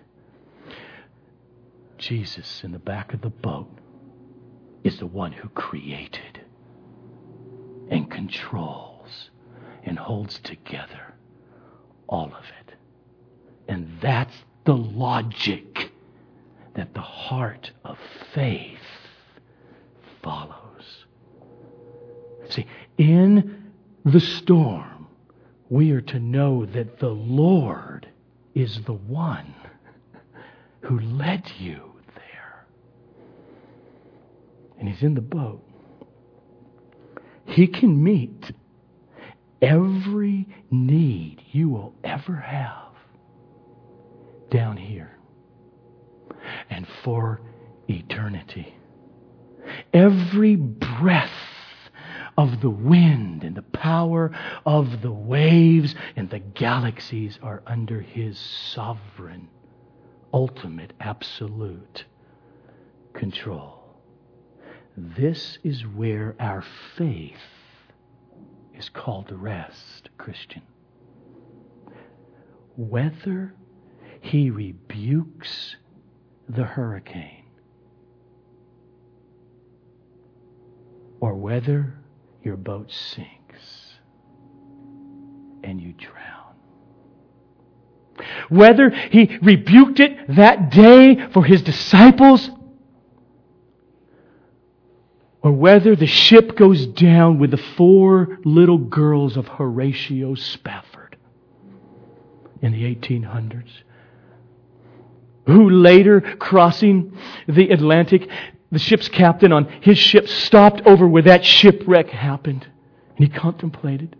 Jesus 2.03 2.64
in 2.64 2.72
the 2.72 2.80
back 2.80 3.14
of 3.14 3.20
the 3.20 3.30
boat 3.30 3.70
is 4.82 4.98
the 4.98 5.07
one 5.07 5.30
who 5.30 5.48
created 5.50 6.40
and 7.90 8.11
controls 8.11 9.30
and 9.84 9.96
holds 9.96 10.40
together 10.40 11.14
all 12.09 12.26
of 12.26 12.44
it. 12.61 12.74
And 13.68 13.88
that's 14.00 14.34
the 14.64 14.76
logic 14.76 15.92
that 16.74 16.92
the 16.92 17.00
heart 17.00 17.70
of 17.84 17.96
faith 18.34 18.80
follows. 20.24 21.07
See, 22.48 22.66
in 22.98 23.70
the 24.05 24.20
storm, 24.20 25.07
we 25.70 25.92
are 25.92 26.00
to 26.00 26.18
know 26.18 26.66
that 26.66 26.98
the 26.98 27.11
Lord 27.14 28.09
is 28.57 28.82
the 28.86 28.92
one 28.92 29.55
who 30.80 30.98
led 30.98 31.48
you. 31.61 31.91
And 34.83 34.91
He's 34.91 35.05
in 35.05 35.14
the 35.14 35.20
boat. 35.20 35.62
He 37.45 37.68
can 37.68 38.03
meet 38.03 38.51
every 39.62 40.49
need 40.72 41.41
you 41.53 41.68
will 41.68 41.95
ever 42.03 42.35
have 42.35 42.89
down 44.51 44.76
here 44.76 45.16
and 46.68 46.85
for 47.05 47.41
eternity 47.89 48.74
every 49.95 50.57
breath 50.57 51.30
of 52.37 52.61
the 52.61 52.68
wind 52.68 53.45
and 53.45 53.55
the 53.55 53.62
power 53.62 54.33
of 54.66 55.01
the 55.01 55.12
waves 55.12 55.95
and 56.16 56.28
the 56.28 56.41
galaxies 56.41 57.39
are 57.41 57.62
under 57.68 58.01
his 58.01 58.37
sovereign, 58.37 59.49
ultimate, 60.33 60.93
absolute 60.99 62.05
control. 63.14 63.82
This 64.97 65.59
is 65.64 65.82
where 65.82 66.34
our 66.38 66.62
faith 66.97 67.32
is 68.74 68.88
called 68.90 69.28
to 69.28 69.36
rest, 69.36 70.11
Christian. 70.18 70.62
Whether 72.76 73.55
he 74.20 74.51
rebukes 74.51 75.76
the 76.49 76.64
hurricane 76.64 77.45
or 81.20 81.34
whether 81.34 81.95
your 82.43 82.57
boat 82.57 82.90
sinks 82.90 83.95
and 85.62 85.80
you 85.80 85.93
drown. 85.93 86.55
Whether 88.49 88.90
he 88.90 89.38
rebuked 89.40 90.01
it 90.01 90.34
that 90.36 90.70
day 90.70 91.28
for 91.32 91.45
his 91.45 91.62
disciples 91.62 92.51
or 95.43 95.53
whether 95.53 95.97
the 95.97 96.07
ship 96.07 96.57
goes 96.57 96.86
down 96.86 97.38
with 97.38 97.51
the 97.51 97.57
four 97.57 98.38
little 98.45 98.78
girls 98.78 99.36
of 99.36 99.49
Horatio 99.49 100.36
Spafford 100.36 101.16
in 102.61 102.72
the 102.72 102.95
1800s, 102.95 103.70
who 105.47 105.68
later, 105.68 106.20
crossing 106.20 107.18
the 107.49 107.70
Atlantic, 107.70 108.28
the 108.70 108.78
ship's 108.78 109.09
captain 109.09 109.53
on 109.53 109.64
his 109.82 109.99
ship 109.99 110.28
stopped 110.28 110.80
over 110.86 111.07
where 111.09 111.22
that 111.22 111.45
shipwreck 111.45 112.09
happened. 112.09 112.66
And 113.16 113.26
he 113.26 113.38
contemplated. 113.38 114.16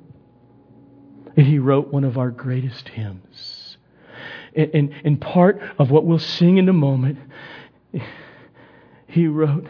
And 1.37 1.47
he 1.47 1.61
wrote 1.61 1.93
one 1.93 2.03
of 2.03 2.19
our 2.19 2.31
greatest 2.31 2.89
hymns. 2.89 3.79
And, 4.55 4.71
and, 4.75 4.95
and 5.05 5.21
part 5.21 5.61
of 5.79 5.93
what 5.93 6.05
we'll 6.05 6.19
sing 6.19 6.59
in 6.59 6.69
a 6.69 6.73
moment, 6.73 7.19
he 9.07 9.29
wrote, 9.29 9.67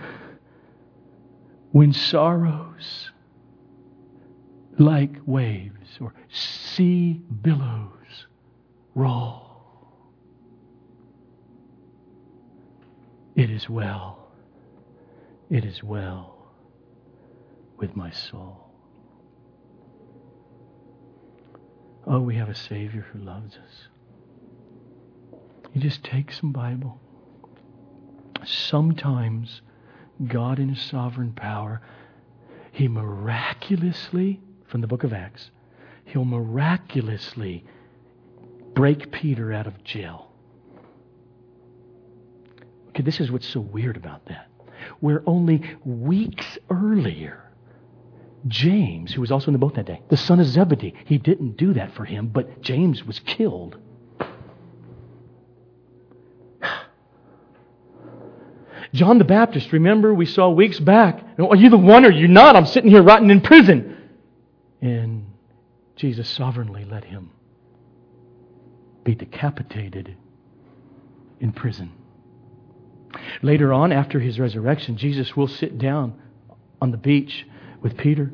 When 1.73 1.93
sorrows 1.93 3.11
like 4.79 5.17
waves 5.27 5.99
or 6.01 6.15
sea 6.31 7.21
billows 7.43 8.27
roll, 8.95 9.49
it 13.35 13.51
is 13.51 13.69
well 13.69 14.23
it 15.53 15.67
is 15.67 15.83
well 15.83 16.35
with 17.77 17.95
my 17.95 18.11
soul. 18.11 18.71
Oh, 22.07 22.21
we 22.21 22.37
have 22.37 22.49
a 22.49 22.55
Savior 22.55 23.03
who 23.13 23.19
loves 23.19 23.57
us. 23.57 23.89
You 25.75 25.83
just 25.83 26.03
take 26.03 26.33
some 26.33 26.53
Bible. 26.53 26.99
Sometimes 28.47 29.61
God, 30.29 30.59
in 30.59 30.69
His 30.71 30.83
sovereign 30.83 31.33
power, 31.33 31.81
He 32.73 32.89
miraculously, 32.89 34.41
from 34.67 34.81
the 34.81 34.87
book 34.87 35.05
of 35.05 35.13
Acts, 35.13 35.51
He'll 36.05 36.25
miraculously 36.25 37.65
break 38.75 39.13
Peter 39.13 39.53
out 39.53 39.67
of 39.67 39.83
jail. 39.85 40.33
Okay, 42.89 43.03
this 43.03 43.21
is 43.21 43.31
what's 43.31 43.47
so 43.47 43.61
weird 43.61 43.97
about 43.97 44.27
that 44.27 44.49
where 45.01 45.23
only 45.27 45.63
weeks 45.85 46.59
earlier, 46.71 47.43
James, 48.49 49.13
who 49.13 49.21
was 49.21 49.31
also 49.31 49.47
in 49.49 49.53
the 49.53 49.59
boat 49.59 49.75
that 49.75 49.87
day, 49.87 50.01
the 50.09 50.17
son 50.17 50.41
of 50.41 50.47
Zebedee, 50.47 50.95
he 51.05 51.19
didn't 51.19 51.57
do 51.57 51.73
that 51.75 51.95
for 51.95 52.05
him, 52.05 52.29
but 52.29 52.61
James 52.61 53.05
was 53.05 53.21
killed. 53.21 53.77
John 58.95 59.19
the 59.19 59.25
Baptist, 59.25 59.73
remember 59.73 60.13
we 60.13 60.27
saw 60.27 60.51
weeks 60.51 60.79
back. 60.79 61.25
Are 61.39 61.57
you 61.57 61.71
the 61.71 61.79
one 61.79 62.05
or 62.05 62.09
are 62.09 62.13
you 62.13 62.29
not? 62.29 62.57
I'm 62.57 62.67
sitting 62.67 62.91
here 62.91 63.03
rotting 63.03 63.31
in 63.31 63.41
prison. 63.41 63.97
And 64.81 65.27
Jesus 65.97 66.29
sovereignly 66.29 66.85
let 66.85 67.05
him 67.05 67.31
be 69.05 69.15
decapitated 69.15 70.17
in 71.41 71.53
prison. 71.53 71.93
Later 73.43 73.73
on, 73.73 73.93
after 73.93 74.21
his 74.21 74.39
resurrection, 74.39 74.97
Jesus 74.97 75.37
will 75.37 75.49
sit 75.49 75.79
down 75.79 76.21
on 76.81 76.91
the 76.91 76.97
beach 76.97 77.47
with 77.81 77.97
Peter. 77.97 78.31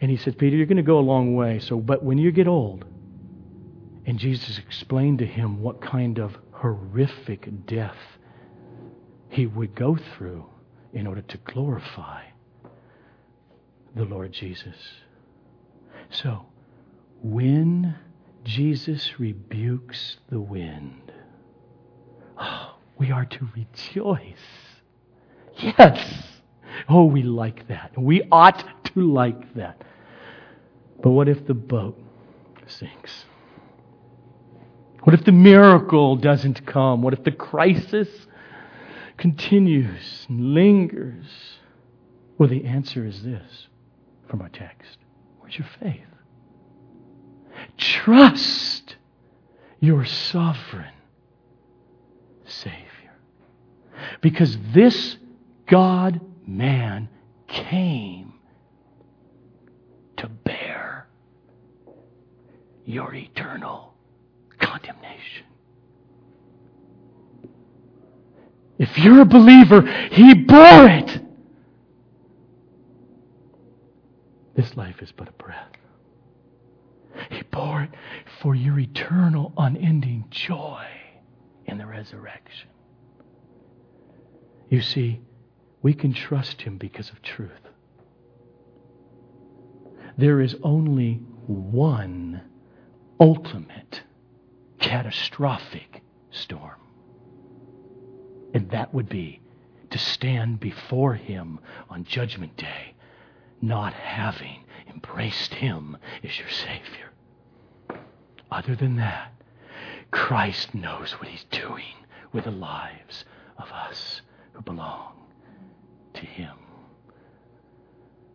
And 0.00 0.10
he 0.10 0.16
said, 0.16 0.38
Peter, 0.38 0.56
you're 0.56 0.66
going 0.66 0.76
to 0.76 0.82
go 0.82 0.98
a 0.98 1.00
long 1.00 1.34
way. 1.34 1.58
So, 1.58 1.78
but 1.78 2.02
when 2.02 2.18
you 2.18 2.30
get 2.32 2.46
old, 2.46 2.84
and 4.04 4.18
Jesus 4.18 4.58
explained 4.58 5.18
to 5.18 5.26
him 5.26 5.62
what 5.62 5.80
kind 5.80 6.18
of 6.18 6.36
horrific 6.52 7.66
death 7.66 7.96
he 9.28 9.46
would 9.46 9.74
go 9.74 9.96
through 9.96 10.46
in 10.92 11.06
order 11.06 11.22
to 11.22 11.38
glorify 11.38 12.22
the 13.94 14.04
Lord 14.04 14.32
Jesus. 14.32 14.76
So, 16.10 16.46
when 17.22 17.96
Jesus 18.44 19.18
rebukes 19.18 20.18
the 20.30 20.40
wind, 20.40 21.12
oh, 22.38 22.76
we 22.98 23.10
are 23.10 23.24
to 23.24 23.48
rejoice. 23.54 24.36
Yes. 25.58 26.22
Oh, 26.88 27.04
we 27.04 27.22
like 27.22 27.68
that. 27.68 27.92
We 27.96 28.22
ought 28.30 28.62
to 28.94 29.00
like 29.00 29.54
that. 29.54 29.82
But 31.02 31.10
what 31.10 31.28
if 31.28 31.46
the 31.46 31.54
boat 31.54 31.98
sinks? 32.66 33.24
What 35.02 35.14
if 35.14 35.24
the 35.24 35.32
miracle 35.32 36.16
doesn't 36.16 36.66
come? 36.66 37.02
What 37.02 37.12
if 37.12 37.22
the 37.22 37.30
crisis 37.30 38.08
continues 39.16 40.26
and 40.28 40.54
lingers? 40.54 41.26
Well, 42.38 42.48
the 42.48 42.64
answer 42.64 43.06
is 43.06 43.22
this 43.22 43.68
from 44.28 44.42
our 44.42 44.48
text 44.48 44.98
Where's 45.40 45.58
your 45.58 45.68
faith? 45.80 46.00
Trust 47.78 48.96
your 49.80 50.04
sovereign 50.04 50.92
Savior. 52.44 52.82
Because 54.20 54.56
this 54.74 55.16
God 55.66 56.20
man 56.46 57.08
came 57.48 58.34
to 60.16 60.28
bear 60.28 61.08
your 62.84 63.14
eternal 63.14 63.94
condemnation. 64.58 65.45
If 68.78 68.98
you're 68.98 69.20
a 69.20 69.26
believer, 69.26 69.82
He 70.10 70.34
bore 70.34 70.88
it. 70.88 71.20
This 74.54 74.76
life 74.76 75.02
is 75.02 75.12
but 75.12 75.28
a 75.28 75.32
breath. 75.32 75.72
He 77.30 77.42
bore 77.42 77.82
it 77.82 77.90
for 78.40 78.54
your 78.54 78.78
eternal, 78.78 79.52
unending 79.56 80.26
joy 80.30 80.86
in 81.66 81.78
the 81.78 81.86
resurrection. 81.86 82.68
You 84.68 84.80
see, 84.80 85.20
we 85.82 85.94
can 85.94 86.12
trust 86.12 86.62
Him 86.62 86.78
because 86.78 87.10
of 87.10 87.22
truth. 87.22 87.50
There 90.18 90.40
is 90.40 90.56
only 90.62 91.14
one 91.46 92.42
ultimate 93.20 94.02
catastrophic 94.78 96.02
storm. 96.30 96.85
And 98.56 98.70
that 98.70 98.94
would 98.94 99.10
be 99.10 99.42
to 99.90 99.98
stand 99.98 100.60
before 100.60 101.12
Him 101.12 101.60
on 101.90 102.04
Judgment 102.04 102.56
Day, 102.56 102.94
not 103.60 103.92
having 103.92 104.64
embraced 104.88 105.52
Him 105.52 105.98
as 106.24 106.38
your 106.38 106.48
Savior. 106.48 108.00
Other 108.50 108.74
than 108.74 108.96
that, 108.96 109.34
Christ 110.10 110.74
knows 110.74 111.12
what 111.18 111.28
He's 111.28 111.44
doing 111.50 111.96
with 112.32 112.44
the 112.44 112.50
lives 112.50 113.26
of 113.58 113.70
us 113.72 114.22
who 114.54 114.62
belong 114.62 115.12
to 116.14 116.22
Him. 116.22 116.56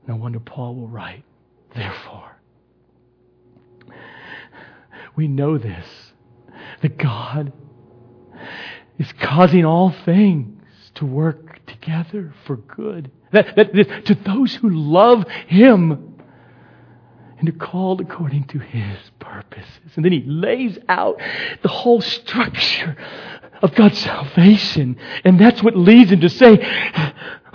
No 0.08 0.18
wonder 0.18 0.40
Paul 0.40 0.76
will 0.76 0.88
write, 0.88 1.24
therefore. 1.74 2.38
We 5.16 5.28
know 5.28 5.58
this, 5.58 6.14
that 6.84 7.00
God 7.00 7.52
is 9.02 9.12
causing 9.14 9.66
all 9.66 9.90
things 10.06 10.62
to 10.94 11.08
work 11.08 11.66
together 11.66 12.32
for 12.46 12.58
good. 12.58 13.10
That, 13.32 13.56
that, 13.56 13.74
that, 13.74 14.06
to 14.06 14.14
those 14.14 14.54
who 14.54 14.70
love 14.70 15.28
Him 15.48 16.20
and 17.40 17.50
are 17.50 17.54
called 17.54 18.00
according 18.00 18.44
to 18.50 18.60
His 18.60 19.00
purposes. 19.18 19.92
And 19.96 20.06
then 20.06 20.12
He 20.12 20.22
lays 20.28 20.78
out 20.88 21.20
the 21.64 21.68
whole 21.68 22.00
structure 22.02 22.96
of 23.64 23.74
God's 23.74 23.98
salvation. 23.98 24.98
And 25.24 25.40
that's 25.40 25.64
what 25.64 25.76
leads 25.76 26.12
Him 26.12 26.22
to 26.22 26.30
say, 26.30 26.58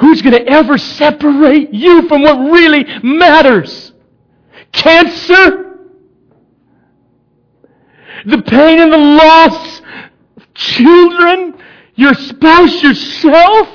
Who's 0.01 0.23
going 0.23 0.35
to 0.35 0.49
ever 0.51 0.77
separate 0.77 1.73
you 1.73 2.09
from 2.09 2.23
what 2.23 2.39
really 2.51 2.85
matters? 3.05 3.93
Cancer? 4.73 5.63
The 8.25 8.43
pain 8.43 8.81
and 8.81 8.93
the 8.93 8.99
loss 8.99 9.76
children, 10.57 11.55
your 11.95 12.15
spouse, 12.15 12.83
yourself? 12.83 13.69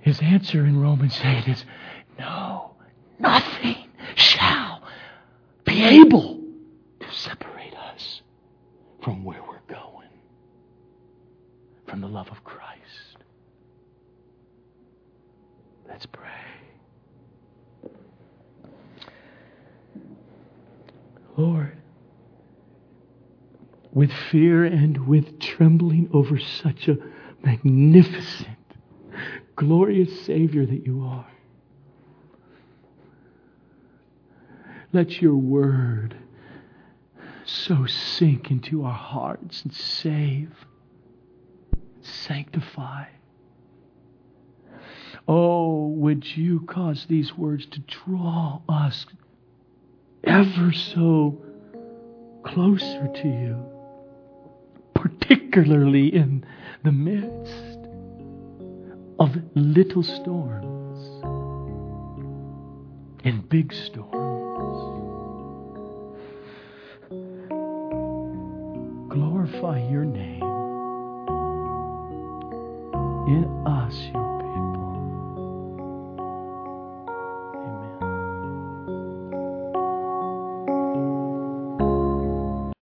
His 0.00 0.20
answer 0.20 0.64
in 0.64 0.80
Romans 0.80 1.18
8 1.22 1.48
is 1.48 1.64
no, 2.18 2.76
nothing 3.18 3.76
shall 4.14 4.82
be 5.64 5.82
able 5.82 6.40
to 7.00 7.12
separate 7.12 7.74
us 7.74 8.22
from 9.02 9.24
where 9.24 9.42
we're 9.42 9.74
going, 9.74 10.08
from 11.86 12.00
the 12.00 12.06
love 12.06 12.28
of 12.30 12.42
Christ. 12.44 13.16
Let's 15.88 16.06
pray. 16.06 16.30
Lord, 21.36 21.75
with 23.96 24.12
fear 24.30 24.62
and 24.62 25.08
with 25.08 25.40
trembling 25.40 26.06
over 26.12 26.38
such 26.38 26.86
a 26.86 26.98
magnificent, 27.42 28.58
glorious 29.54 30.20
Savior 30.26 30.66
that 30.66 30.84
you 30.84 31.02
are. 31.02 31.26
Let 34.92 35.22
your 35.22 35.36
word 35.36 36.14
so 37.46 37.86
sink 37.86 38.50
into 38.50 38.84
our 38.84 38.92
hearts 38.92 39.62
and 39.62 39.72
save, 39.72 40.52
sanctify. 42.02 43.06
Oh, 45.26 45.86
would 45.88 46.36
you 46.36 46.60
cause 46.66 47.06
these 47.08 47.34
words 47.34 47.64
to 47.64 47.80
draw 47.80 48.60
us 48.68 49.06
ever 50.22 50.70
so 50.74 51.40
closer 52.44 53.08
to 53.22 53.26
you? 53.26 53.75
Particularly 55.26 56.14
in 56.14 56.44
the 56.84 56.92
midst 56.92 57.78
of 59.18 59.36
little 59.54 60.02
storms 60.02 61.24
and 63.24 63.48
big 63.48 63.72
storms. 63.72 64.12
Glorify 69.08 69.88
your 69.90 70.04
name 70.04 70.42
in 73.26 73.64
us, 73.66 74.25